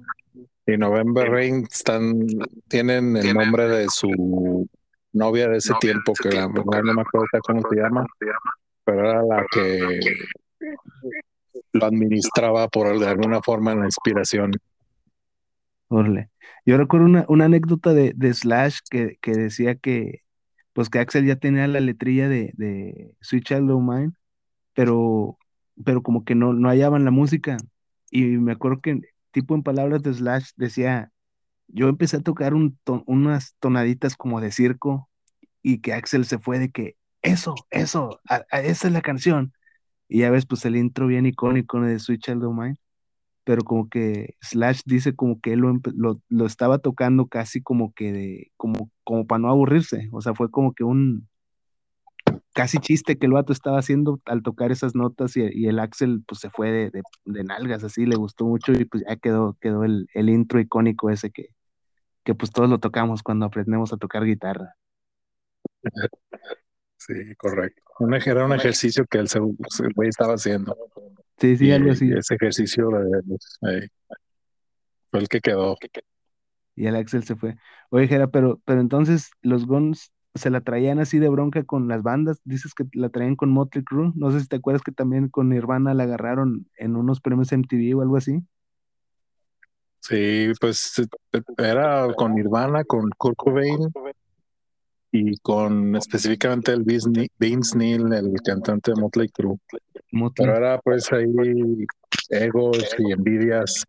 y 0.67 0.77
November 0.77 1.31
Rain 1.31 1.67
están, 1.71 2.27
tienen 2.69 3.17
el 3.17 3.33
nombre 3.33 3.69
de 3.69 3.89
su 3.89 4.69
novia 5.13 5.49
de 5.49 5.59
ese 5.59 5.73
tiempo, 5.81 6.13
que 6.21 6.31
la 6.31 6.47
verdad 6.49 6.83
no 6.85 6.95
me 6.95 7.03
acuerdo 7.03 7.27
cómo 7.43 7.63
se 7.69 7.77
llama, 7.77 8.05
pero 8.85 9.11
era 9.11 9.23
la 9.23 9.47
que 9.51 10.01
lo 11.73 11.87
administraba 11.87 12.69
por 12.69 12.99
de 12.99 13.07
alguna 13.07 13.41
forma 13.41 13.73
en 13.73 13.81
la 13.81 13.87
inspiración. 13.87 14.53
Órale. 15.89 16.31
Yo 16.67 16.77
recuerdo 16.77 17.07
una, 17.07 17.25
una 17.29 17.47
anécdota 17.47 17.93
de, 17.93 18.13
de 18.15 18.35
Slash 18.35 18.79
que, 18.91 19.17
que 19.21 19.33
decía 19.33 19.75
que, 19.75 20.23
pues 20.73 20.89
que 20.89 20.99
Axel 21.01 21.27
ya 21.27 21.37
tenía 21.37 21.67
la 21.67 21.81
letrilla 21.81 22.29
de, 22.29 22.53
de 22.55 23.15
Sweet 23.21 23.45
Child 23.45 23.71
O' 23.71 23.81
Mine, 23.81 24.13
pero, 24.75 25.37
pero 25.85 26.03
como 26.03 26.25
que 26.25 26.35
no, 26.35 26.53
no 26.55 26.69
hallaban 26.69 27.05
la 27.05 27.11
música. 27.11 27.57
Y 28.11 28.23
me 28.25 28.53
acuerdo 28.53 28.81
que, 28.81 29.01
tipo 29.33 29.55
en 29.55 29.63
palabras 29.63 30.03
de 30.03 30.15
Slash, 30.15 30.51
decía, 30.57 31.13
yo 31.69 31.89
empecé 31.89 32.19
a 32.19 32.23
tocar 32.23 32.55
un 32.55 32.79
ton- 32.85 33.05
unas 33.07 33.57
tonaditas 33.61 34.17
como 34.17 34.41
de 34.41 34.53
circo 34.53 35.09
y 35.63 35.81
que 35.81 35.93
Axel 35.95 36.25
se 36.27 36.39
fue 36.39 36.59
de 36.59 36.71
que, 36.71 36.97
eso, 37.23 37.55
eso, 37.71 38.21
esa 38.53 38.89
es 38.89 38.93
la 38.95 39.03
canción. 39.03 39.53
Y 40.09 40.21
ya 40.21 40.31
ves, 40.31 40.47
pues 40.47 40.65
el 40.67 40.77
intro 40.77 41.07
bien 41.09 41.27
icónico 41.27 41.81
de 41.81 41.99
Sweet 42.01 42.23
Child 42.23 42.45
O' 42.45 42.53
Mine 42.55 42.77
pero 43.45 43.65
como 43.65 43.89
que 43.89 44.37
Slash 44.43 44.83
dice 44.87 45.17
como 45.17 45.41
que 45.41 45.55
él 45.55 45.61
lo, 45.61 45.81
lo, 45.97 46.23
lo 46.29 46.47
estaba 46.47 46.79
tocando 46.79 47.29
casi 47.29 47.63
como 47.63 47.93
que 47.95 48.13
de, 48.13 48.53
como, 48.57 48.91
como 49.05 49.27
para 49.27 49.41
no 49.41 49.51
aburrirse, 49.51 50.09
o 50.13 50.23
sea, 50.23 50.35
fue 50.35 50.51
como 50.53 50.75
que 50.75 50.85
un 50.85 51.29
casi 52.61 52.77
chiste 52.77 53.17
que 53.17 53.25
el 53.25 53.33
vato 53.33 53.55
estaba 53.55 53.79
haciendo 53.79 54.21
al 54.27 54.43
tocar 54.43 54.71
esas 54.71 54.95
notas 54.95 55.35
y, 55.35 55.49
y 55.51 55.69
el 55.69 55.79
Axel 55.79 56.23
pues 56.27 56.43
se 56.43 56.51
fue 56.51 56.71
de, 56.71 56.91
de, 56.91 57.03
de 57.25 57.43
nalgas 57.43 57.83
así, 57.85 58.05
le 58.05 58.17
gustó 58.17 58.45
mucho 58.45 58.73
y 58.75 58.85
pues 58.85 59.03
ya 59.09 59.17
quedó, 59.17 59.57
quedó 59.63 59.83
el, 59.83 60.09
el 60.13 60.29
intro 60.29 60.61
icónico 60.61 61.09
ese 61.09 61.31
que, 61.31 61.55
que 62.23 62.35
pues 62.35 62.53
todos 62.53 62.69
lo 62.69 62.79
tocamos 62.79 63.23
cuando 63.23 63.47
aprendemos 63.47 63.95
a 63.95 63.97
tocar 63.97 64.25
guitarra. 64.25 64.75
Sí, 67.03 67.15
correcto. 67.39 67.83
Un 67.99 68.13
era 68.13 68.45
un 68.45 68.53
ejercicio 68.53 69.07
que 69.07 69.17
el, 69.17 69.27
güey 69.95 70.11
estaba 70.11 70.35
haciendo. 70.35 70.77
Sí, 71.39 71.57
sí, 71.57 71.69
Y, 71.69 71.73
algo 71.73 71.93
así. 71.93 72.13
ese 72.13 72.35
ejercicio 72.35 72.91
eh, 73.01 73.89
fue 75.11 75.21
el 75.21 75.29
que 75.29 75.41
quedó. 75.41 75.79
Y 76.77 76.89
el 76.89 76.97
Axel 76.97 77.25
se 77.25 77.37
fue. 77.37 77.57
Oye, 77.89 78.07
Jera, 78.07 78.27
pero, 78.27 78.61
pero 78.67 78.83
entonces 78.83 79.31
los 79.41 79.65
Guns 79.65 80.13
se 80.35 80.51
la 80.51 80.61
traían 80.61 81.01
así 81.01 81.19
de 81.19 81.29
bronca 81.29 81.65
con 81.65 81.89
las 81.89 82.03
bandas. 82.03 82.41
Dices 82.45 82.75
que 82.75 82.85
la 82.93 83.09
traían 83.09 83.37
con 83.37 83.51
Motley 83.51 83.85
Crue. 83.85 84.13
No 84.15 84.31
sé 84.31 84.41
si 84.41 84.47
te 84.49 84.57
acuerdas 84.57 84.83
que 84.83 84.93
también 84.93 85.29
con 85.29 85.49
Nirvana 85.49 85.95
la 85.95 86.05
agarraron 86.05 86.67
en 86.77 86.97
unos 86.97 87.21
premios 87.21 87.53
MTV 87.53 87.97
o 87.97 88.03
algo 88.03 88.17
así. 88.17 88.41
Sí, 90.01 90.53
pues 90.61 90.99
eh, 91.33 91.43
era 91.59 92.13
con 92.15 92.35
Nirvana, 92.35 92.85
con 92.85 93.11
Kurt 93.19 93.37
Cobain 93.37 93.79
y 95.13 95.37
con 95.39 95.97
específicamente 95.97 96.73
el 96.73 96.85
Vince 96.85 97.11
Ne- 97.11 97.29
Vince 97.39 97.77
Neil, 97.77 98.13
el 98.13 98.33
cantante 98.43 98.93
de 98.93 99.01
Motley 99.01 99.29
Crue. 99.29 99.59
Motley. 100.13 100.47
Pero 100.47 100.57
era 100.57 100.79
pues 100.79 101.13
ahí 101.13 101.27
egos 102.31 102.79
y 102.99 103.13
envidias. 103.13 103.85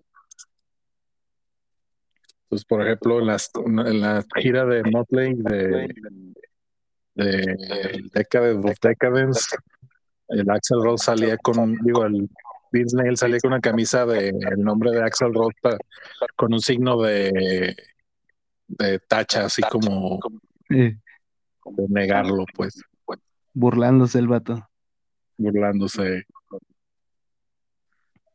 Pues 2.52 2.66
por 2.66 2.82
ejemplo, 2.82 3.22
en, 3.22 3.28
las, 3.28 3.50
en 3.66 4.02
la 4.02 4.26
gira 4.36 4.66
de 4.66 4.84
Motley 4.84 5.36
de, 5.36 5.88
de 7.16 8.10
Decadence 8.14 8.70
of 8.70 8.78
Decadence, 8.82 9.56
el 10.28 10.50
Axel 10.50 10.84
Rose 10.84 11.06
salía 11.06 11.38
con, 11.38 11.78
digo, 11.78 12.06
el 12.06 12.30
Vince 12.74 12.98
Neil 12.98 13.16
salía 13.16 13.40
con 13.40 13.54
una 13.54 13.62
camisa 13.62 14.06
de 14.06 14.28
el 14.32 14.62
nombre 14.62 14.92
de 14.92 15.02
Axel 15.02 15.34
Rose 15.34 15.56
con 16.36 16.52
un 16.52 16.60
signo 16.60 17.02
de, 17.02 17.74
de 18.68 19.00
tacha, 19.00 19.46
así 19.46 19.62
como 19.72 20.20
de 20.68 20.98
negarlo, 21.88 22.44
pues, 22.54 22.84
burlándose 23.54 24.20
el 24.20 24.28
vato. 24.28 24.68
burlándose. 25.38 26.26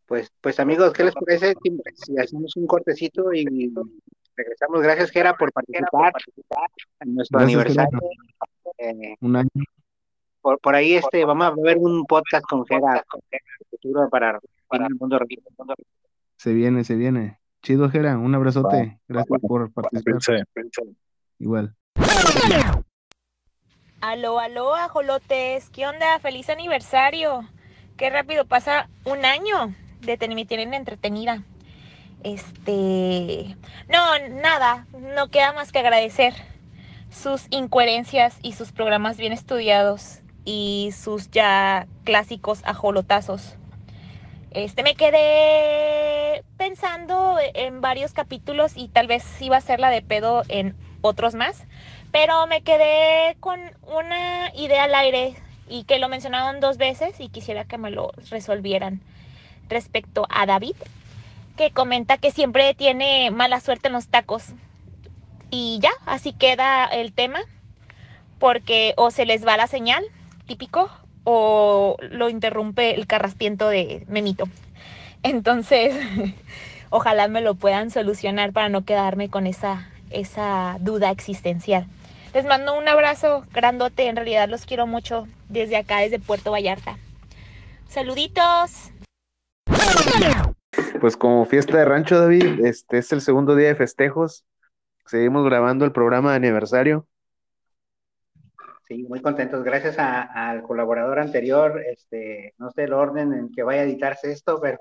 Pues, 0.06 0.30
pues 0.40 0.58
amigos, 0.60 0.92
¿qué 0.92 1.04
les 1.04 1.14
parece 1.14 1.52
si, 1.62 1.76
si 1.96 2.18
hacemos 2.18 2.56
un 2.56 2.66
cortecito 2.66 3.32
y 3.34 3.44
regresamos? 4.36 4.82
Gracias, 4.82 5.10
Jera, 5.10 5.34
por 5.36 5.52
participar 5.52 6.12
en 7.00 7.14
nuestro 7.14 7.38
Gracias, 7.38 7.60
aniversario. 7.60 8.00
Eh, 8.78 9.14
Un 9.20 9.36
año. 9.36 9.48
por, 10.40 10.58
por 10.60 10.74
ahí 10.74 10.94
este, 10.94 11.24
vamos 11.24 11.46
a 11.46 11.54
ver 11.56 11.78
un 11.78 12.04
podcast 12.06 12.44
con 12.46 12.64
Jera 12.66 13.04
en 13.14 13.20
el 13.32 13.66
futuro 13.70 14.08
para 14.10 14.38
para 14.68 14.86
el 14.86 14.94
mundo 14.96 15.18
real. 15.18 15.76
Se 16.36 16.52
viene, 16.52 16.82
se 16.84 16.96
viene. 16.96 17.38
Chido, 17.62 17.88
Jera. 17.88 18.18
Un 18.18 18.34
abrazote. 18.34 18.98
Gracias 19.08 19.40
por 19.40 19.72
participar. 19.72 20.44
Pensé, 20.52 20.82
Igual. 21.38 21.74
Aló, 24.00 24.38
aló, 24.38 24.74
ajolotes. 24.74 25.70
¿Qué 25.70 25.86
onda? 25.86 26.18
Feliz 26.20 26.48
aniversario. 26.50 27.40
Qué 27.96 28.10
rápido 28.10 28.44
pasa 28.44 28.88
un 29.04 29.24
año 29.24 29.74
de 30.00 30.16
ten- 30.18 30.34
me 30.34 30.44
tienen 30.44 30.74
entretenida. 30.74 31.42
Este, 32.26 33.56
no, 33.88 34.18
nada, 34.42 34.88
no 35.14 35.28
queda 35.28 35.52
más 35.52 35.70
que 35.70 35.78
agradecer 35.78 36.34
sus 37.08 37.46
incoherencias 37.50 38.36
y 38.42 38.54
sus 38.54 38.72
programas 38.72 39.16
bien 39.16 39.32
estudiados 39.32 40.22
y 40.44 40.90
sus 40.90 41.30
ya 41.30 41.86
clásicos 42.02 42.62
ajolotazos. 42.64 43.54
Este, 44.50 44.82
me 44.82 44.96
quedé 44.96 46.42
pensando 46.56 47.36
en 47.54 47.80
varios 47.80 48.12
capítulos 48.12 48.72
y 48.74 48.88
tal 48.88 49.06
vez 49.06 49.24
iba 49.40 49.56
a 49.56 49.60
ser 49.60 49.78
la 49.78 49.90
de 49.90 50.02
pedo 50.02 50.42
en 50.48 50.74
otros 51.02 51.36
más, 51.36 51.62
pero 52.10 52.48
me 52.48 52.62
quedé 52.62 53.36
con 53.38 53.60
una 53.82 54.52
idea 54.56 54.82
al 54.82 54.94
aire 54.96 55.36
y 55.68 55.84
que 55.84 56.00
lo 56.00 56.08
mencionaron 56.08 56.58
dos 56.58 56.76
veces 56.76 57.20
y 57.20 57.28
quisiera 57.28 57.66
que 57.66 57.78
me 57.78 57.92
lo 57.92 58.10
resolvieran 58.30 59.00
respecto 59.68 60.26
a 60.28 60.44
David, 60.44 60.74
que 61.56 61.70
comenta 61.70 62.18
que 62.18 62.30
siempre 62.30 62.74
tiene 62.74 63.30
mala 63.30 63.60
suerte 63.60 63.88
en 63.88 63.94
los 63.94 64.08
tacos. 64.08 64.44
Y 65.50 65.78
ya, 65.80 65.90
así 66.04 66.32
queda 66.32 66.86
el 66.86 67.12
tema, 67.12 67.40
porque 68.38 68.94
o 68.96 69.10
se 69.10 69.26
les 69.26 69.46
va 69.46 69.56
la 69.56 69.66
señal, 69.66 70.04
típico, 70.46 70.90
o 71.24 71.96
lo 72.00 72.28
interrumpe 72.28 72.94
el 72.94 73.06
carraspiento 73.06 73.68
de 73.68 74.04
Memito. 74.08 74.48
Entonces, 75.22 75.94
ojalá 76.90 77.28
me 77.28 77.40
lo 77.40 77.54
puedan 77.54 77.90
solucionar 77.90 78.52
para 78.52 78.68
no 78.68 78.84
quedarme 78.84 79.28
con 79.28 79.46
esa, 79.46 79.88
esa 80.10 80.76
duda 80.80 81.10
existencial. 81.10 81.86
Les 82.34 82.44
mando 82.44 82.76
un 82.78 82.86
abrazo 82.86 83.44
grandote, 83.52 84.08
en 84.08 84.16
realidad 84.16 84.48
los 84.48 84.66
quiero 84.66 84.86
mucho 84.86 85.26
desde 85.48 85.76
acá, 85.76 86.00
desde 86.00 86.18
Puerto 86.18 86.50
Vallarta. 86.50 86.98
Saluditos. 87.88 88.92
Pues 91.00 91.16
como 91.16 91.44
fiesta 91.46 91.78
de 91.78 91.84
rancho, 91.84 92.18
David, 92.18 92.64
este 92.64 92.98
es 92.98 93.12
el 93.12 93.20
segundo 93.20 93.54
día 93.54 93.68
de 93.68 93.74
festejos. 93.74 94.44
Seguimos 95.06 95.44
grabando 95.44 95.84
el 95.84 95.92
programa 95.92 96.30
de 96.30 96.36
aniversario. 96.36 97.06
Sí, 98.88 99.04
muy 99.04 99.20
contentos. 99.20 99.64
Gracias 99.64 99.98
a- 99.98 100.22
al 100.22 100.62
colaborador 100.62 101.18
anterior. 101.18 101.82
Este, 101.86 102.54
no 102.58 102.70
sé 102.70 102.84
el 102.84 102.92
orden 102.92 103.32
en 103.32 103.50
que 103.52 103.62
vaya 103.62 103.82
a 103.82 103.84
editarse 103.84 104.30
esto, 104.30 104.60
pero, 104.60 104.78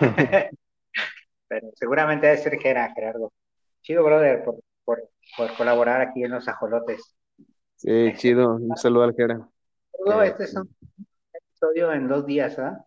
pero 1.48 1.68
seguramente 1.74 2.26
debe 2.26 2.38
ser 2.38 2.58
Gera, 2.58 2.92
Gerardo. 2.94 3.32
Chido, 3.82 4.04
brother, 4.04 4.44
por, 4.44 4.56
por, 4.84 5.08
por 5.36 5.54
colaborar 5.56 6.00
aquí 6.00 6.24
en 6.24 6.32
los 6.32 6.48
ajolotes. 6.48 7.14
Sí, 7.76 8.12
chido. 8.16 8.56
Un 8.56 8.76
saludo 8.76 9.04
al 9.04 9.14
Eh, 9.16 10.26
este 10.26 10.44
es 10.44 10.54
un 10.54 10.68
episodio 11.32 11.92
en 11.92 12.08
dos 12.08 12.26
días, 12.26 12.58
¿ah? 12.58 12.84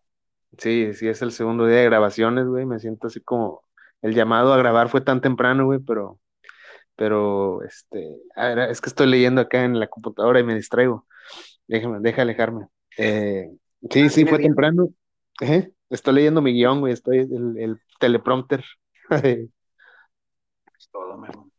Sí, 0.58 0.92
sí, 0.94 1.08
es 1.08 1.22
el 1.22 1.32
segundo 1.32 1.66
día 1.66 1.78
de 1.78 1.84
grabaciones, 1.84 2.46
güey. 2.46 2.66
Me 2.66 2.78
siento 2.78 3.06
así 3.08 3.20
como 3.20 3.62
el 4.02 4.14
llamado 4.14 4.52
a 4.52 4.56
grabar 4.58 4.88
fue 4.88 5.00
tan 5.00 5.20
temprano, 5.20 5.64
güey, 5.66 5.78
pero, 5.80 6.20
pero, 6.96 7.62
este, 7.64 8.16
a 8.36 8.48
ver, 8.48 8.70
es 8.70 8.80
que 8.80 8.88
estoy 8.90 9.08
leyendo 9.08 9.40
acá 9.40 9.64
en 9.64 9.78
la 9.80 9.88
computadora 9.88 10.40
y 10.40 10.44
me 10.44 10.54
distraigo. 10.54 11.06
Déjame, 11.66 11.98
deja 12.00 12.22
alejarme. 12.22 12.68
Eh, 12.98 13.48
sí, 13.90 14.08
sí, 14.10 14.24
¿Tienes 14.24 14.30
fue 14.30 14.38
temprano. 14.38 14.88
Estoy 15.90 16.14
leyendo 16.14 16.42
mi 16.42 16.52
guion, 16.52 16.80
güey, 16.80 16.92
estoy 16.92 17.18
el, 17.20 17.54
el 17.58 17.80
teleprompter. 18.00 18.64
Es 20.76 20.88
todo, 20.90 21.16
Memo. 21.16 21.50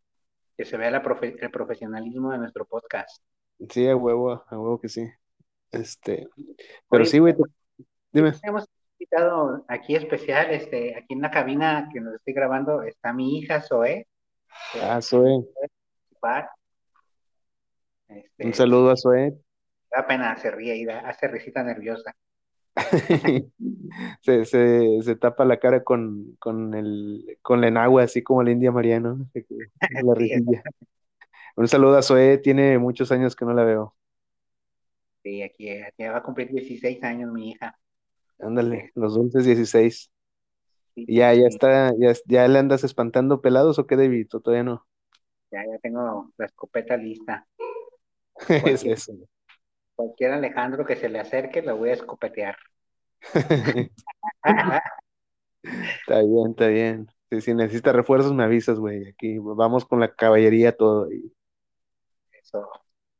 que 0.57 0.65
se 0.65 0.77
vea 0.77 0.91
la 0.91 1.03
profe- 1.03 1.35
el 1.39 1.51
profesionalismo 1.51 2.31
de 2.31 2.37
nuestro 2.39 2.65
podcast. 2.65 3.21
Sí, 3.69 3.87
a 3.87 3.95
huevo, 3.95 4.31
a 4.31 4.59
huevo 4.59 4.79
que 4.79 4.89
sí. 4.89 5.07
Este, 5.71 6.27
pero 6.89 7.03
Oye, 7.03 7.05
sí, 7.05 7.19
güey, 7.19 7.35
tú- 7.35 7.45
dime. 8.11 8.33
Invitado 8.97 9.65
aquí 9.67 9.95
especial, 9.95 10.51
este, 10.51 10.97
aquí 10.97 11.13
en 11.13 11.21
la 11.21 11.31
cabina 11.31 11.89
que 11.91 12.01
nos 12.01 12.15
estoy 12.15 12.33
grabando, 12.33 12.81
está 12.83 13.13
mi 13.13 13.37
hija 13.37 13.61
Zoe. 13.61 14.07
Ah, 14.81 15.01
Zoe. 15.01 15.45
Este, 18.07 18.45
un 18.45 18.53
saludo 18.53 18.91
a 18.91 18.97
Zoe. 18.97 19.35
Da 19.91 20.07
pena, 20.07 20.35
se 20.37 20.51
ríe 20.51 20.75
y 20.75 20.85
da, 20.85 20.99
hace 20.99 21.27
risita 21.27 21.63
nerviosa. 21.63 22.15
Se, 24.21 24.43
se, 24.43 25.01
se 25.01 25.15
tapa 25.15 25.45
la 25.45 25.59
cara 25.59 25.83
con, 25.83 26.35
con 26.39 26.73
el, 26.73 27.37
con 27.41 27.61
la 27.61 27.69
enagua, 27.69 28.03
así 28.03 28.21
como 28.21 28.43
la 28.43 28.51
India 28.51 28.71
María, 28.71 28.99
¿no? 28.99 29.17
La 30.03 30.13
risilla. 30.13 30.61
Un 31.55 31.69
saludo 31.69 31.97
a 31.97 32.01
Zoe, 32.01 32.37
tiene 32.39 32.77
muchos 32.77 33.13
años 33.13 33.33
que 33.33 33.45
no 33.45 33.53
la 33.53 33.63
veo. 33.63 33.95
Sí, 35.23 35.41
aquí, 35.41 35.69
aquí 35.69 36.03
va 36.03 36.17
a 36.17 36.23
cumplir 36.23 36.49
16 36.49 37.01
años 37.03 37.31
mi 37.31 37.51
hija. 37.51 37.79
Ándale, 38.39 38.91
los 38.95 39.15
dulces 39.15 39.45
16. 39.45 40.11
Sí, 40.93 41.05
¿Y 41.07 41.17
ya, 41.17 41.33
ya 41.33 41.47
está, 41.47 41.93
ya, 41.97 42.13
ya 42.25 42.47
le 42.47 42.59
andas 42.59 42.83
espantando 42.83 43.41
pelados 43.41 43.79
o 43.79 43.87
qué, 43.87 43.95
David? 43.95 44.27
¿O 44.33 44.39
todavía 44.39 44.63
no? 44.63 44.85
ya, 45.51 45.65
ya 45.65 45.77
tengo 45.79 46.31
la 46.37 46.45
escopeta 46.45 46.97
lista. 46.97 47.47
Es 48.65 48.83
eso. 48.83 49.13
cualquier 49.95 50.33
Alejandro 50.33 50.85
que 50.85 50.95
se 50.95 51.09
le 51.09 51.19
acerque, 51.19 51.61
lo 51.61 51.77
voy 51.77 51.89
a 51.89 51.93
escopetear. 51.93 52.57
Está 55.63 56.21
bien, 56.21 56.51
está 56.51 56.67
bien. 56.67 57.07
Sí, 57.31 57.41
si 57.41 57.53
necesitas 57.55 57.95
refuerzos, 57.95 58.33
me 58.33 58.43
avisas, 58.43 58.77
güey. 58.79 59.07
Aquí 59.09 59.37
vamos 59.39 59.85
con 59.85 59.99
la 59.99 60.13
caballería 60.13 60.75
todo. 60.75 61.11
y- 61.11 61.33
Eso. 62.33 62.69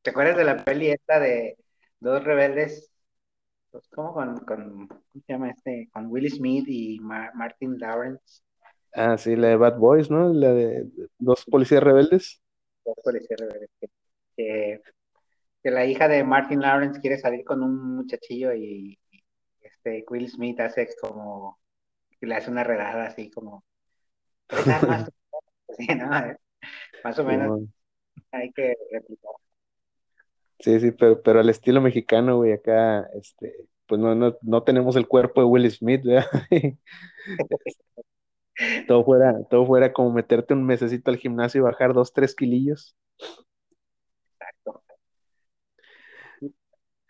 ¿Te 0.04 0.12
acuerdas 0.12 0.38
de 0.38 0.44
la 0.44 0.64
peli 0.64 0.92
esta 0.92 1.20
de 1.20 1.58
dos 2.00 2.24
rebeldes? 2.24 2.92
Pues, 3.76 3.90
¿Cómo 3.90 4.14
con, 4.14 4.38
con, 4.46 4.88
¿cómo 4.88 5.02
se 5.28 5.34
llama 5.34 5.50
este? 5.50 5.90
Con 5.92 6.06
Will 6.08 6.32
Smith 6.32 6.64
y 6.70 6.98
Ma- 7.02 7.32
Martin 7.34 7.78
Lawrence. 7.78 8.42
Ah, 8.94 9.18
sí, 9.18 9.36
la 9.36 9.50
de 9.50 9.58
Bad 9.58 9.78
Boys, 9.78 10.10
¿no? 10.10 10.32
La 10.32 10.54
de 10.54 10.90
dos 11.20 11.44
policías 11.44 11.84
rebeldes. 11.84 12.42
Dos 12.86 12.96
policías 13.04 13.38
rebeldes. 13.38 13.70
Que, 13.82 13.88
que- 14.38 14.82
que 15.62 15.72
la 15.72 15.86
hija 15.86 16.08
de 16.08 16.24
Martin 16.24 16.62
Lawrence 16.62 17.02
quiere 17.02 17.18
salir 17.18 17.44
con 17.44 17.62
un 17.64 17.98
muchachillo 17.98 18.54
y, 18.54 18.98
y 19.12 19.24
este 19.62 20.06
Will 20.10 20.30
Smith 20.30 20.62
hace 20.62 20.88
como 21.02 21.60
que 22.20 22.28
le 22.28 22.36
hace 22.36 22.52
una 22.52 22.64
redada 22.64 23.08
así 23.08 23.30
como 23.30 23.66
armas, 24.50 25.10
así, 25.70 25.88
¿no? 25.98 26.10
Más 27.04 27.20
o 27.20 27.26
menos 27.26 27.52
hay 28.32 28.52
que 28.54 28.76
replicar. 28.92 29.32
Sí, 30.66 30.80
sí, 30.80 30.90
pero, 30.90 31.22
pero 31.22 31.40
al 31.42 31.50
estilo 31.50 31.80
mexicano, 31.80 32.38
güey, 32.38 32.54
acá, 32.54 33.08
este, 33.14 33.54
pues 33.86 34.02
no, 34.02 34.16
no, 34.16 34.36
no 34.42 34.64
tenemos 34.64 34.96
el 34.96 35.08
cuerpo 35.08 35.42
de 35.42 35.46
Will 35.46 35.70
Smith, 35.70 36.02
¿verdad? 36.04 36.26
Todo 38.88 39.04
fuera, 39.04 39.44
todo 39.50 39.68
fuera 39.68 39.94
como 39.94 40.12
meterte 40.12 40.56
un 40.56 40.66
mesecito 40.66 41.12
al 41.12 41.18
gimnasio 41.18 41.60
y 41.60 41.64
bajar 41.64 41.94
dos, 41.94 42.14
tres 42.14 42.34
kilillos. 42.34 42.96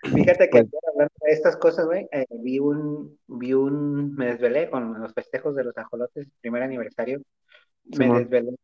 Fíjate 0.03 0.49
que 0.49 0.65
Pues, 0.65 0.83
hablando 0.91 1.13
de 1.21 1.31
estas 1.31 1.55
cosas, 1.55 1.85
güey, 1.85 2.09
eh, 2.11 2.25
vi 2.31 2.59
un, 2.59 3.17
vi 3.27 3.53
un, 3.53 4.15
me 4.15 4.25
desvelé 4.25 4.69
con 4.69 4.99
los 4.99 5.13
festejos 5.13 5.55
de 5.55 5.63
los 5.63 5.77
ajolotes, 5.77 6.27
primer 6.41 6.61
aniversario, 6.61 7.21
me 7.97 8.11
desvelé 8.19 8.55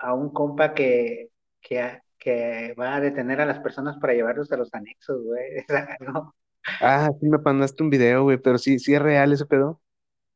a 0.00 0.12
un 0.12 0.30
compa 0.30 0.74
que, 0.74 1.30
que, 1.62 2.00
que 2.28 2.74
va 2.78 2.96
a 2.96 3.00
detener 3.00 3.40
a 3.40 3.46
las 3.46 3.60
personas 3.60 3.96
para 3.98 4.14
llevarlos 4.14 4.52
a 4.52 4.56
los 4.56 4.72
anexos, 4.74 5.22
güey. 5.24 5.42
Es 5.68 5.70
algo- 6.00 6.34
Ah, 6.80 7.10
sí 7.20 7.28
me 7.28 7.38
mandaste 7.38 7.82
un 7.82 7.90
video, 7.90 8.24
güey, 8.24 8.38
pero 8.38 8.58
sí, 8.58 8.78
sí 8.78 8.94
es 8.94 9.00
real 9.02 9.32
ese 9.32 9.46
pedo. 9.46 9.80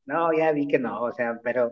No, 0.07 0.33
ya 0.33 0.53
vi 0.53 0.67
que 0.69 0.79
no, 0.79 1.03
o 1.03 1.13
sea, 1.13 1.41
pero, 1.43 1.67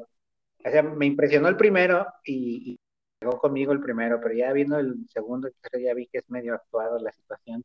o 0.64 0.70
sea, 0.70 0.82
me 0.82 1.06
impresionó 1.06 1.48
el 1.48 1.56
primero 1.56 2.06
y, 2.24 2.72
y 2.74 2.80
llegó 3.20 3.38
conmigo 3.38 3.72
el 3.72 3.80
primero, 3.82 4.20
pero 4.22 4.34
ya 4.34 4.52
viendo 4.52 4.78
el 4.78 5.08
segundo 5.10 5.48
ya 5.82 5.94
vi 5.94 6.06
que 6.08 6.18
es 6.18 6.30
medio 6.30 6.54
actuado 6.54 6.98
la 7.00 7.12
situación. 7.12 7.64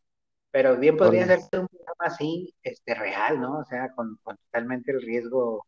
Pero 0.51 0.77
bien 0.77 0.97
podría 0.97 1.25
ser 1.27 1.39
un 1.61 1.67
programa 1.67 2.05
así, 2.05 2.55
este, 2.63 2.95
real, 2.95 3.41
¿no? 3.41 3.59
O 3.59 3.65
sea, 3.65 3.91
con, 3.93 4.17
con 4.23 4.37
totalmente 4.37 4.91
el 4.93 5.01
riesgo 5.01 5.67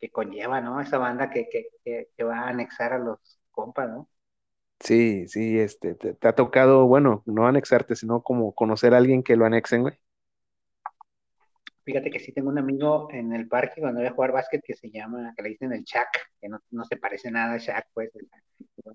que 0.00 0.10
conlleva, 0.10 0.60
¿no? 0.62 0.80
Esa 0.80 0.98
banda 0.98 1.30
que, 1.30 1.48
que, 1.50 1.66
que, 1.84 2.08
que 2.16 2.24
va 2.24 2.40
a 2.42 2.48
anexar 2.50 2.92
a 2.94 2.98
los 2.98 3.18
compas, 3.52 3.88
¿no? 3.90 4.08
Sí, 4.80 5.28
sí, 5.28 5.58
este, 5.58 5.94
te, 5.94 6.14
te 6.14 6.28
ha 6.28 6.34
tocado, 6.34 6.86
bueno, 6.86 7.22
no 7.26 7.46
anexarte, 7.46 7.94
sino 7.96 8.22
como 8.22 8.54
conocer 8.54 8.94
a 8.94 8.96
alguien 8.98 9.22
que 9.22 9.36
lo 9.36 9.44
anexen, 9.44 9.82
güey. 9.82 9.94
Fíjate 11.84 12.10
que 12.10 12.18
sí 12.20 12.32
tengo 12.32 12.50
un 12.50 12.58
amigo 12.58 13.08
en 13.12 13.32
el 13.32 13.48
parque 13.48 13.80
cuando 13.80 14.00
voy 14.00 14.08
a 14.08 14.12
jugar 14.12 14.32
básquet 14.32 14.62
que 14.64 14.74
se 14.74 14.90
llama, 14.90 15.32
que 15.36 15.42
le 15.42 15.48
dicen 15.50 15.72
el 15.72 15.82
Shaq, 15.84 16.08
que 16.40 16.48
no, 16.48 16.60
no 16.70 16.84
se 16.84 16.96
parece 16.96 17.30
nada 17.30 17.54
a 17.54 17.58
Shaq, 17.58 17.86
pues, 17.92 18.10
el- 18.16 18.28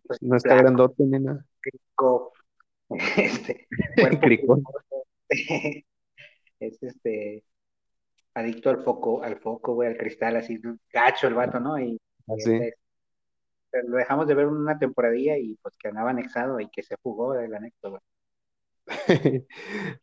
No 0.21 0.37
está 0.37 0.55
grandote 0.55 1.03
ni 1.03 1.19
nada. 1.19 1.45
rico, 1.61 2.33
este, 3.17 3.67
cuerpo 3.99 4.27
jugoso, 4.27 4.73
es 6.59 6.81
este, 6.81 7.43
adicto 8.33 8.69
al 8.69 8.83
foco, 8.83 9.23
al 9.23 9.39
foco, 9.39 9.73
güey, 9.73 9.89
al 9.89 9.97
cristal, 9.97 10.37
así, 10.37 10.59
gacho 10.91 11.27
el 11.27 11.33
vato, 11.33 11.59
¿no? 11.59 11.79
Y, 11.79 11.99
y 12.27 12.33
Así. 12.33 12.51
este, 12.51 12.75
lo 13.83 13.97
dejamos 13.97 14.27
de 14.27 14.35
ver 14.35 14.47
una 14.47 14.77
temporadilla 14.79 15.37
y 15.37 15.55
pues 15.61 15.75
que 15.77 15.89
andaba 15.89 16.11
anexado 16.11 16.59
y 16.59 16.69
que 16.69 16.83
se 16.83 16.95
jugó 17.03 17.33
del 17.33 17.53
anexo. 17.55 17.99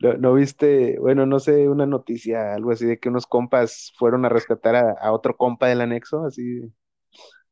¿No, 0.01 0.15
no 0.19 0.35
viste, 0.35 0.99
bueno, 0.99 1.27
no 1.27 1.39
sé, 1.41 1.69
una 1.69 1.87
noticia, 1.87 2.55
algo 2.55 2.73
así 2.73 2.87
de 2.87 2.99
que 2.99 3.09
unos 3.09 3.27
compas 3.27 3.93
fueron 3.97 4.25
a 4.25 4.29
rescatar 4.29 4.75
a, 4.77 4.93
a 4.93 5.13
otro 5.13 5.37
compa 5.37 5.69
del 5.69 5.81
anexo, 5.81 6.25
así, 6.27 6.73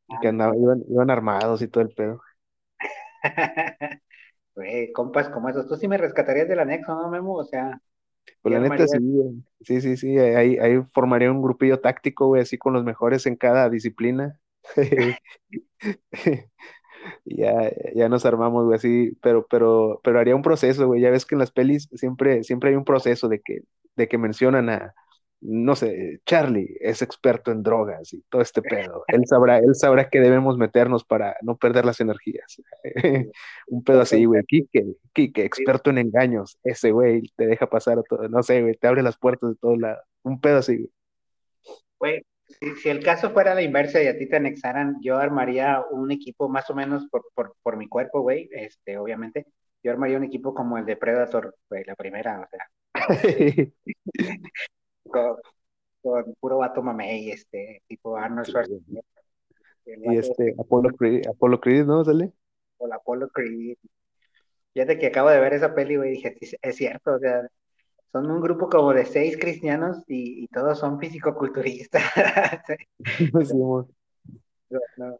y 0.08 0.18
que 0.18 0.28
andaban, 0.28 0.58
iban, 0.60 0.82
iban 0.88 1.10
armados 1.10 1.62
y 1.62 1.68
todo 1.68 1.82
el 1.84 1.90
pedo. 1.90 2.20
Güey, 4.56 4.92
compas 4.92 5.30
como 5.30 5.48
esos, 5.50 5.68
tú 5.68 5.76
sí 5.76 5.88
me 5.88 5.98
rescatarías 5.98 6.48
del 6.48 6.60
anexo, 6.60 6.94
¿no, 6.94 7.10
Memo? 7.10 7.34
O 7.36 7.44
sea, 7.44 7.80
Pues 8.42 8.52
¿qué 8.52 8.54
la 8.54 8.60
neta 8.60 8.86
sí, 8.88 8.98
sí, 9.60 9.80
sí, 9.82 9.96
sí, 9.96 10.18
ahí, 10.18 10.58
ahí 10.58 10.82
formaría 10.94 11.30
un 11.30 11.42
grupillo 11.42 11.80
táctico, 11.80 12.28
güey, 12.28 12.42
así 12.42 12.56
con 12.58 12.72
los 12.72 12.84
mejores 12.84 13.26
en 13.26 13.36
cada 13.36 13.68
disciplina. 13.70 14.39
Ya, 17.24 17.70
ya 17.94 18.08
nos 18.08 18.26
armamos, 18.26 18.64
güey, 18.66 18.76
así, 18.76 19.12
pero, 19.22 19.46
pero, 19.48 20.00
pero 20.04 20.20
haría 20.20 20.36
un 20.36 20.42
proceso, 20.42 20.86
güey. 20.86 21.00
Ya 21.00 21.10
ves 21.10 21.24
que 21.26 21.34
en 21.34 21.38
las 21.38 21.50
pelis 21.50 21.88
siempre, 21.94 22.44
siempre 22.44 22.70
hay 22.70 22.76
un 22.76 22.84
proceso 22.84 23.28
de 23.28 23.40
que, 23.40 23.60
de 23.96 24.08
que 24.08 24.18
mencionan 24.18 24.68
a, 24.68 24.94
no 25.40 25.74
sé, 25.76 26.20
Charlie 26.26 26.76
es 26.80 27.00
experto 27.02 27.52
en 27.52 27.62
drogas 27.62 28.12
y 28.12 28.22
todo 28.28 28.42
este 28.42 28.60
pedo. 28.62 29.04
Él 29.08 29.22
sabrá, 29.26 29.58
él 29.58 29.74
sabrá 29.74 30.10
que 30.10 30.20
debemos 30.20 30.58
meternos 30.58 31.04
para 31.04 31.36
no 31.42 31.56
perder 31.56 31.86
las 31.86 32.00
energías. 32.00 32.60
Un 33.68 33.82
pedo 33.82 34.02
así, 34.02 34.24
güey. 34.26 34.42
Quique, 34.46 34.84
Quique, 35.14 35.44
experto 35.44 35.90
en 35.90 35.98
engaños. 35.98 36.58
Ese 36.62 36.90
güey 36.92 37.22
te 37.36 37.46
deja 37.46 37.66
pasar 37.68 37.98
a 37.98 38.02
todo, 38.02 38.28
no 38.28 38.42
sé, 38.42 38.60
güey, 38.62 38.76
te 38.76 38.88
abre 38.88 39.02
las 39.02 39.16
puertas 39.18 39.50
de 39.50 39.56
todos 39.56 39.78
lados. 39.78 40.04
Un 40.22 40.40
pedo 40.40 40.58
así. 40.58 40.90
Güey, 41.98 42.22
si, 42.60 42.74
si 42.76 42.88
el 42.88 43.02
caso 43.02 43.30
fuera 43.30 43.54
la 43.54 43.62
inversa 43.62 44.02
y 44.02 44.06
a 44.06 44.16
ti 44.18 44.28
te 44.28 44.36
anexaran, 44.36 44.98
yo 45.02 45.16
armaría 45.18 45.82
un 45.90 46.10
equipo 46.10 46.48
más 46.48 46.68
o 46.70 46.74
menos 46.74 47.06
por, 47.10 47.24
por, 47.34 47.56
por 47.62 47.76
mi 47.76 47.88
cuerpo, 47.88 48.20
güey, 48.20 48.48
este, 48.52 48.98
obviamente. 48.98 49.46
Yo 49.82 49.92
armaría 49.92 50.18
un 50.18 50.24
equipo 50.24 50.54
como 50.54 50.76
el 50.76 50.84
de 50.84 50.96
Predator, 50.96 51.56
güey, 51.70 51.84
la 51.84 51.96
primera, 51.96 52.40
o 52.42 52.48
sea, 52.50 52.66
con, 55.04 55.36
con 56.02 56.34
puro 56.40 56.58
vato 56.58 56.82
mamey, 56.82 57.30
este, 57.30 57.82
tipo 57.86 58.16
Arnold 58.16 58.46
Schwarzenegger, 58.46 59.04
Y 59.86 60.06
vato 60.06 60.20
este, 60.20 60.54
Apolo 60.58 60.90
Creed, 60.90 61.26
Apolo 61.28 61.60
Creed, 61.60 61.86
¿no? 61.86 62.04
¿Sale? 62.04 62.32
o 62.80 62.86
la 62.86 62.96
Apollo 62.96 63.28
Creed. 63.28 63.76
Fíjate 64.72 64.98
que 64.98 65.06
acabo 65.08 65.30
de 65.30 65.40
ver 65.40 65.52
esa 65.54 65.74
peli, 65.74 65.96
güey, 65.96 66.10
y 66.10 66.12
dije, 66.12 66.36
"Sí, 66.40 66.56
es 66.62 66.76
cierto, 66.76 67.14
o 67.14 67.18
sea, 67.18 67.42
son 68.12 68.30
un 68.30 68.40
grupo 68.40 68.68
como 68.68 68.92
de 68.92 69.04
seis 69.04 69.36
cristianos 69.38 69.98
y, 70.08 70.44
y 70.44 70.48
todos 70.48 70.78
son 70.78 70.98
fisicoculturistas. 70.98 72.02
Sí. 73.44 73.54
No, 74.96 75.18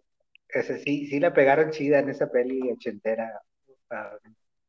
sí, 0.84 1.07
sí 1.07 1.18
la 1.18 1.32
pegaron 1.32 1.70
chida 1.70 1.99
en 1.99 2.09
esa 2.09 2.30
peli 2.30 2.70
ochentera. 2.70 3.43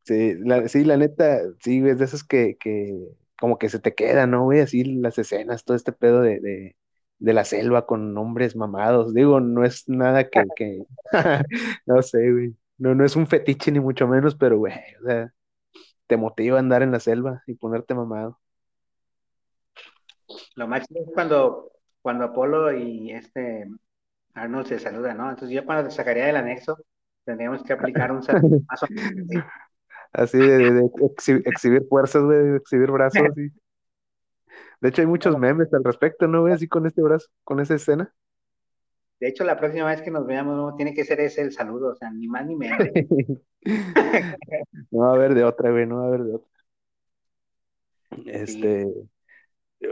Sí, 0.04 0.34
la, 0.40 0.68
sí, 0.68 0.84
la 0.84 0.98
neta, 0.98 1.42
sí, 1.64 1.88
es 1.88 2.00
de 2.00 2.06
esas 2.06 2.24
que, 2.24 2.58
que 2.60 2.98
como 3.40 3.58
que 3.58 3.70
se 3.70 3.80
te 3.80 3.94
quedan, 3.94 4.32
¿no, 4.32 4.44
güey? 4.46 4.60
Así 4.62 4.84
las 4.84 5.18
escenas, 5.20 5.64
todo 5.64 5.78
este 5.78 5.92
pedo 5.92 6.22
de, 6.22 6.40
de, 6.40 6.76
de 7.20 7.34
la 7.34 7.46
selva 7.46 7.86
con 7.86 8.18
hombres 8.18 8.56
mamados. 8.56 9.14
Digo, 9.14 9.40
no 9.40 9.64
es 9.64 9.88
nada 9.88 10.30
que, 10.30 10.44
que, 10.56 10.84
no 11.86 12.02
sé, 12.02 12.32
güey. 12.32 12.56
No, 12.78 12.96
no 12.96 13.06
es 13.06 13.16
un 13.16 13.28
fetiche 13.28 13.72
ni 13.72 13.80
mucho 13.80 14.08
menos, 14.08 14.36
pero, 14.36 14.58
güey, 14.58 14.74
o 15.02 15.06
sea, 15.06 15.32
te 16.12 16.18
motiva 16.18 16.58
a 16.58 16.60
andar 16.60 16.82
en 16.84 16.92
la 16.92 17.00
selva 17.00 17.42
y 17.48 17.54
ponerte 17.54 17.96
mamado. 17.96 18.38
Lo 20.56 20.68
más 20.68 20.86
chido 20.86 21.06
es 21.06 21.10
cuando, 21.14 21.72
cuando 22.02 22.26
Apolo 22.26 22.74
y 22.74 23.12
este 23.14 23.66
Arnold 24.34 24.68
se 24.68 24.78
saludan, 24.80 25.16
¿no? 25.16 25.30
Entonces 25.30 25.56
yo 25.56 25.66
cuando 25.66 25.88
te 25.88 25.96
sacaría 25.96 26.26
del 26.26 26.36
anexo, 26.36 26.78
Tendríamos 27.24 27.64
que 27.64 27.72
aplicar 27.72 28.12
un 28.12 28.22
saludo 28.24 28.60
más 28.68 28.84
o 28.84 28.88
menos. 28.90 29.26
así. 29.30 29.40
Así 30.12 30.38
de, 30.38 30.58
de- 30.58 30.72
de 30.74 30.82
exhi- 30.82 31.44
exhibir 31.48 31.86
fuerzas, 31.88 32.24
güey, 32.24 32.38
de 32.40 32.58
exhibir 32.58 32.92
brazos. 32.92 33.22
y- 33.38 33.52
De 34.82 34.90
hecho, 34.90 35.02
hay 35.02 35.08
muchos 35.08 35.38
memes 35.40 35.74
al 35.74 35.86
respecto, 35.86 36.28
¿no, 36.28 36.42
güey? 36.42 36.54
Así 36.54 36.68
con 36.68 36.86
este 36.88 37.02
brazo, 37.02 37.30
con 37.46 37.62
esa 37.62 37.76
escena. 37.76 38.14
De 39.22 39.28
hecho, 39.30 39.44
la 39.46 39.58
próxima 39.58 39.86
vez 39.86 40.02
que 40.02 40.12
nos 40.12 40.26
veamos, 40.26 40.58
no, 40.58 40.76
tiene 40.76 40.94
que 40.94 41.06
ser 41.06 41.22
ese 41.22 41.42
el 41.42 41.54
saludo, 41.54 41.94
o 41.94 41.96
sea, 41.96 42.12
ni 42.12 42.28
más 42.28 42.46
ni 42.46 42.56
menos. 42.56 42.80
No 44.92 45.00
va 45.02 45.12
a 45.12 45.14
haber 45.14 45.36
de 45.36 45.44
otra, 45.44 45.72
güey, 45.72 45.86
no 45.86 45.98
va 45.98 46.04
a 46.06 46.08
haber 46.08 46.24
de 46.24 46.36
otra. 46.36 46.50
Este, 48.26 48.88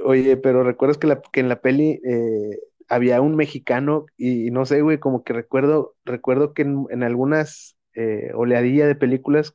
oye, 0.03 0.37
pero 0.37 0.63
recuerdas 0.63 0.97
que, 0.97 1.07
la, 1.07 1.21
que 1.21 1.39
en 1.39 1.49
la 1.49 1.61
peli 1.61 2.01
eh, 2.05 2.59
había 2.87 3.21
un 3.21 3.35
mexicano 3.35 4.05
y, 4.17 4.51
no 4.51 4.65
sé, 4.65 4.81
güey, 4.81 4.99
como 4.99 5.23
que 5.23 5.33
recuerdo, 5.33 5.95
recuerdo 6.05 6.53
que 6.53 6.63
en, 6.63 6.85
en 6.89 7.03
algunas 7.03 7.77
eh, 7.95 8.31
oleadillas 8.33 8.87
de 8.87 8.95
películas 8.95 9.53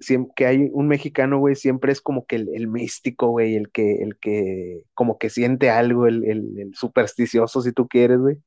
siem- 0.00 0.30
que 0.36 0.46
hay 0.46 0.70
un 0.72 0.88
mexicano, 0.88 1.38
güey, 1.38 1.54
siempre 1.56 1.92
es 1.92 2.00
como 2.00 2.26
que 2.26 2.36
el, 2.36 2.50
el 2.54 2.68
místico, 2.68 3.28
güey, 3.28 3.56
el 3.56 3.70
que, 3.70 4.02
el 4.02 4.18
que 4.18 4.82
como 4.94 5.18
que 5.18 5.30
siente 5.30 5.70
algo, 5.70 6.06
el, 6.06 6.24
el 6.24 6.72
supersticioso, 6.74 7.60
si 7.62 7.72
tú 7.72 7.88
quieres, 7.88 8.18
güey. 8.18 8.38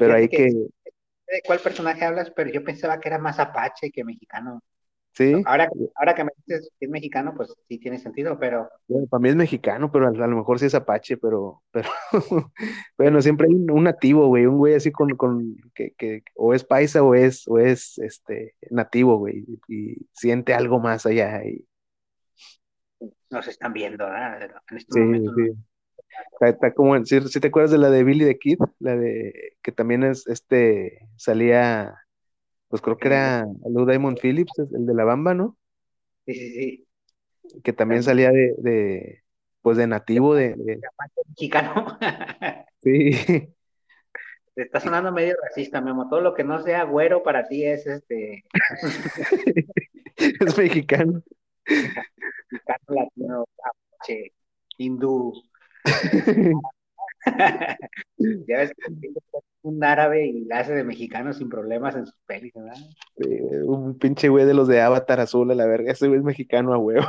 Pero 0.00 0.14
hay 0.14 0.28
que, 0.28 0.30
que- 0.30 0.68
¿De 1.28 1.42
cuál 1.46 1.60
personaje 1.60 2.04
hablas? 2.04 2.30
Pero 2.32 2.50
yo 2.50 2.64
pensaba 2.64 3.00
que 3.00 3.08
era 3.08 3.18
más 3.18 3.38
apache 3.38 3.90
que 3.92 4.04
mexicano. 4.04 4.62
sí, 5.14 5.46
Ahora, 5.46 5.68
ahora 5.96 6.14
que 6.14 6.24
me 6.24 6.32
dices 6.46 6.70
que 6.80 6.86
es 6.86 6.92
mexicano, 6.92 7.34
pues 7.36 7.54
sí 7.68 7.78
tiene 7.80 7.98
sentido, 7.98 8.38
pero 8.40 8.68
Bueno, 8.88 9.06
para 9.06 9.20
mí 9.20 9.28
es 9.28 9.36
mexicano, 9.36 9.92
pero 9.92 10.06
a, 10.06 10.08
a 10.10 10.12
lo 10.26 10.36
mejor 10.36 10.58
sí 10.58 10.66
es 10.66 10.74
apache, 10.74 11.16
pero, 11.16 11.62
pero 11.70 11.88
bueno, 12.98 13.22
siempre 13.22 13.46
hay 13.48 13.54
un, 13.54 13.70
un 13.70 13.84
nativo, 13.84 14.26
güey, 14.26 14.46
un 14.46 14.58
güey 14.58 14.74
así 14.74 14.90
con, 14.90 15.16
con 15.16 15.56
que, 15.74 15.92
que 15.96 16.24
o 16.34 16.54
es 16.54 16.64
paisa 16.64 17.02
o 17.04 17.14
es, 17.14 17.46
o 17.46 17.58
es 17.60 17.98
este 17.98 18.56
nativo, 18.70 19.16
güey, 19.18 19.44
y, 19.68 19.92
y 19.92 20.08
siente 20.12 20.54
algo 20.54 20.80
más 20.80 21.06
allá. 21.06 21.44
Y, 21.44 21.64
nos 23.30 23.46
están 23.48 23.72
viendo, 23.72 24.04
¿verdad? 24.06 24.62
En 24.70 24.76
este 24.76 24.94
sí, 24.94 24.98
momento, 24.98 25.32
sí. 25.34 25.69
Está, 26.32 26.48
está 26.48 26.74
como 26.74 26.96
en, 26.96 27.06
si, 27.06 27.20
te 27.20 27.48
acuerdas 27.48 27.70
de 27.70 27.78
la 27.78 27.90
de 27.90 28.04
Billy 28.04 28.24
the 28.24 28.38
Kid, 28.38 28.58
la 28.78 28.96
de 28.96 29.56
que 29.62 29.72
también 29.72 30.02
es 30.02 30.26
este 30.26 31.08
salía, 31.16 31.94
pues 32.68 32.82
creo 32.82 32.98
que 32.98 33.08
era 33.08 33.46
Lou 33.68 33.86
Diamond 33.86 34.18
Phillips, 34.20 34.58
el 34.58 34.86
de 34.86 34.94
la 34.94 35.04
Bamba, 35.04 35.34
¿no? 35.34 35.56
Sí, 36.26 36.34
sí, 36.34 36.52
sí. 36.52 36.86
Que 37.62 37.72
también 37.72 38.02
salía 38.02 38.30
de, 38.30 38.54
de 38.58 39.22
pues 39.62 39.76
de 39.76 39.86
nativo 39.86 40.34
de, 40.34 40.56
mexicano. 41.28 41.98
sí. 42.82 43.10
Te 44.54 44.62
está 44.62 44.80
sonando 44.80 45.12
medio 45.12 45.36
racista, 45.42 45.80
Memo. 45.80 46.08
Todo 46.08 46.20
lo 46.20 46.34
que 46.34 46.44
no 46.44 46.60
sea 46.62 46.84
güero 46.84 47.22
para 47.22 47.46
ti 47.46 47.64
es 47.64 47.86
este 47.86 48.44
es 50.16 50.58
mexicano. 50.58 51.22
mexicano, 51.66 52.84
latino, 52.88 53.44
apache, 53.62 54.32
hindú. 54.76 55.32
Ya 58.18 58.58
ves 58.58 58.72
que 58.74 59.08
un 59.62 59.84
árabe 59.84 60.26
y 60.26 60.44
la 60.46 60.60
hace 60.60 60.72
de 60.74 60.84
mexicano 60.84 61.32
sin 61.32 61.48
problemas 61.50 61.94
en 61.94 62.06
sus 62.06 62.16
pelis, 62.26 62.52
¿verdad? 62.54 62.76
Sí, 63.16 63.26
un 63.66 63.98
pinche 63.98 64.28
güey 64.28 64.46
de 64.46 64.54
los 64.54 64.68
de 64.68 64.80
Avatar 64.80 65.20
azul 65.20 65.50
a 65.50 65.54
la 65.54 65.66
verga. 65.66 65.92
Ese 65.92 66.08
güey 66.08 66.18
es 66.18 66.24
mexicano 66.24 66.72
a 66.74 66.78
huevo. 66.78 67.06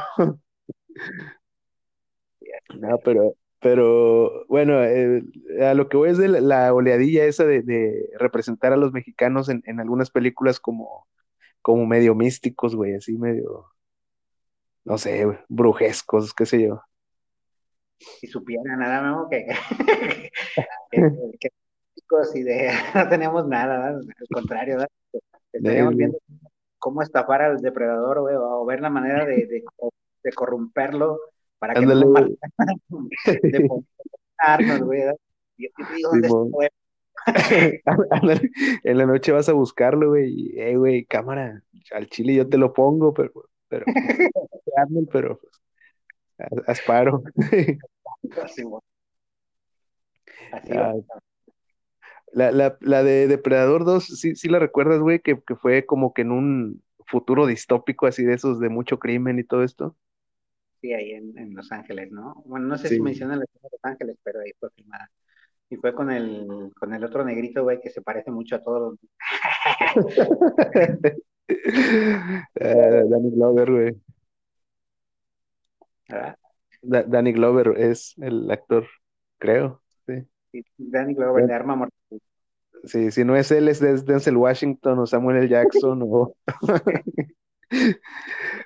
No, 2.76 2.98
pero, 3.04 3.36
pero 3.60 4.46
bueno, 4.48 4.84
eh, 4.84 5.24
a 5.62 5.74
lo 5.74 5.90
que 5.90 5.98
voy 5.98 6.10
es 6.10 6.18
de 6.18 6.28
la, 6.30 6.42
la 6.42 6.74
oleadilla 6.74 7.26
esa 7.26 7.44
de, 7.46 7.62
de 7.62 8.10
representar 8.20 8.74
a 8.74 8.78
los 8.78 8.92
mexicanos 8.94 9.50
en, 9.50 9.62
en 9.66 9.80
algunas 9.80 10.10
películas 10.12 10.60
como, 10.60 11.08
como 11.62 11.86
medio 11.88 12.16
místicos, 12.16 12.76
güey, 12.76 12.96
así 12.96 13.18
medio, 13.18 13.68
no 14.86 14.98
sé, 14.98 15.26
brujescos, 15.50 16.34
qué 16.34 16.46
sé 16.46 16.62
yo. 16.64 16.82
Si 18.20 18.28
supiera 18.28 18.76
nada, 18.76 19.02
Memo, 19.02 19.30
que, 19.30 19.46
que, 20.92 20.92
y 22.36 22.44
de 22.44 22.70
no 22.96 23.10
tenemos 23.10 23.48
nada, 23.48 23.78
¿verdad? 23.80 24.02
al 24.02 24.28
contrario, 24.34 24.76
¿verdad? 24.76 24.90
estaríamos 25.54 25.94
Sí. 25.94 25.98
viendo 25.98 26.18
cómo 26.80 27.02
estafar 27.02 27.42
al 27.42 27.62
depredador, 27.62 28.22
güey, 28.22 28.36
o 28.38 28.66
ver 28.66 28.82
la 28.82 28.90
manera 28.90 29.26
de, 29.26 29.46
de, 29.46 29.64
de 30.24 30.32
corromperlo 30.34 31.20
para 31.60 31.74
que 31.74 31.80
Ándale, 31.80 32.06
no 32.06 32.12
maten, 32.12 32.38
de 33.44 33.70
ponernos, 33.70 34.82
güey. 34.84 35.04
Yo 35.58 35.70
te 35.78 35.96
digo, 35.96 36.10
¿dónde? 36.12 36.72
Ándale, 38.10 38.50
En 38.84 38.98
la 38.98 39.06
noche 39.06 39.32
vas 39.32 39.48
a 39.48 39.54
buscarlo, 39.54 40.10
güey, 40.10 40.60
eh, 40.60 40.76
güey, 40.76 41.06
cámara, 41.06 41.64
al 41.92 42.08
chile 42.08 42.34
yo 42.34 42.50
te 42.50 42.58
lo 42.58 42.74
pongo, 42.74 43.14
pero, 43.14 43.32
pero, 43.68 43.86
Arnold, 44.78 45.10
pero, 45.12 45.40
pues, 46.50 46.64
haz- 46.68 46.70
haz 46.70 46.82
paro. 46.86 47.24
Así. 48.44 48.64
Así, 50.52 50.74
Ah. 50.76 50.94
La, 52.34 52.50
la, 52.52 52.78
la 52.80 53.04
de 53.04 53.28
Depredador 53.28 53.84
2, 53.84 54.06
sí, 54.06 54.36
sí 54.36 54.48
la 54.48 54.58
recuerdas, 54.60 55.00
güey, 55.02 55.20
que, 55.20 55.42
que 55.46 55.56
fue 55.56 55.86
como 55.86 56.14
que 56.14 56.22
en 56.22 56.32
un 56.32 56.82
futuro 57.06 57.46
distópico 57.46 58.08
así 58.08 58.24
de 58.24 58.36
esos 58.36 58.60
de 58.62 58.70
mucho 58.70 59.00
crimen 59.00 59.38
y 59.38 59.44
todo 59.44 59.64
esto. 59.64 59.98
Sí, 60.80 60.94
ahí 60.94 61.12
en, 61.12 61.38
en 61.38 61.54
Los 61.54 61.72
Ángeles, 61.74 62.10
¿no? 62.12 62.42
Bueno, 62.46 62.68
no 62.68 62.78
sé 62.78 62.88
Sí. 62.88 62.96
si 62.96 63.02
mencionan 63.02 63.40
la 63.40 63.46
de 63.46 63.70
Los 63.70 63.80
Ángeles, 63.84 64.18
pero 64.24 64.40
ahí 64.40 64.52
fue 64.60 64.70
filmada. 64.72 65.12
Y 65.70 65.76
fue 65.76 65.94
con 65.94 66.10
el, 66.10 66.72
con 66.80 66.94
el 66.94 67.04
otro 67.04 67.26
negrito, 67.26 67.64
güey, 67.64 67.82
que 67.82 67.90
se 67.90 68.02
parece 68.02 68.32
mucho 68.32 68.56
a 68.56 68.64
todos 68.64 68.92
los... 68.92 69.00
Ah, 72.62 73.04
Danny 73.10 73.32
Glover, 73.32 73.72
güey. 73.72 73.96
¿Verdad? 76.12 76.38
Da- 76.82 77.04
Danny 77.04 77.34
Glover 77.34 77.76
es 77.78 78.16
el 78.18 78.50
actor, 78.50 78.88
creo. 79.38 79.82
Sí. 80.08 80.14
Sí, 80.52 80.66
Danny 80.78 81.14
Glover 81.14 81.46
de 81.46 81.54
Arma 81.54 81.76
Mortal. 81.76 82.22
Sí, 82.84 83.12
si 83.12 83.24
no 83.24 83.36
es 83.36 83.52
él, 83.52 83.68
es 83.68 83.80
Denzel 83.80 84.38
Washington 84.38 85.00
o 85.00 85.06
Samuel 85.06 85.38
L. 85.38 85.50
Jackson 85.50 86.02
o, 86.04 86.36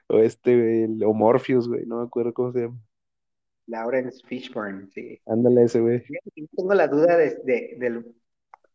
o 0.07 0.19
este, 0.19 0.85
el- 0.85 1.03
o 1.03 1.13
Morpheus, 1.13 1.67
güey, 1.67 1.85
no 1.85 1.97
me 1.99 2.05
acuerdo 2.05 2.33
cómo 2.33 2.51
se 2.51 2.61
llama. 2.61 2.79
Lawrence 3.67 4.21
Fishburne, 4.27 4.87
sí. 4.91 5.19
Ándale 5.25 5.63
ese, 5.63 5.81
güey. 5.81 6.03
Tengo 6.55 6.73
la 6.73 6.87
duda 6.87 7.17
de, 7.17 7.37
de- 7.43 7.75
del... 7.79 8.05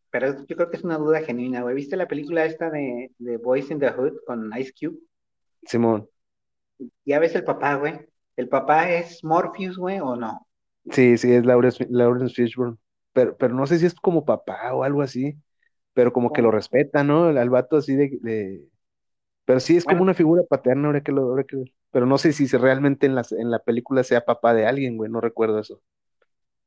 Pero 0.09 0.45
yo 0.45 0.55
creo 0.57 0.69
que 0.69 0.75
es 0.75 0.83
una 0.83 0.97
duda 0.97 1.21
genuina, 1.21 1.61
güey. 1.61 1.73
¿Viste 1.73 1.95
la 1.95 2.09
película 2.09 2.43
esta 2.43 2.69
de, 2.69 3.11
de 3.17 3.37
Boys 3.37 3.71
in 3.71 3.79
the 3.79 3.91
Hood 3.91 4.17
con 4.25 4.51
Ice 4.57 4.73
Cube? 4.77 4.99
Simón. 5.65 6.09
Ya 7.05 7.19
ves 7.19 7.33
el 7.35 7.45
papá, 7.45 7.75
güey. 7.75 7.93
¿El 8.41 8.49
papá 8.49 8.89
es 8.91 9.23
Morpheus, 9.23 9.77
güey, 9.77 9.99
o 10.01 10.17
no? 10.17 10.45
Sí, 10.91 11.17
sí, 11.17 11.31
es 11.33 11.45
Lawrence, 11.45 11.85
Lawrence 11.89 12.33
Fishburne. 12.33 12.77
Pero, 13.13 13.37
pero 13.37 13.53
no 13.53 13.67
sé 13.67 13.77
si 13.79 13.85
es 13.85 13.93
como 13.95 14.25
papá 14.25 14.73
o 14.73 14.83
algo 14.83 15.01
así. 15.01 15.35
Pero 15.93 16.13
como 16.13 16.33
que 16.33 16.41
lo 16.41 16.51
respeta, 16.51 17.03
¿no? 17.03 17.25
Al 17.27 17.49
vato 17.49 17.77
así 17.77 17.95
de, 17.95 18.19
de- 18.21 18.67
Pero 19.45 19.59
sí 19.61 19.77
es 19.77 19.85
como 19.85 20.03
una 20.03 20.15
figura 20.15 20.43
paterna, 20.49 20.87
ahora 20.87 21.01
que 21.03 21.11
lo, 21.13 21.23
ahora 21.23 21.43
que... 21.45 21.63
Pero 21.91 22.05
no 22.07 22.17
sé 22.19 22.33
si 22.33 22.47
realmente 22.47 23.07
en 23.07 23.15
la, 23.15 23.23
en 23.31 23.51
la 23.51 23.59
película 23.59 24.03
sea 24.03 24.25
papá 24.25 24.53
de 24.55 24.65
alguien, 24.67 24.97
güey, 24.97 25.11
no 25.11 25.21
recuerdo 25.21 25.59
eso. 25.59 25.81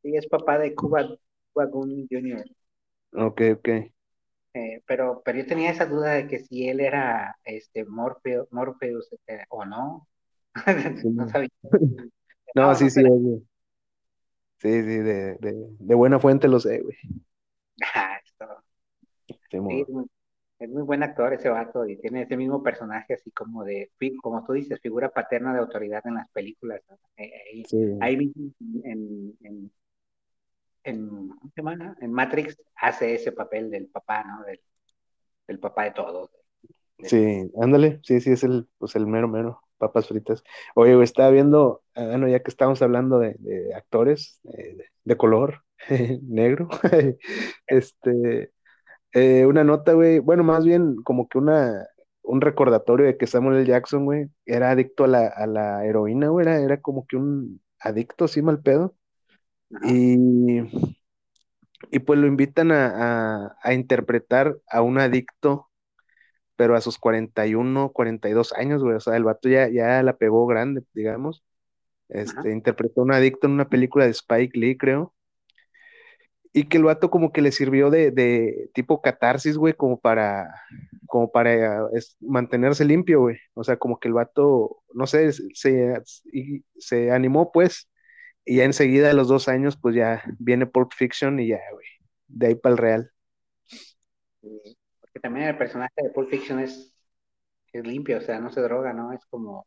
Sí, 0.03 0.15
es 0.17 0.29
papá 0.29 0.57
de 0.59 0.73
Cuba, 0.73 1.05
Cuba 1.53 1.67
Gooding 1.67 2.07
Jr. 2.09 2.45
Ok, 3.13 3.41
ok. 3.53 3.69
Eh, 4.55 4.83
pero, 4.87 5.23
pero 5.25 5.39
yo 5.39 5.47
tenía 5.47 5.71
esa 5.71 5.87
duda 5.87 6.13
de 6.13 6.29
que 6.29 6.39
si 6.41 6.69
él 6.69 6.81
era 6.81 7.37
este 7.45 7.85
Morpheus, 7.85 8.47
Morpheus 8.53 9.13
este, 9.13 9.45
o 9.49 9.65
no. 9.65 10.09
No 11.05 11.29
sabía. 11.29 11.49
No, 12.55 12.69
No, 12.69 12.75
sí, 12.77 12.85
no 12.85 12.91
sí, 12.91 13.03
güey. 13.03 13.43
Sí, 14.59 14.71
sí, 14.71 14.99
de, 14.99 15.35
de, 15.41 15.67
de 15.79 15.95
buena 15.95 16.21
fuente 16.21 16.49
lo 16.49 16.61
sé, 16.61 16.81
güey. 16.81 16.97
Ah, 17.95 18.19
esto. 18.25 18.47
Simón. 19.51 19.69
Sí, 19.71 19.85
es 20.61 20.71
muy, 20.71 20.83
buen 20.85 21.03
actor 21.03 21.33
ese 21.33 21.49
vato 21.49 21.87
y 21.87 21.97
tiene 21.97 22.23
ese 22.23 22.37
mismo 22.37 22.63
personaje 22.63 23.15
así 23.15 23.33
como 23.33 23.65
de, 23.65 23.91
como 24.23 24.45
tú 24.45 24.53
dices, 24.53 24.81
figura 24.81 25.09
paterna 25.11 25.53
de 25.53 25.59
autoridad 25.59 26.01
en 26.07 26.15
las 26.15 26.29
películas. 26.31 26.81
¿no? 26.89 26.97
Eh, 27.17 27.33
Ahí, 27.53 27.65
Sí. 27.65 27.77
ahí 28.01 28.15
en, 28.15 28.55
en, 28.85 29.37
en. 29.43 29.73
En 30.85 32.13
Matrix 32.13 32.57
hace 32.77 33.15
ese 33.15 33.33
papel 33.33 33.71
del 33.71 33.89
papá, 33.89 34.23
¿no? 34.23 34.45
Del, 34.45 34.61
del 35.49 35.59
papá 35.59 35.85
de 35.85 35.91
todos. 35.93 36.31
Sí, 36.99 37.51
ándale, 37.61 38.01
sí, 38.03 38.21
sí, 38.21 38.33
es 38.33 38.45
el, 38.45 38.69
pues 38.79 38.95
el 38.95 39.07
mero 39.07 39.27
mero, 39.29 39.64
papas 39.79 40.09
fritas. 40.09 40.43
Oye, 40.75 40.95
güey, 40.95 41.05
estaba 41.05 41.31
viendo, 41.31 41.83
ah, 41.95 42.05
bueno, 42.07 42.29
ya 42.29 42.41
que 42.43 42.51
estamos 42.51 42.83
hablando 42.83 43.19
de, 43.19 43.37
de 43.39 43.75
actores 43.75 44.41
eh, 44.57 44.77
de, 45.05 45.17
color 45.17 45.65
negro, 46.23 46.69
este, 47.67 48.53
eh, 49.15 49.47
una 49.47 49.65
nota, 49.65 49.93
güey, 49.95 50.19
bueno, 50.21 50.45
más 50.45 50.65
bien 50.65 50.97
como 51.05 51.29
que 51.29 51.39
una, 51.39 51.87
un 52.23 52.41
recordatorio 52.41 53.07
de 53.07 53.17
que 53.19 53.27
Samuel 53.27 53.59
L. 53.59 53.67
Jackson, 53.67 54.05
güey, 54.05 54.29
era 54.47 54.71
adicto 54.71 55.05
a 55.05 55.09
la, 55.09 55.27
a 55.29 55.47
la 55.47 55.85
heroína, 55.87 56.29
güey, 56.29 56.47
era, 56.47 56.59
era 56.61 56.81
como 56.81 57.07
que 57.07 57.17
un 57.17 57.63
adicto, 57.81 58.27
así 58.27 58.43
mal 58.43 58.61
pedo, 58.63 58.95
y, 59.85 60.17
y 61.91 61.99
pues 62.01 62.19
lo 62.19 62.27
invitan 62.27 62.73
a, 62.73 63.47
a, 63.47 63.57
a 63.63 63.75
interpretar 63.75 64.57
a 64.71 64.83
un 64.83 64.99
adicto 64.99 65.69
pero 66.57 66.77
a 66.77 66.81
sus 66.81 66.99
41, 66.99 67.93
42 67.93 68.53
años, 68.55 68.83
güey. 68.83 68.97
O 68.97 69.01
sea, 69.01 69.17
el 69.17 69.25
vato 69.25 69.49
ya, 69.49 69.69
ya 69.69 70.03
la 70.03 70.17
pegó 70.17 70.47
grande, 70.47 70.83
digamos. 70.95 71.45
Este, 72.09 72.53
interpretó 72.53 73.03
un 73.03 73.13
adicto 73.13 73.47
en 73.49 73.55
una 73.55 73.69
película 73.69 74.07
de 74.07 74.13
Spike 74.13 74.59
Lee, 74.59 74.77
creo. 74.79 75.15
Y 76.53 76.69
que 76.69 76.77
el 76.77 76.85
vato 76.85 77.11
como 77.11 77.33
que 77.33 77.43
le 77.43 77.51
sirvió 77.53 77.91
de, 77.91 78.13
de 78.13 78.71
tipo 78.75 79.03
catarsis, 79.03 79.57
güey, 79.59 79.75
como 79.75 79.99
para, 80.01 80.55
como 81.09 81.33
para 81.33 81.89
es- 81.95 82.17
mantenerse 82.21 82.85
limpio, 82.85 83.21
güey. 83.23 83.39
O 83.55 83.65
sea, 83.65 83.77
como 83.77 83.99
que 83.99 84.07
el 84.09 84.15
vato, 84.15 84.83
no 84.95 85.07
sé, 85.09 85.33
se, 85.55 86.01
y 86.33 86.65
se 86.79 87.11
animó, 87.11 87.51
pues. 87.53 87.91
Y 88.45 88.59
ya 88.59 88.65
enseguida, 88.65 89.11
a 89.11 89.15
los 89.15 89.29
dos 89.29 89.49
años, 89.49 89.77
pues 89.81 89.97
ya 89.97 90.23
viene 90.39 90.67
Pulp 90.67 90.93
Fiction 90.97 91.41
y 91.41 91.49
ya, 91.49 91.61
güey. 91.73 91.87
De 92.29 92.49
ahí 92.49 92.55
para 92.57 92.73
el 92.75 92.79
Real. 92.79 93.13
Porque 95.15 95.21
también 95.23 95.49
el 95.49 95.59
personaje 95.59 95.95
de 95.97 96.11
Pulp 96.11 96.29
Fiction 96.31 96.61
es, 96.61 96.95
es 97.73 97.87
limpio, 97.87 98.19
o 98.19 98.23
sea, 98.23 98.41
no 98.41 98.51
se 98.53 98.61
droga, 98.63 98.93
¿no? 98.95 99.13
Es 99.13 99.25
como, 99.27 99.67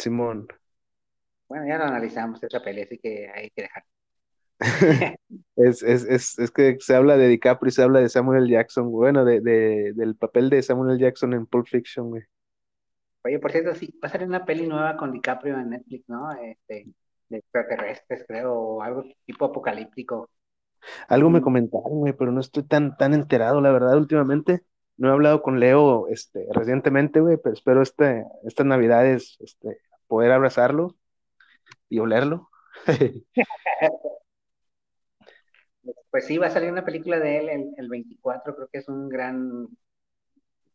Simón. 0.00 0.48
bueno, 1.48 1.66
ya 1.66 1.76
lo 1.78 1.84
analizamos 1.84 2.42
esa 2.42 2.62
pelea, 2.62 2.84
así 2.84 2.98
que 2.98 3.28
hay 3.34 3.50
que 3.50 3.62
dejar. 3.62 3.84
Es, 5.56 5.82
es, 5.82 6.04
es, 6.04 6.38
es 6.38 6.50
que 6.50 6.76
se 6.80 6.94
habla 6.94 7.16
de 7.16 7.28
DiCaprio 7.28 7.68
y 7.68 7.72
se 7.72 7.82
habla 7.82 8.00
de 8.00 8.08
Samuel. 8.08 8.48
Jackson, 8.48 8.90
bueno, 8.90 9.24
de, 9.24 9.40
de- 9.40 9.92
del 9.94 10.16
papel 10.16 10.50
de 10.50 10.62
Samuel 10.62 10.92
L. 10.92 11.00
Jackson 11.00 11.32
en 11.34 11.46
Pulp 11.46 11.66
Fiction, 11.66 12.08
güey. 12.10 12.22
Oye, 13.24 13.38
por 13.38 13.52
cierto, 13.52 13.74
sí, 13.74 13.94
va 14.02 14.08
a 14.08 14.12
salir 14.12 14.28
una 14.28 14.44
peli 14.44 14.66
nueva 14.66 14.96
con 14.96 15.12
DiCaprio 15.12 15.58
en 15.58 15.70
Netflix, 15.70 16.08
¿no? 16.08 16.30
Este, 16.32 16.86
de 17.28 17.38
extraterrestres, 17.38 18.24
creo, 18.26 18.54
o 18.54 18.82
algo 18.82 19.04
tipo 19.26 19.44
apocalíptico. 19.46 20.28
Algo 21.08 21.28
me 21.30 21.42
comentaron, 21.42 21.98
güey, 21.98 22.12
pero 22.14 22.32
no 22.32 22.40
estoy 22.40 22.62
tan, 22.64 22.96
tan 22.96 23.12
enterado, 23.14 23.60
la 23.60 23.70
verdad, 23.72 23.96
últimamente. 23.98 24.64
No 25.00 25.08
he 25.08 25.12
hablado 25.12 25.40
con 25.42 25.60
Leo, 25.60 26.08
este, 26.08 26.46
recientemente, 26.52 27.20
güey, 27.20 27.38
pero 27.38 27.54
espero 27.54 27.80
este, 27.80 28.26
estas 28.44 28.66
navidades, 28.66 29.38
este, 29.40 29.80
poder 30.06 30.30
abrazarlo 30.30 30.94
y 31.88 32.00
olerlo. 32.00 32.50
Pues 36.10 36.26
sí, 36.26 36.38
va 36.38 36.48
a 36.48 36.50
salir 36.50 36.70
una 36.70 36.84
película 36.84 37.18
de 37.20 37.38
él 37.38 37.48
el, 37.48 37.74
el 37.76 37.88
24, 37.88 38.54
creo 38.54 38.68
que 38.68 38.78
es 38.78 38.88
un 38.88 39.08
gran, 39.08 39.68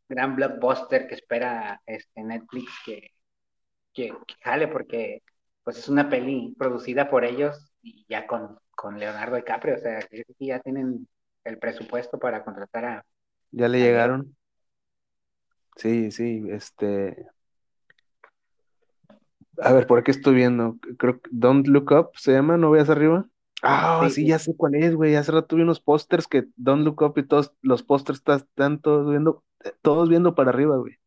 gran 0.08 0.36
blockbuster 0.36 1.08
que 1.08 1.16
espera 1.16 1.82
este 1.86 2.24
Netflix 2.24 2.72
que, 2.86 3.12
que, 3.94 4.14
que 4.28 4.68
porque 4.68 5.22
pues 5.64 5.78
es 5.78 5.90
una 5.90 6.10
peli 6.10 6.56
producida 6.58 7.10
por 7.10 7.26
ellos 7.26 7.72
y 7.82 8.06
ya 8.08 8.26
con, 8.26 8.58
con 8.72 8.98
Leonardo 8.98 9.36
DiCaprio, 9.36 9.76
o 9.76 9.80
sea, 9.80 10.00
que 10.00 10.24
ya 10.40 10.60
tienen 10.62 11.08
el 11.44 11.60
presupuesto 11.60 12.18
para 12.18 12.44
contratar 12.44 12.86
a... 12.86 13.06
¿Ya 13.56 13.70
le 13.70 13.80
llegaron? 13.80 14.36
Sí, 15.78 16.12
sí, 16.12 16.44
este. 16.50 17.26
A 19.60 19.72
ver, 19.72 19.88
por 19.88 19.98
aquí 19.98 20.12
estoy 20.12 20.36
viendo. 20.36 20.78
Creo 20.98 21.22
que 21.22 21.30
Don't 21.32 21.66
Look 21.68 21.94
Up 21.94 22.10
se 22.16 22.34
llama, 22.34 22.58
¿no 22.58 22.70
veas 22.70 22.90
arriba? 22.90 23.26
Ah, 23.64 24.10
Sí, 24.12 24.28
ya 24.28 24.40
sé 24.40 24.54
cuál 24.58 24.76
es, 24.76 24.94
güey. 24.94 25.16
Hace 25.16 25.32
rato 25.32 25.56
vi 25.56 25.62
unos 25.62 25.80
pósters 25.80 26.28
que 26.28 26.44
Don't 26.58 26.84
Look 26.84 27.02
Up 27.02 27.14
y 27.16 27.24
todos 27.24 27.54
los 27.62 27.82
pósters 27.82 28.22
están, 28.28 28.82
todos 28.82 29.10
viendo, 29.10 29.42
todos 29.82 30.10
viendo 30.10 30.36
para 30.36 30.50
arriba, 30.50 30.76
güey. 30.76 30.98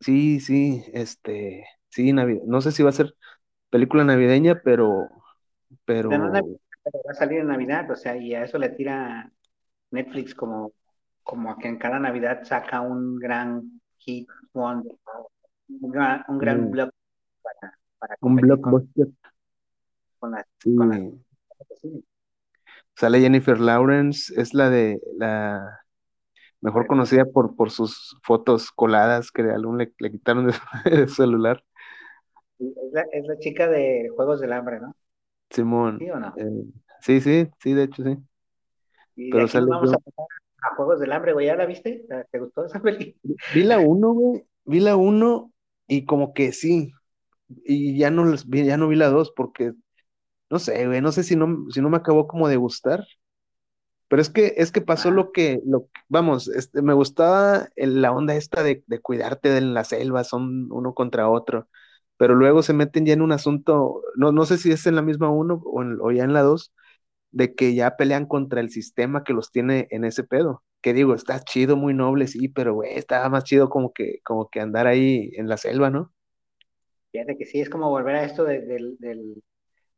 Sí, 0.00 0.40
sí, 0.40 0.82
este, 0.92 1.66
sí, 1.88 2.12
Navidad. 2.12 2.42
No 2.46 2.60
sé 2.60 2.72
si 2.72 2.82
va 2.82 2.90
a 2.90 2.94
ser 2.94 3.14
película 3.70 4.02
navideña, 4.02 4.60
pero, 4.64 5.08
no, 5.86 5.86
pero 5.86 6.10
va 6.10 7.12
a 7.12 7.14
salir 7.14 7.38
en 7.38 7.46
Navidad, 7.46 7.88
o 7.92 7.96
sea, 7.96 8.16
y 8.16 8.34
a 8.34 8.42
eso 8.42 8.58
le 8.58 8.70
tira 8.70 9.30
Netflix 9.92 10.34
como, 10.34 10.72
como 11.26 11.56
que 11.58 11.68
en 11.68 11.78
cada 11.78 11.98
Navidad 11.98 12.44
saca 12.44 12.80
un 12.80 13.16
gran 13.18 13.80
hit, 13.98 14.28
un 14.54 15.90
gran, 15.92 16.24
un 16.28 16.38
gran 16.38 16.58
Mm. 16.68 16.70
block 16.70 16.90
para, 17.42 17.78
para 17.98 18.16
un 18.20 18.36
blockbuster. 18.36 19.08
con 20.18 20.34
Sí. 20.62 20.70
sí. 21.80 22.04
Sale 22.94 23.20
Jennifer 23.20 23.60
Lawrence, 23.60 24.32
es 24.40 24.54
la 24.54 24.70
de 24.70 25.00
la 25.18 25.80
mejor 26.62 26.86
conocida 26.86 27.24
por, 27.26 27.56
por 27.56 27.70
sus 27.70 28.18
fotos 28.22 28.70
coladas 28.72 29.30
que 29.32 29.42
algún 29.42 29.78
le, 29.78 29.92
le 29.98 30.12
quitaron 30.12 30.46
de 30.48 30.54
su, 30.54 30.60
de 30.90 31.08
su 31.08 31.14
celular. 31.16 31.64
Es 32.58 32.92
la, 32.92 33.02
es 33.12 33.26
la 33.26 33.38
chica 33.38 33.66
de 33.68 34.10
Juegos 34.14 34.40
del 34.40 34.52
Hambre, 34.52 34.80
¿no? 34.80 34.94
Simón. 35.50 35.98
¿Sí 35.98 36.10
o 36.10 36.18
no? 36.20 36.34
eh, 36.36 36.64
sí, 37.00 37.20
sí, 37.20 37.48
sí, 37.60 37.72
de 37.72 37.84
hecho 37.84 38.02
sí. 38.04 38.16
Y 39.16 39.32
de 39.32 39.40
Pero 39.40 39.48
nos 39.52 39.52
sale 39.52 39.66
vamos 39.68 39.90
yo. 39.90 39.96
a 39.96 39.98
pasar 39.98 40.26
a 40.70 40.74
Juegos 40.76 41.00
del 41.00 41.12
Hambre, 41.12 41.32
güey, 41.32 41.46
¿ya 41.46 41.56
la 41.56 41.66
viste? 41.66 42.06
¿Te 42.30 42.38
gustó 42.38 42.64
esa 42.66 42.80
peli? 42.80 43.16
Vi 43.48 43.62
la 43.64 43.78
uno, 43.80 44.12
güey. 44.12 44.46
Vi 44.64 44.80
la 44.80 44.96
uno 44.96 45.52
y 45.88 46.04
como 46.04 46.34
que 46.34 46.52
sí. 46.52 46.92
Y 47.64 47.98
ya 47.98 48.10
no 48.10 48.34
ya 48.48 48.76
no 48.76 48.88
vi 48.88 48.96
la 48.96 49.08
dos 49.10 49.32
porque, 49.36 49.74
no 50.50 50.58
sé, 50.60 50.86
güey, 50.86 51.00
no 51.02 51.12
sé 51.12 51.24
si 51.24 51.36
no, 51.36 51.66
si 51.70 51.80
no 51.82 51.90
me 51.90 51.98
acabó 51.98 52.28
como 52.28 52.48
de 52.48 52.56
gustar. 52.56 53.06
Pero 54.08 54.22
es 54.22 54.30
que, 54.30 54.54
es 54.56 54.70
que 54.72 54.80
pasó 54.82 55.08
Ah. 55.08 55.14
lo 55.14 55.32
que, 55.32 55.60
lo, 55.66 55.88
vamos, 56.08 56.48
este, 56.48 56.80
me 56.82 56.94
gustaba 56.94 57.68
el- 57.76 58.00
la 58.02 58.12
onda 58.12 58.36
esta 58.36 58.62
de, 58.62 58.84
de 58.86 59.00
cuidarte 59.00 59.48
de 59.50 59.60
la 59.62 59.82
selva, 59.84 60.22
son 60.24 60.70
uno 60.72 60.94
contra 60.94 61.28
otro. 61.28 61.68
Pero 62.16 62.34
luego 62.34 62.62
se 62.62 62.72
meten 62.72 63.04
ya 63.06 63.14
en 63.14 63.22
un 63.22 63.32
asunto, 63.32 64.02
no, 64.16 64.30
no 64.32 64.46
sé 64.46 64.58
si 64.58 64.70
es 64.72 64.86
en 64.86 64.94
la 64.96 65.02
misma 65.02 65.28
uno 65.30 65.60
o, 65.64 65.82
en- 65.82 65.98
o 66.00 66.12
ya 66.12 66.24
en 66.24 66.32
la 66.32 66.42
dos, 66.42 66.72
de 67.36 67.54
que 67.54 67.74
ya 67.74 67.96
pelean 67.96 68.26
contra 68.26 68.60
el 68.60 68.70
sistema 68.70 69.24
que 69.24 69.34
los 69.34 69.50
tiene 69.52 69.88
en 69.90 70.04
ese 70.04 70.24
pedo. 70.24 70.62
Que 70.82 70.94
digo, 70.94 71.14
está 71.14 71.40
chido, 71.44 71.76
muy 71.76 71.94
noble, 71.94 72.26
sí, 72.28 72.48
pero 72.48 72.74
güey, 72.74 72.94
estaba 72.96 73.28
más 73.28 73.44
chido 73.44 73.68
como 73.70 73.92
que, 73.92 74.20
como 74.24 74.48
que 74.50 74.60
andar 74.60 74.86
ahí 74.86 75.30
en 75.34 75.48
la 75.48 75.56
selva, 75.58 75.90
¿no? 75.90 76.12
Fíjate 77.12 77.36
que 77.38 77.46
sí, 77.46 77.60
es 77.60 77.70
como 77.70 77.90
volver 77.90 78.16
a 78.16 78.24
esto 78.24 78.44
de- 78.44 78.60
del, 78.62 78.96
del, 78.98 79.42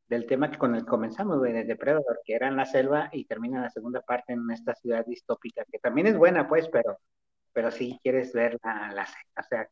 del 0.08 0.26
tema 0.26 0.50
que 0.52 0.58
con 0.58 0.74
el 0.74 0.82
que 0.82 0.88
comenzamos, 0.88 1.38
güey, 1.38 1.52
de 1.52 1.64
Depredador, 1.64 2.20
que 2.24 2.34
era 2.34 2.48
en 2.48 2.56
la 2.56 2.66
selva 2.66 3.10
y 3.12 3.26
termina 3.26 3.62
la 3.62 3.70
segunda 3.70 4.02
parte 4.02 4.32
en 4.34 4.50
esta 4.52 4.74
ciudad 4.76 5.06
distópica, 5.06 5.64
que 5.72 5.78
también 5.80 6.08
es 6.08 6.18
buena, 6.18 6.48
pues, 6.48 6.68
pero, 6.70 6.98
pero 7.54 7.70
sí 7.72 7.98
quieres 8.02 8.32
ver 8.34 8.58
la, 8.64 8.92
la, 8.94 9.04
o 9.38 9.42
sea, 9.48 9.68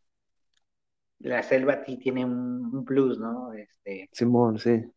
la 1.20 1.42
selva 1.42 1.84
sí 1.84 1.98
tiene 1.98 2.24
un, 2.24 2.70
un 2.74 2.84
plus, 2.84 3.18
¿no? 3.18 3.52
Este, 3.52 4.10
Simón, 4.12 4.58
sí. 4.58 4.92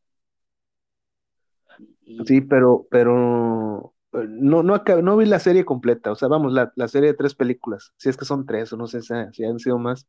Y, 2.10 2.26
Sí, 2.26 2.42
pero, 2.42 2.88
pero 2.92 3.94
eh, 4.14 4.26
no, 4.30 4.64
no, 4.64 4.76
acab- 4.76 5.02
no 5.04 5.16
vi 5.18 5.26
la 5.26 5.40
serie 5.40 5.66
completa, 5.66 6.12
o 6.12 6.16
sea, 6.16 6.28
vamos, 6.28 6.52
la, 6.54 6.72
la 6.76 6.88
serie 6.88 7.10
de 7.12 7.14
tres 7.18 7.36
películas, 7.36 7.94
si 7.98 8.10
es 8.10 8.18
que 8.18 8.26
son 8.26 8.46
tres, 8.46 8.72
o 8.74 8.78
no 8.78 8.88
sé 8.88 9.02
si, 9.02 9.14
han 9.46 9.60
sido 9.60 9.78
más, 9.80 10.08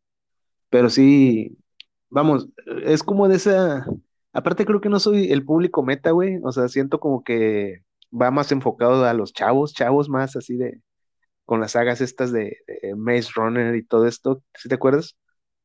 pero 0.70 0.90
sí, 0.90 1.58
vamos, 2.10 2.48
es 2.84 3.02
como 3.02 3.28
de 3.28 3.36
esa, 3.36 3.86
aparte 4.32 4.66
creo 4.66 4.80
que 4.80 4.88
no 4.90 5.00
soy 5.00 5.32
el 5.32 5.44
público 5.44 5.82
meta, 5.84 6.12
güey, 6.12 6.38
o 6.44 6.52
sea, 6.52 6.68
siento 6.68 7.00
como 7.00 7.24
que 7.24 7.84
va 8.12 8.30
más 8.32 8.52
enfocado 8.52 9.04
a 9.04 9.14
los 9.14 9.32
chavos, 9.34 9.74
chavos 9.74 10.08
más 10.10 10.36
así 10.36 10.56
de, 10.56 10.82
con 11.46 11.60
las 11.60 11.72
sagas 11.72 12.00
estas 12.02 12.32
de, 12.32 12.58
de 12.82 12.94
Maze 12.96 13.30
Runner 13.36 13.74
y 13.76 13.84
todo 13.86 14.06
esto, 14.08 14.42
¿sí 14.56 14.68
te 14.68 14.76
acuerdas? 14.76 15.16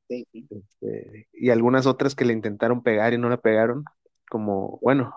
sí, 0.08 0.26
sí. 0.32 0.50
Este, 0.50 1.28
y 1.34 1.50
algunas 1.50 1.86
otras 1.86 2.16
que 2.16 2.26
le 2.26 2.34
intentaron 2.34 2.84
pegar 2.84 3.14
y 3.14 3.18
no 3.18 3.30
la 3.30 3.38
pegaron, 3.38 3.84
como, 4.30 4.80
bueno, 4.82 5.16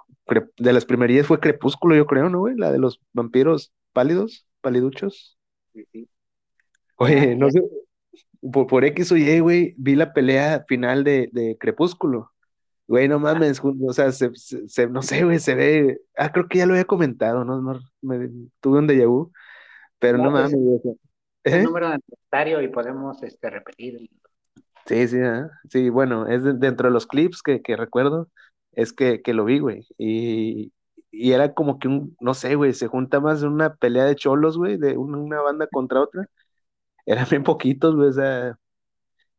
de 0.58 0.72
las 0.72 0.84
primerías 0.84 1.26
fue 1.26 1.40
Crepúsculo, 1.40 1.94
yo 1.96 2.06
creo, 2.06 2.28
¿no, 2.30 2.40
güey? 2.40 2.56
La 2.56 2.72
de 2.72 2.78
los 2.78 3.00
vampiros 3.12 3.72
pálidos, 3.92 4.46
paliduchos. 4.60 5.38
sí, 5.72 5.84
sí. 5.92 6.08
Oye, 6.96 7.36
no 7.36 7.50
sé, 7.50 7.62
por, 8.52 8.66
por 8.66 8.84
X 8.84 9.12
o 9.12 9.16
Y, 9.16 9.40
güey, 9.40 9.74
vi 9.78 9.96
la 9.96 10.12
pelea 10.14 10.64
final 10.68 11.04
de, 11.04 11.30
de 11.32 11.56
Crepúsculo. 11.58 12.32
Güey, 12.88 13.08
no 13.08 13.20
mames, 13.20 13.60
ju- 13.62 13.76
o 13.88 13.92
sea, 13.92 14.12
se, 14.12 14.34
se- 14.36 14.68
se- 14.68 14.88
no 14.88 15.02
sé, 15.02 15.24
güey, 15.24 15.38
se 15.40 15.54
ve, 15.56 16.00
ah, 16.16 16.32
creo 16.32 16.48
que 16.48 16.58
ya 16.58 16.66
lo 16.66 16.74
había 16.74 16.86
comentado, 16.86 17.44
¿no? 17.44 17.60
No, 17.62 17.80
me, 18.02 18.30
tuve 18.60 18.80
un 18.80 18.88
déjà 18.88 19.06
vu, 19.08 19.32
pero 20.00 20.18
no 20.18 20.30
No, 20.30 20.34
pues, 20.34 20.50
mames, 20.50 20.60
güey, 20.60 20.76
o 20.78 20.80
sea, 20.82 20.92
un 21.50 21.62
¿eh? 21.62 21.64
número 21.64 21.88
de 21.88 21.94
aniversario 21.96 22.62
y 22.62 22.68
podemos 22.68 23.22
este, 23.22 23.50
repetir. 23.50 24.08
Sí, 24.86 25.06
sí, 25.08 25.18
ah, 25.22 25.50
Sí, 25.70 25.90
bueno, 25.90 26.26
es 26.26 26.42
de- 26.44 26.54
dentro 26.54 26.88
de 26.88 26.94
los 26.94 27.06
clips 27.06 27.42
que, 27.42 27.60
que 27.62 27.76
recuerdo, 27.76 28.28
es 28.78 28.92
que, 28.92 29.22
que 29.22 29.34
lo 29.34 29.44
vi, 29.44 29.58
güey. 29.58 29.84
Y, 29.98 30.72
y 31.10 31.32
era 31.32 31.52
como 31.52 31.80
que 31.80 31.88
un, 31.88 32.16
no 32.20 32.32
sé, 32.34 32.54
güey, 32.54 32.72
se 32.74 32.86
junta 32.86 33.18
más 33.18 33.40
de 33.40 33.48
una 33.48 33.74
pelea 33.74 34.04
de 34.04 34.14
cholos, 34.14 34.56
güey, 34.56 34.76
de 34.76 34.96
una, 34.96 35.18
una 35.18 35.40
banda 35.42 35.66
contra 35.66 36.00
otra. 36.00 36.28
Eran 37.04 37.26
bien 37.28 37.42
poquitos, 37.42 37.96
güey, 37.96 38.10
o 38.10 38.12
sea, 38.12 38.56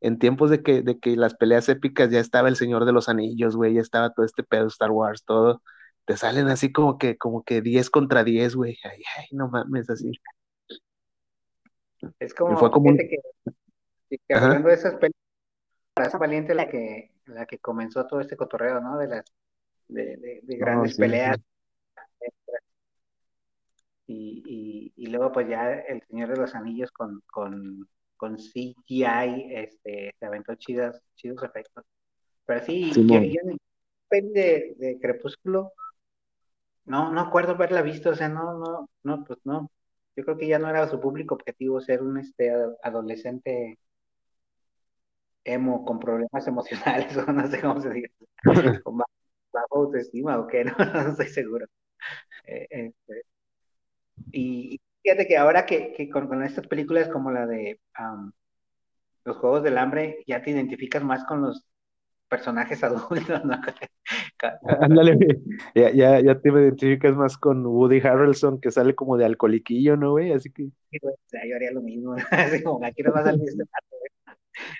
en 0.02 0.20
tiempos 0.20 0.50
de 0.50 0.62
que, 0.62 0.82
de 0.82 1.00
que 1.00 1.16
las 1.16 1.36
peleas 1.36 1.70
épicas 1.70 2.10
ya 2.12 2.20
estaba 2.20 2.50
el 2.50 2.58
Señor 2.58 2.84
de 2.84 2.92
los 2.92 3.08
Anillos, 3.08 3.56
güey, 3.56 3.76
ya 3.76 3.82
estaba 3.82 4.14
todo 4.14 4.26
este 4.26 4.44
pedo 4.44 4.68
Star 4.68 4.92
Wars, 4.92 5.24
todo. 5.24 5.62
Te 6.04 6.18
salen 6.18 6.50
así 6.50 6.74
como 6.74 6.98
que, 6.98 7.18
como 7.18 7.44
que 7.44 7.62
10 7.62 7.90
contra 7.90 8.26
10, 8.26 8.56
güey. 8.58 8.78
Ay, 8.84 9.02
ay, 9.18 9.28
no 9.32 9.48
mames, 9.48 9.90
así. 9.90 10.12
Es 12.20 12.34
como, 12.34 12.58
fue 12.58 12.72
como 12.72 12.94
que, 12.98 13.08
que 13.08 14.34
ajá, 14.34 14.48
hablando 14.48 14.68
de 14.68 14.76
esas 14.76 14.96
películas, 14.96 16.14
es 16.14 16.20
Valiente 16.20 16.54
la 16.56 16.68
que, 16.68 17.12
la 17.30 17.46
que 17.46 17.60
comenzó 17.60 18.06
todo 18.08 18.22
este 18.22 18.38
cotorreo, 18.38 18.80
¿no? 18.82 18.98
De 18.98 19.08
las 19.08 19.26
de, 19.88 20.18
de, 20.18 20.40
de 20.44 20.58
no, 20.58 20.66
grandes 20.66 20.96
sí, 20.96 21.02
peleas. 21.02 21.38
sí. 21.38 21.44
Y, 24.08 24.44
y, 24.98 25.04
y 25.04 25.08
luego 25.08 25.32
pues 25.32 25.48
ya 25.48 25.72
El 25.72 26.02
Señor 26.08 26.30
de 26.30 26.38
los 26.38 26.56
Anillos 26.56 26.92
con, 26.92 27.22
con, 27.28 27.88
con 28.18 28.38
CGI, 28.38 29.54
este, 29.54 30.16
se 30.20 30.26
aventó 30.26 30.56
chidas, 30.56 31.02
chidos 31.16 31.44
efectos. 31.44 31.86
Pero 32.46 32.66
sí, 32.66 32.92
Simón. 32.94 33.24
yo, 33.26 33.42
de, 34.10 34.76
de 34.78 35.00
Crepúsculo, 35.00 35.74
no, 36.86 37.12
no 37.12 37.22
acuerdo 37.22 37.54
haberla 37.54 37.84
visto, 37.84 38.10
o 38.10 38.16
sea, 38.16 38.30
no, 38.30 38.58
no, 38.58 38.90
no, 39.04 39.24
pues 39.24 39.40
no. 39.44 39.70
Yo 40.16 40.26
creo 40.26 40.38
que 40.38 40.48
ya 40.48 40.58
no 40.60 40.70
era 40.70 40.88
su 40.90 41.00
público 41.00 41.36
objetivo 41.36 41.80
ser 41.80 42.02
un 42.02 42.18
este 42.18 42.52
adolescente 42.82 43.78
emo 45.54 45.86
con 45.86 46.00
problemas 46.00 46.48
emocionales, 46.48 47.16
o 47.18 47.32
no 47.32 47.48
sé 47.48 47.62
cómo 47.62 47.80
se 47.82 47.90
dice, 47.92 48.12
con 48.84 48.98
bajo, 48.98 49.12
bajo 49.54 49.78
autoestima 49.78 50.40
o 50.40 50.48
qué, 50.48 50.64
no, 50.66 50.74
no 50.78 51.10
estoy 51.12 51.28
seguro. 51.28 51.66
Eh, 52.46 52.68
este, 52.70 53.24
y 54.32 54.80
fíjate 55.04 55.28
que 55.28 55.38
ahora 55.38 55.66
que, 55.66 55.94
que 55.94 56.10
con, 56.10 56.28
con 56.28 56.44
estas 56.44 56.68
películas 56.68 57.10
como 57.10 57.32
la 57.32 57.46
de 57.48 57.80
am, 57.94 58.32
Los 59.26 59.38
Juegos 59.38 59.64
del 59.64 59.78
Hambre, 59.78 60.24
ya 60.28 60.42
te 60.42 60.52
identificas 60.52 61.04
más 61.04 61.24
con 61.26 61.42
los 61.42 61.66
personajes 62.28 62.84
adultos, 62.84 63.44
¿no? 63.46 63.60
Ca- 64.38 64.60
Ándale. 64.82 65.18
Ya, 65.76 65.92
ya, 65.92 66.20
ya 66.22 66.40
te 66.40 66.50
identificas 66.50 67.16
más 67.16 67.38
con 67.38 67.66
Woody 67.66 68.00
Harrelson, 68.00 68.60
que 68.62 68.72
sale 68.72 68.96
como 68.96 69.18
de 69.18 69.26
alcoholiquillo, 69.26 69.98
¿no, 69.98 70.12
güey? 70.12 70.32
Así 70.32 70.52
que 70.52 70.70
yo 70.92 71.56
haría 71.56 71.72
lo 71.72 71.82
mismo, 71.82 72.16
así 72.32 72.64
como 72.64 72.86
aquí 72.86 73.04
no 73.04 73.12
va 73.14 73.22
a 73.22 73.24
salir 73.26 73.42
este 73.48 73.64
güey. 73.64 74.10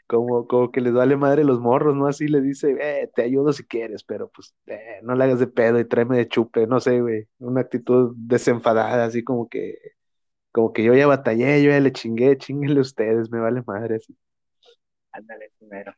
Como, 0.08 0.48
como 0.48 0.72
que 0.72 0.82
les 0.82 0.94
vale 0.94 1.18
madre 1.18 1.44
los 1.44 1.60
morros, 1.60 1.96
¿no? 1.96 2.08
Así 2.08 2.28
le 2.28 2.42
dice, 2.42 2.76
eh, 2.80 3.10
te 3.16 3.24
ayudo 3.24 3.54
si 3.54 3.66
quieres, 3.66 4.04
pero 4.04 4.30
pues 4.30 4.54
eh, 4.68 5.00
no 5.04 5.16
le 5.16 5.24
hagas 5.26 5.40
de 5.40 5.48
pedo 5.48 5.80
y 5.80 5.86
tráeme 5.86 6.18
de 6.18 6.28
chupe, 6.28 6.68
no 6.68 6.80
sé, 6.80 7.02
güey. 7.02 7.28
Una 7.40 7.62
actitud 7.62 8.14
desenfadada, 8.18 9.06
así 9.06 9.24
como 9.24 9.48
que, 9.50 9.78
como 10.52 10.74
que 10.74 10.84
yo 10.84 10.94
ya 10.94 11.08
batallé, 11.08 11.64
yo 11.64 11.72
ya 11.72 11.80
le 11.80 11.92
chingué, 11.92 12.38
chinguenle 12.38 12.82
ustedes, 12.82 13.32
me 13.32 13.40
vale 13.40 13.64
madre, 13.66 13.96
así. 13.98 14.18
Ándale, 15.12 15.52
primero. 15.58 15.94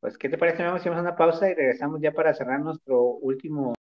Pues, 0.00 0.18
¿qué 0.18 0.28
te 0.28 0.38
parece? 0.38 0.62
Vamos 0.64 0.78
a 0.78 0.80
hacer 0.80 0.92
una 0.92 1.16
pausa 1.16 1.48
y 1.48 1.54
regresamos 1.54 2.00
ya 2.00 2.12
para 2.12 2.34
cerrar 2.34 2.60
nuestro 2.60 3.00
último. 3.00 3.74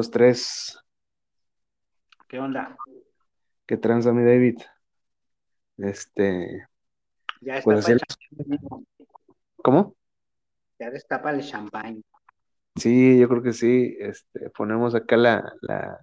Dos, 0.00 0.10
tres, 0.10 0.78
¿Qué 2.26 2.38
onda? 2.38 2.74
¿qué 3.66 3.76
tranza, 3.76 4.14
mi 4.14 4.24
David? 4.24 4.58
Este, 5.76 6.66
Ya 7.42 7.56
está 7.58 7.64
pues 7.64 7.80
así, 7.80 7.92
para 7.92 8.54
el. 8.56 8.86
¿cómo? 9.56 9.94
Ya 10.78 10.90
destapa 10.90 11.32
el 11.32 11.42
champán. 11.42 12.02
Sí, 12.76 13.18
yo 13.18 13.28
creo 13.28 13.42
que 13.42 13.52
sí. 13.52 13.94
Este, 14.00 14.48
ponemos 14.56 14.94
acá 14.94 15.18
la, 15.18 15.52
la, 15.60 16.00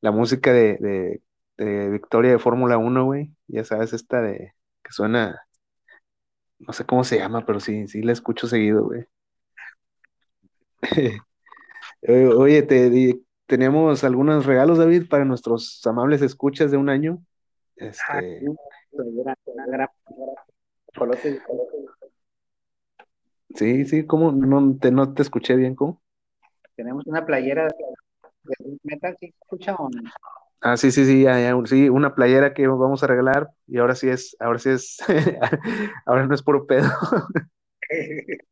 la 0.00 0.12
música 0.12 0.52
de, 0.52 0.76
de, 0.76 1.22
de 1.56 1.90
victoria 1.90 2.30
de 2.30 2.38
Fórmula 2.38 2.78
1, 2.78 3.04
güey. 3.04 3.32
Ya 3.48 3.64
sabes, 3.64 3.92
esta 3.92 4.22
de 4.22 4.54
que 4.84 4.92
suena, 4.92 5.42
no 6.60 6.72
sé 6.72 6.86
cómo 6.86 7.02
se 7.02 7.18
llama, 7.18 7.44
pero 7.44 7.58
sí, 7.58 7.88
sí 7.88 8.00
la 8.00 8.12
escucho 8.12 8.46
seguido, 8.46 8.84
güey. 8.84 9.06
Eh, 12.02 12.26
Oye, 12.26 12.62
te 12.62 13.20
tenemos 13.46 14.04
algunos 14.04 14.44
regalos, 14.46 14.78
David, 14.78 15.08
para 15.08 15.24
nuestros 15.24 15.80
amables 15.86 16.22
escuchas 16.22 16.70
de 16.70 16.76
un 16.76 16.88
año. 16.90 17.18
Ah, 18.08 18.18
Este, 18.20 18.40
sí, 18.40 18.46
colote- 20.94 21.40
colote. 21.46 21.86
sí, 23.54 23.84
sí, 23.86 24.06
¿cómo? 24.06 24.32
No 24.32 24.76
te, 24.78 24.90
no 24.90 25.12
te 25.14 25.22
escuché 25.22 25.56
bien, 25.56 25.74
¿cómo? 25.74 26.00
Tenemos 26.76 27.06
una 27.06 27.24
playera 27.24 27.66
de 28.44 28.78
metal, 28.84 29.16
¿sí 29.18 29.34
escucha 29.40 29.74
o 29.76 29.88
no? 29.90 30.02
Ah, 30.60 30.76
sí, 30.76 30.90
sí, 30.90 31.04
sí, 31.04 31.22
ya, 31.22 31.40
ya, 31.40 31.56
sí, 31.66 31.88
una 31.88 32.14
playera 32.14 32.52
que 32.52 32.66
vamos 32.66 33.02
a 33.02 33.06
regalar 33.06 33.48
y 33.66 33.78
ahora 33.78 33.94
sí 33.94 34.08
es, 34.08 34.36
ahora 34.40 34.58
sí 34.58 34.70
es, 34.70 34.98
ahora 36.06 36.26
no 36.26 36.34
es 36.34 36.42
puro 36.42 36.66
pedo. 36.66 36.88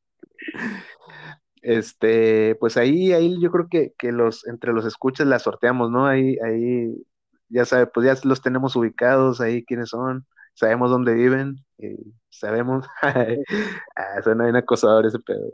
Este, 1.67 2.55
pues 2.61 2.77
ahí, 2.77 3.13
ahí 3.13 3.41
yo 3.41 3.51
creo 3.51 3.69
que, 3.69 3.93
que 3.99 4.13
los, 4.13 4.47
entre 4.47 4.73
los 4.73 4.87
escuchas 4.87 5.27
las 5.27 5.43
sorteamos, 5.43 5.91
¿no? 5.91 6.07
Ahí, 6.07 6.39
ahí, 6.45 6.95
ya 7.49 7.65
sabe, 7.65 7.87
pues 7.89 8.07
ya 8.07 8.15
los 8.29 8.43
tenemos 8.43 8.77
ubicados 8.77 9.41
ahí 9.41 9.65
quiénes 9.65 9.91
son, 9.91 10.27
sabemos 10.55 10.91
dónde 10.91 11.15
viven, 11.15 11.57
y 11.79 11.97
sabemos, 12.31 12.87
ah, 13.97 14.23
suena 14.23 14.45
bien 14.45 14.57
acosador 14.57 15.07
ese 15.07 15.19
pedo. 15.21 15.51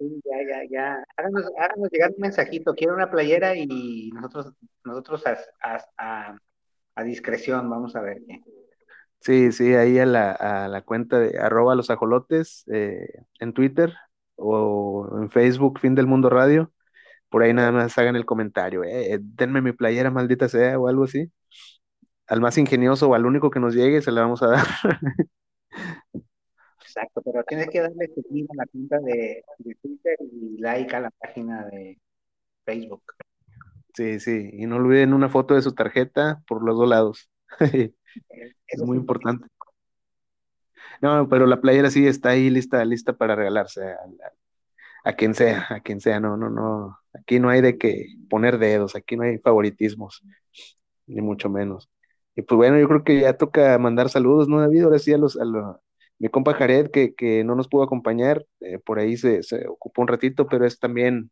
Ya, 0.00 0.36
ya, 0.48 0.58
ya. 0.70 1.04
Háganos, 1.16 1.44
háganos 1.58 1.90
llegar 1.90 2.10
un 2.10 2.20
mensajito. 2.20 2.74
Quiero 2.74 2.94
una 2.94 3.10
playera 3.10 3.54
y 3.56 4.10
nosotros, 4.12 4.54
nosotros 4.84 5.24
a, 5.26 5.36
a- 5.98 6.38
a 6.96 7.04
discreción, 7.04 7.70
vamos 7.70 7.96
a 7.96 8.02
ver 8.02 8.18
qué. 8.26 8.40
Sí, 9.20 9.52
sí, 9.52 9.74
ahí 9.74 9.98
a 9.98 10.06
la, 10.06 10.32
a 10.32 10.68
la 10.68 10.82
cuenta 10.82 11.18
de 11.18 11.38
arroba 11.38 11.74
los 11.74 11.90
ajolotes 11.90 12.64
eh, 12.72 13.24
en 13.40 13.52
Twitter 13.52 13.92
o 14.36 15.08
en 15.20 15.30
Facebook, 15.30 15.80
Fin 15.80 15.94
del 15.94 16.06
Mundo 16.06 16.30
Radio. 16.30 16.72
Por 17.30 17.42
ahí 17.42 17.54
nada 17.54 17.72
más 17.72 17.98
hagan 17.98 18.16
el 18.16 18.26
comentario, 18.26 18.84
eh, 18.84 19.18
denme 19.22 19.62
mi 19.62 19.72
playera, 19.72 20.10
maldita 20.10 20.48
sea, 20.48 20.78
o 20.78 20.88
algo 20.88 21.04
así. 21.04 21.32
Al 22.28 22.40
más 22.40 22.58
ingenioso 22.58 23.08
o 23.10 23.14
al 23.14 23.26
único 23.26 23.50
que 23.50 23.60
nos 23.60 23.74
llegue, 23.74 24.02
se 24.02 24.12
la 24.12 24.22
vamos 24.22 24.42
a 24.42 24.48
dar. 24.48 24.66
Exacto, 26.80 27.22
pero 27.22 27.44
tienes 27.44 27.68
que 27.70 27.80
darle 27.80 28.08
seguir 28.14 28.46
a 28.50 28.54
la 28.56 28.66
cuenta 28.66 28.98
de, 29.00 29.44
de 29.58 29.74
Twitter 29.76 30.16
y 30.32 30.58
like 30.58 30.94
a 30.96 31.00
la 31.00 31.10
página 31.10 31.64
de 31.66 31.98
Facebook. 32.66 33.04
Sí, 33.94 34.20
sí, 34.20 34.50
y 34.52 34.66
no 34.66 34.76
olviden 34.76 35.12
una 35.12 35.28
foto 35.28 35.54
de 35.54 35.62
su 35.62 35.74
tarjeta 35.74 36.42
por 36.46 36.62
los 36.64 36.76
dos 36.78 36.88
lados. 36.88 37.30
Es 38.68 38.80
muy 38.82 38.96
importante. 38.98 39.46
No, 41.00 41.28
pero 41.28 41.46
la 41.46 41.60
playera 41.60 41.90
sí 41.90 42.06
está 42.06 42.30
ahí 42.30 42.50
lista, 42.50 42.84
lista 42.84 43.12
para 43.16 43.34
regalarse 43.36 43.82
a, 43.84 43.94
a- 43.94 44.32
a 45.04 45.14
quien 45.16 45.34
sea, 45.34 45.66
a 45.70 45.80
quien 45.80 46.00
sea. 46.00 46.20
No, 46.20 46.36
no, 46.36 46.50
no. 46.50 46.98
Aquí 47.14 47.40
no 47.40 47.50
hay 47.50 47.60
de 47.60 47.78
que 47.78 48.06
poner 48.30 48.58
dedos, 48.58 48.96
aquí 48.96 49.16
no 49.16 49.24
hay 49.24 49.38
favoritismos, 49.38 50.22
ni 51.06 51.22
mucho 51.22 51.50
menos. 51.50 51.90
Y 52.36 52.42
pues 52.42 52.56
bueno, 52.56 52.78
yo 52.80 52.88
creo 52.88 53.04
que 53.04 53.20
ya 53.20 53.36
toca 53.36 53.78
mandar 53.78 54.10
saludos, 54.10 54.48
¿no, 54.48 54.60
David? 54.60 54.84
Ahora 54.84 54.98
sí 54.98 55.12
a 55.14 55.18
los, 55.18 55.38
a 55.40 55.44
lo- 55.44 55.82
mi 56.18 56.28
compa 56.30 56.54
Jared, 56.54 56.90
que, 56.90 57.14
que 57.14 57.44
no 57.44 57.54
nos 57.56 57.68
pudo 57.68 57.84
acompañar, 57.84 58.46
eh, 58.60 58.78
por 58.80 58.98
ahí 59.00 59.16
se, 59.18 59.42
se 59.44 59.68
ocupó 59.68 60.02
un 60.02 60.08
ratito, 60.08 60.46
pero 60.48 60.66
es 60.66 60.78
también 60.80 61.30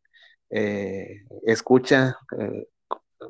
eh, 0.51 1.25
escucha, 1.47 2.17
eh, 2.39 2.67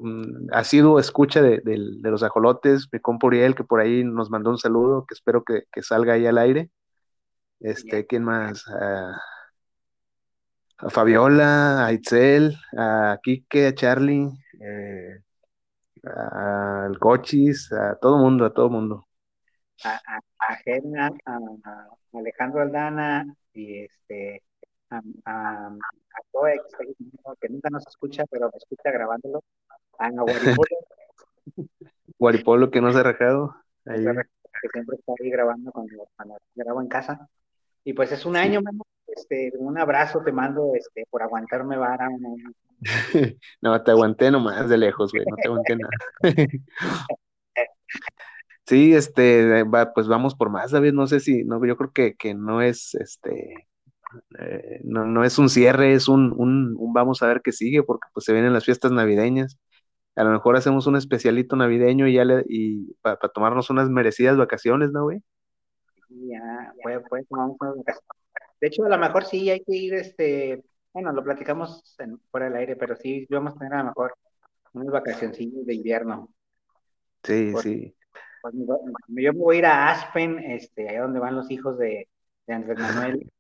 mm, 0.01 0.49
asiduo 0.53 0.99
escucha 0.99 1.43
de, 1.43 1.61
los 1.65 2.23
ajolotes, 2.23 2.89
mi 2.93 3.01
compa 3.01 3.29
Uriel, 3.29 3.55
que 3.55 3.65
por 3.65 3.81
ahí 3.81 4.05
nos 4.05 4.31
mandó 4.31 4.51
un 4.51 4.59
saludo, 4.59 5.07
que 5.07 5.15
espero 5.15 5.43
que, 5.45 5.65
que 5.73 5.83
salga 5.83 6.15
ahí 6.15 6.27
al 6.27 6.39
aire. 6.39 6.71
Este, 7.61 8.07
¿quién 8.07 8.25
más? 8.25 8.67
A 8.69 9.19
Fabiola, 10.91 11.87
a 11.87 11.93
Itzel, 11.93 12.57
a 12.77 13.19
Quique, 13.23 13.69
a 13.69 13.75
Charlie, 13.75 14.29
eh, 14.61 15.23
al 16.05 16.99
Cochis, 16.99 17.73
a 17.73 17.97
todo 17.99 18.19
mundo, 18.19 18.45
a 18.45 18.53
todo 18.53 18.69
mundo. 18.69 19.07
a, 19.85 20.01
a, 20.07 20.21
a 20.39 20.57
Gerna, 20.65 21.11
a, 21.25 21.39
a 21.65 21.89
Alejandro 22.19 22.63
Aldana 22.63 23.25
y 23.53 23.85
este 23.85 24.43
a, 24.91 25.03
a, 25.25 25.67
a 25.69 26.21
Zoe, 26.33 26.61
que, 27.41 27.49
nunca 27.49 27.71
nos 27.71 27.87
escucha, 27.87 28.25
pero 28.31 28.47
me 28.47 28.57
escucha 28.57 28.91
grabándolo. 28.91 29.43
A 29.99 30.11
Guaripolo, 30.11 30.77
Guaripolo 32.19 32.71
que 32.71 32.81
no 32.81 32.93
se 32.93 32.99
ha 33.01 33.03
rajado. 33.03 33.55
Ahí. 33.87 34.05
que 34.05 34.69
siempre 34.73 34.97
está 34.97 35.13
ahí 35.21 35.31
grabando 35.31 35.73
cuando, 35.73 36.09
cuando 36.17 36.37
grabo 36.55 36.81
en 36.83 36.89
casa. 36.89 37.29
Y 37.85 37.93
pues 37.93 38.13
es 38.13 38.27
un 38.27 38.37
año, 38.37 38.61
mano. 38.63 38.83
Este, 39.07 39.53
un 39.59 39.79
abrazo 39.79 40.23
te 40.25 40.33
mando 40.33 40.73
este, 40.75 41.07
por 41.09 41.23
aguantarme 41.23 41.77
vara. 41.77 42.07
año. 42.07 42.53
No, 43.63 43.83
te 43.83 43.91
aguanté 43.91 44.31
nomás 44.31 44.69
de 44.69 44.77
lejos, 44.77 45.13
güey, 45.13 45.25
no 45.29 45.37
te 45.37 45.49
aguanté 45.49 45.77
nada. 45.77 45.93
Sí, 48.67 48.95
este, 48.95 49.63
va, 49.63 49.93
pues 49.95 50.09
vamos 50.09 50.35
por 50.35 50.51
más, 50.51 50.73
David, 50.73 50.93
no 50.93 51.07
sé 51.07 51.21
si, 51.21 51.45
no, 51.45 51.65
yo 51.65 51.77
creo 51.77 51.93
que, 51.93 52.17
que 52.17 52.35
no 52.35 52.61
es, 52.63 52.97
este, 52.97 53.69
eh, 54.39 54.81
no, 54.85 55.07
no 55.07 55.25
es 55.25 55.39
un 55.39 55.49
cierre, 55.49 55.95
es 55.95 56.09
un, 56.09 56.33
un, 56.37 56.75
un 56.79 56.93
vamos 56.93 57.23
a 57.23 57.27
ver 57.29 57.43
qué 57.43 57.53
sigue, 57.53 57.83
porque 57.83 58.09
pues 58.15 58.25
se 58.25 58.33
vienen 58.33 58.53
las 58.53 58.65
fiestas 58.65 58.93
navideñas, 58.93 59.59
A 60.17 60.25
lo 60.25 60.31
mejor 60.33 60.57
hacemos 60.57 60.87
un 60.89 60.97
especialito 60.97 61.57
navideño 61.57 62.09
y 62.09 62.15
ya 62.15 62.25
le, 62.27 62.45
y 62.49 62.95
para 63.03 63.19
tomarnos 63.19 63.71
unas 63.71 63.91
merecidas 63.91 64.37
vacaciones, 64.39 64.93
¿no, 64.93 65.05
güey? 65.05 65.23
Ya, 66.09 66.73
puede 66.83 67.25
tomarnos 67.27 67.57
unas 67.61 67.77
vacaciones. 67.77 68.05
De 68.61 68.69
hecho, 68.69 68.85
a 68.85 68.89
lo 68.89 68.99
mejor 68.99 69.25
sí 69.25 69.51
hay 69.51 69.61
que 69.65 69.77
ir, 69.77 69.95
este, 69.95 70.65
bueno, 70.93 71.13
lo 71.13 71.25
platicamos 71.25 71.97
en- 71.99 72.19
fuera 72.31 72.47
del 72.49 72.57
aire, 72.57 72.77
pero 72.77 72.97
sí 72.97 73.27
vamos 73.31 73.55
a 73.55 73.59
tener 73.59 73.75
a 73.75 73.79
lo 73.79 73.85
mejor 73.87 74.15
unas 74.75 74.89
vacacioncillas 74.93 75.67
de 75.67 75.75
invierno. 75.75 76.31
Sí, 77.23 77.53
Por- 77.53 77.63
sí. 77.63 77.97
Pues 78.43 78.55
yo 78.57 78.79
me 79.09 79.31
voy 79.33 79.57
a 79.57 79.59
ir 79.59 79.67
a 79.67 79.91
Aspen, 79.91 80.39
este, 80.39 80.89
ahí 80.89 80.97
donde 80.99 81.19
van 81.21 81.35
los 81.37 81.51
hijos 81.51 81.79
de, 81.79 82.09
de 82.47 82.55
Andrés 82.55 82.79
Manuel. 82.79 83.31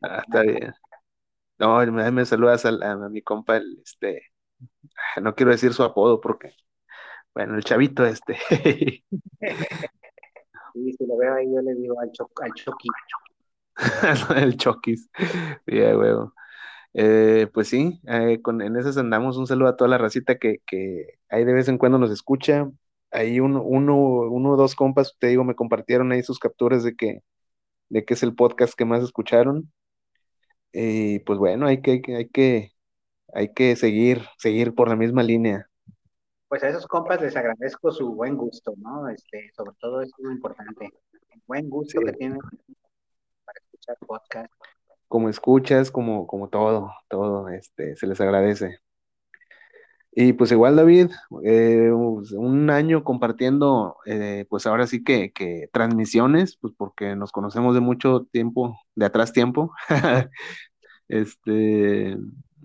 Ah, 0.00 0.22
está 0.26 0.42
bien. 0.42 0.72
No, 1.58 1.78
me, 1.92 2.10
me 2.10 2.26
saludas 2.26 2.64
al- 2.66 2.82
a, 2.82 2.92
a 2.92 3.08
mi 3.10 3.22
compa, 3.22 3.56
el, 3.58 3.80
este, 3.84 4.22
no 5.22 5.34
quiero 5.36 5.52
decir 5.52 5.74
su 5.74 5.82
apodo 5.84 6.20
porque, 6.20 6.54
bueno, 7.34 7.56
el 7.56 7.64
chavito 7.64 8.06
este. 8.06 8.38
Y 10.74 10.92
si 10.92 11.06
lo 11.06 11.16
veo 11.16 11.34
ahí, 11.34 11.46
yo 11.52 11.60
le 11.60 11.74
digo 11.74 11.98
al, 12.00 12.10
cho, 12.12 12.30
al 12.42 12.52
Chucky. 12.54 12.88
El. 14.36 14.58
Sí, 15.66 15.82
a 15.84 15.96
huevo. 15.98 16.34
Eh, 16.94 17.48
pues 17.54 17.68
sí, 17.68 18.00
eh, 18.08 18.42
con, 18.42 18.62
en 18.62 18.76
esas 18.76 18.98
andamos. 18.98 19.36
Un 19.38 19.46
saludo 19.46 19.68
a 19.70 19.76
toda 19.76 19.88
la 19.90 19.98
racita 19.98 20.38
que, 20.38 20.58
que 20.66 21.18
ahí 21.30 21.44
de 21.44 21.52
vez 21.54 21.68
en 21.68 21.78
cuando 21.78 21.98
nos 21.98 22.10
escucha. 22.12 22.70
Ahí 23.12 23.40
uno, 23.40 23.62
uno, 23.62 23.96
uno 23.96 24.52
o 24.52 24.56
dos 24.56 24.74
compas, 24.76 25.16
te 25.20 25.28
digo, 25.28 25.44
me 25.44 25.56
compartieron 25.56 26.12
ahí 26.12 26.22
sus 26.22 26.38
capturas 26.38 26.84
de 26.84 26.96
que, 26.96 27.20
de 27.90 28.04
que 28.04 28.14
es 28.14 28.22
el 28.24 28.34
podcast 28.34 28.74
que 28.74 28.84
más 28.86 29.02
escucharon. 29.02 29.72
Y 30.72 31.18
pues 31.20 31.38
bueno, 31.38 31.66
hay 31.66 31.80
que, 31.82 31.92
hay 31.92 32.00
que, 32.02 32.16
hay 32.16 32.28
que, 32.28 32.72
hay 33.32 33.52
que 33.52 33.76
seguir, 33.76 34.22
seguir 34.38 34.74
por 34.74 34.88
la 34.88 34.96
misma 34.96 35.22
línea. 35.22 35.68
Pues 36.48 36.62
a 36.64 36.68
esos 36.68 36.86
compas 36.86 37.20
les 37.20 37.36
agradezco 37.36 37.90
su 37.92 38.14
buen 38.14 38.36
gusto, 38.36 38.74
¿no? 38.76 39.08
Este, 39.08 39.50
sobre 39.56 39.72
todo 39.80 40.02
es 40.02 40.10
muy 40.18 40.32
importante. 40.34 40.90
El 41.30 41.42
buen 41.46 41.68
gusto 41.70 41.98
Sí. 42.00 42.06
que 42.06 42.12
tienen 42.12 42.38
para 43.44 43.58
escuchar 43.64 43.96
podcast. 44.06 44.52
Como 45.08 45.28
escuchas, 45.28 45.90
como, 45.90 46.26
como 46.26 46.48
todo, 46.48 46.90
todo, 47.08 47.48
este, 47.48 47.96
se 47.96 48.06
les 48.06 48.20
agradece. 48.20 48.78
Y 50.14 50.34
pues 50.34 50.52
igual, 50.52 50.76
David, 50.76 51.10
eh, 51.44 51.90
un 51.90 52.68
año 52.70 53.02
compartiendo, 53.02 53.96
eh, 54.04 54.44
pues 54.50 54.66
ahora 54.66 54.86
sí 54.86 55.02
que, 55.02 55.32
que 55.32 55.68
transmisiones, 55.72 56.58
pues 56.60 56.74
porque 56.76 57.16
nos 57.16 57.32
conocemos 57.32 57.74
de 57.74 57.80
mucho 57.80 58.26
tiempo, 58.30 58.78
de 58.94 59.06
atrás 59.06 59.32
tiempo. 59.32 59.72
Este, 61.08 62.16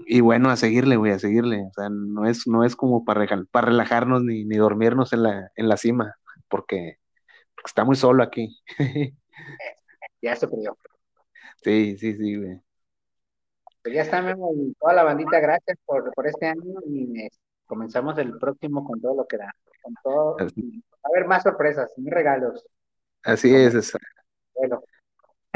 y 0.08 0.22
bueno, 0.22 0.50
a 0.50 0.56
seguirle, 0.58 0.96
güey, 0.98 1.12
a 1.14 1.20
seguirle. 1.20 1.66
O 1.70 1.74
sea, 1.74 1.90
no 1.90 2.26
es, 2.28 2.48
no 2.48 2.64
es 2.64 2.76
como 2.76 3.06
para, 3.06 3.26
para 3.52 3.68
relajarnos 3.68 4.24
ni, 4.24 4.46
ni 4.46 4.58
dormirnos 4.58 5.14
en 5.14 5.24
la, 5.24 5.52
en 5.56 5.70
la 5.70 5.78
cima, 5.78 6.16
porque, 6.50 6.98
porque 7.56 7.68
está 7.70 7.86
muy 7.86 7.96
solo 7.98 8.24
aquí. 8.24 8.58
Ya 10.22 10.36
se 10.36 10.48
frío. 10.48 10.78
Sí, 11.64 11.98
sí, 12.00 12.16
sí, 12.16 12.36
güey. 12.38 12.62
Pues 13.88 13.96
ya 13.96 14.02
está, 14.02 14.22
Memo, 14.22 14.52
y 14.54 14.74
toda 14.78 14.92
la 14.94 15.04
bandita, 15.06 15.40
gracias 15.40 15.78
por, 15.86 16.12
por 16.14 16.28
este 16.28 16.46
año 16.46 16.82
y 16.86 17.22
eh, 17.22 17.30
comenzamos 17.66 18.18
el 18.18 18.38
próximo 18.38 18.84
con 18.84 19.00
todo 19.00 19.16
lo 19.16 19.26
que 19.26 19.38
da. 19.38 19.50
Con 19.82 19.94
todo. 20.04 20.36
Y 20.58 20.80
Va 20.82 20.98
a 21.04 21.08
haber 21.08 21.26
más 21.26 21.44
sorpresas, 21.44 21.94
más 21.96 22.14
regalos. 22.14 22.66
Así 23.24 23.56
es, 23.56 23.74
es- 23.76 23.94
Bueno, 24.54 24.84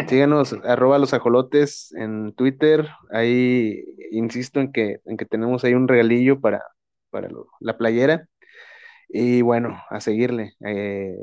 Síganos, 0.07 0.53
arroba 0.63 0.97
los 0.97 1.13
ajolotes 1.13 1.91
en 1.91 2.31
Twitter. 2.31 2.87
Ahí 3.11 3.83
insisto 4.11 4.61
en 4.61 4.71
que, 4.71 5.01
en 5.03 5.17
que 5.17 5.25
tenemos 5.25 5.65
ahí 5.65 5.73
un 5.73 5.89
regalillo 5.89 6.39
para, 6.39 6.63
para 7.09 7.27
lo- 7.27 7.49
la 7.59 7.77
playera. 7.77 8.29
Y 9.13 9.41
bueno, 9.41 9.77
a 9.89 9.99
seguirle. 9.99 10.53
Eh, 10.65 11.17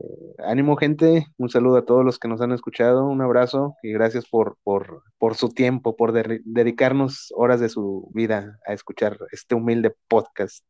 ánimo, 0.47 0.77
gente. 0.77 1.27
Un 1.39 1.49
saludo 1.49 1.79
a 1.79 1.85
todos 1.87 2.05
los 2.05 2.19
que 2.19 2.29
nos 2.29 2.41
han 2.43 2.53
escuchado. 2.53 3.07
Un 3.07 3.23
abrazo 3.23 3.77
y 3.83 3.93
gracias 3.93 4.29
por, 4.29 4.59
por, 4.63 5.03
por 5.17 5.37
su 5.37 5.49
tiempo, 5.49 5.97
por 5.97 6.13
de- 6.13 6.43
dedicarnos 6.45 7.33
horas 7.35 7.61
de 7.61 7.71
su 7.71 8.11
vida 8.13 8.59
a 8.67 8.75
escuchar 8.75 9.17
este 9.33 9.55
humilde 9.55 9.95
podcast. 10.07 10.65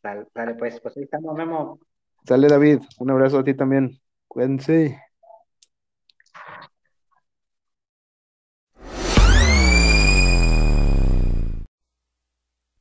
sale, 0.00 0.24
sale, 0.32 0.54
pues, 0.54 0.80
pues 0.80 0.96
ahí 0.96 1.02
estamos, 1.04 1.36
Memo. 1.36 1.78
Sale, 2.26 2.48
David. 2.48 2.80
Un 2.98 3.10
abrazo 3.10 3.38
a 3.40 3.44
ti 3.44 3.52
también. 3.54 4.00
Cuídense. 4.28 4.98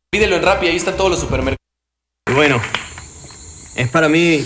Pídelo 0.10 0.38
en 0.38 0.44
Rappi, 0.44 0.68
ahí 0.68 0.78
están 0.78 0.96
todos 0.96 1.12
los 1.12 1.20
supermercados. 1.20 1.67
Bueno, 2.34 2.62
es 3.76 3.88
para 3.88 4.10
mí 4.10 4.46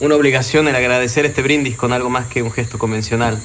una 0.00 0.16
obligación 0.16 0.66
el 0.66 0.74
agradecer 0.74 1.24
este 1.26 1.42
brindis 1.42 1.76
con 1.76 1.92
algo 1.92 2.10
más 2.10 2.26
que 2.26 2.42
un 2.42 2.50
gesto 2.50 2.78
convencional. 2.78 3.38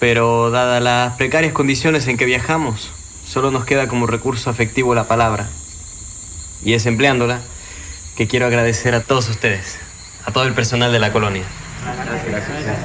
Pero 0.00 0.50
dadas 0.50 0.82
las 0.82 1.14
precarias 1.16 1.52
condiciones 1.52 2.08
en 2.08 2.16
que 2.16 2.24
viajamos, 2.24 2.90
solo 3.26 3.50
nos 3.50 3.64
queda 3.64 3.86
como 3.86 4.06
recurso 4.06 4.50
afectivo 4.50 4.94
la 4.94 5.04
palabra. 5.04 5.48
Y 6.64 6.74
es 6.74 6.86
empleándola 6.86 7.40
que 8.16 8.26
quiero 8.26 8.46
agradecer 8.46 8.94
a 8.94 9.02
todos 9.02 9.28
ustedes, 9.28 9.78
a 10.24 10.32
todo 10.32 10.44
el 10.44 10.52
personal 10.52 10.90
de 10.92 10.98
la 10.98 11.12
colonia. 11.12 11.44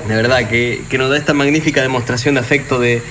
De 0.08 0.16
verdad, 0.16 0.48
que, 0.48 0.84
que 0.88 0.98
nos 1.00 1.10
da 1.10 1.18
esta 1.18 1.34
magnífica 1.34 1.82
demostración 1.82 2.36
de 2.36 2.41
afecto 2.41 2.80
de, 2.80 3.02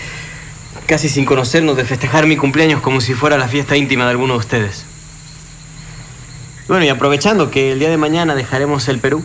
casi 0.87 1.09
sin 1.09 1.25
conocernos, 1.25 1.77
de 1.77 1.85
festejar 1.85 2.27
mi 2.27 2.37
cumpleaños 2.37 2.81
como 2.81 3.01
si 3.01 3.15
fuera 3.15 3.37
la 3.37 3.49
fiesta 3.49 3.77
íntima 3.77 4.05
de 4.05 4.11
alguno 4.13 4.35
de 4.35 4.39
ustedes. 4.39 4.87
Bueno, 6.73 6.87
y 6.87 6.89
aprovechando 6.89 7.51
que 7.51 7.73
el 7.73 7.79
día 7.79 7.91
de 7.91 7.99
mañana 7.99 8.35
dejaremos 8.35 8.89
el 8.89 8.99
Perú, 8.99 9.23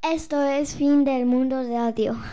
Esto 0.00 0.40
es 0.40 0.74
fin 0.76 1.04
del 1.04 1.26
mundo 1.26 1.62
de 1.62 1.76
audio. 1.76 2.16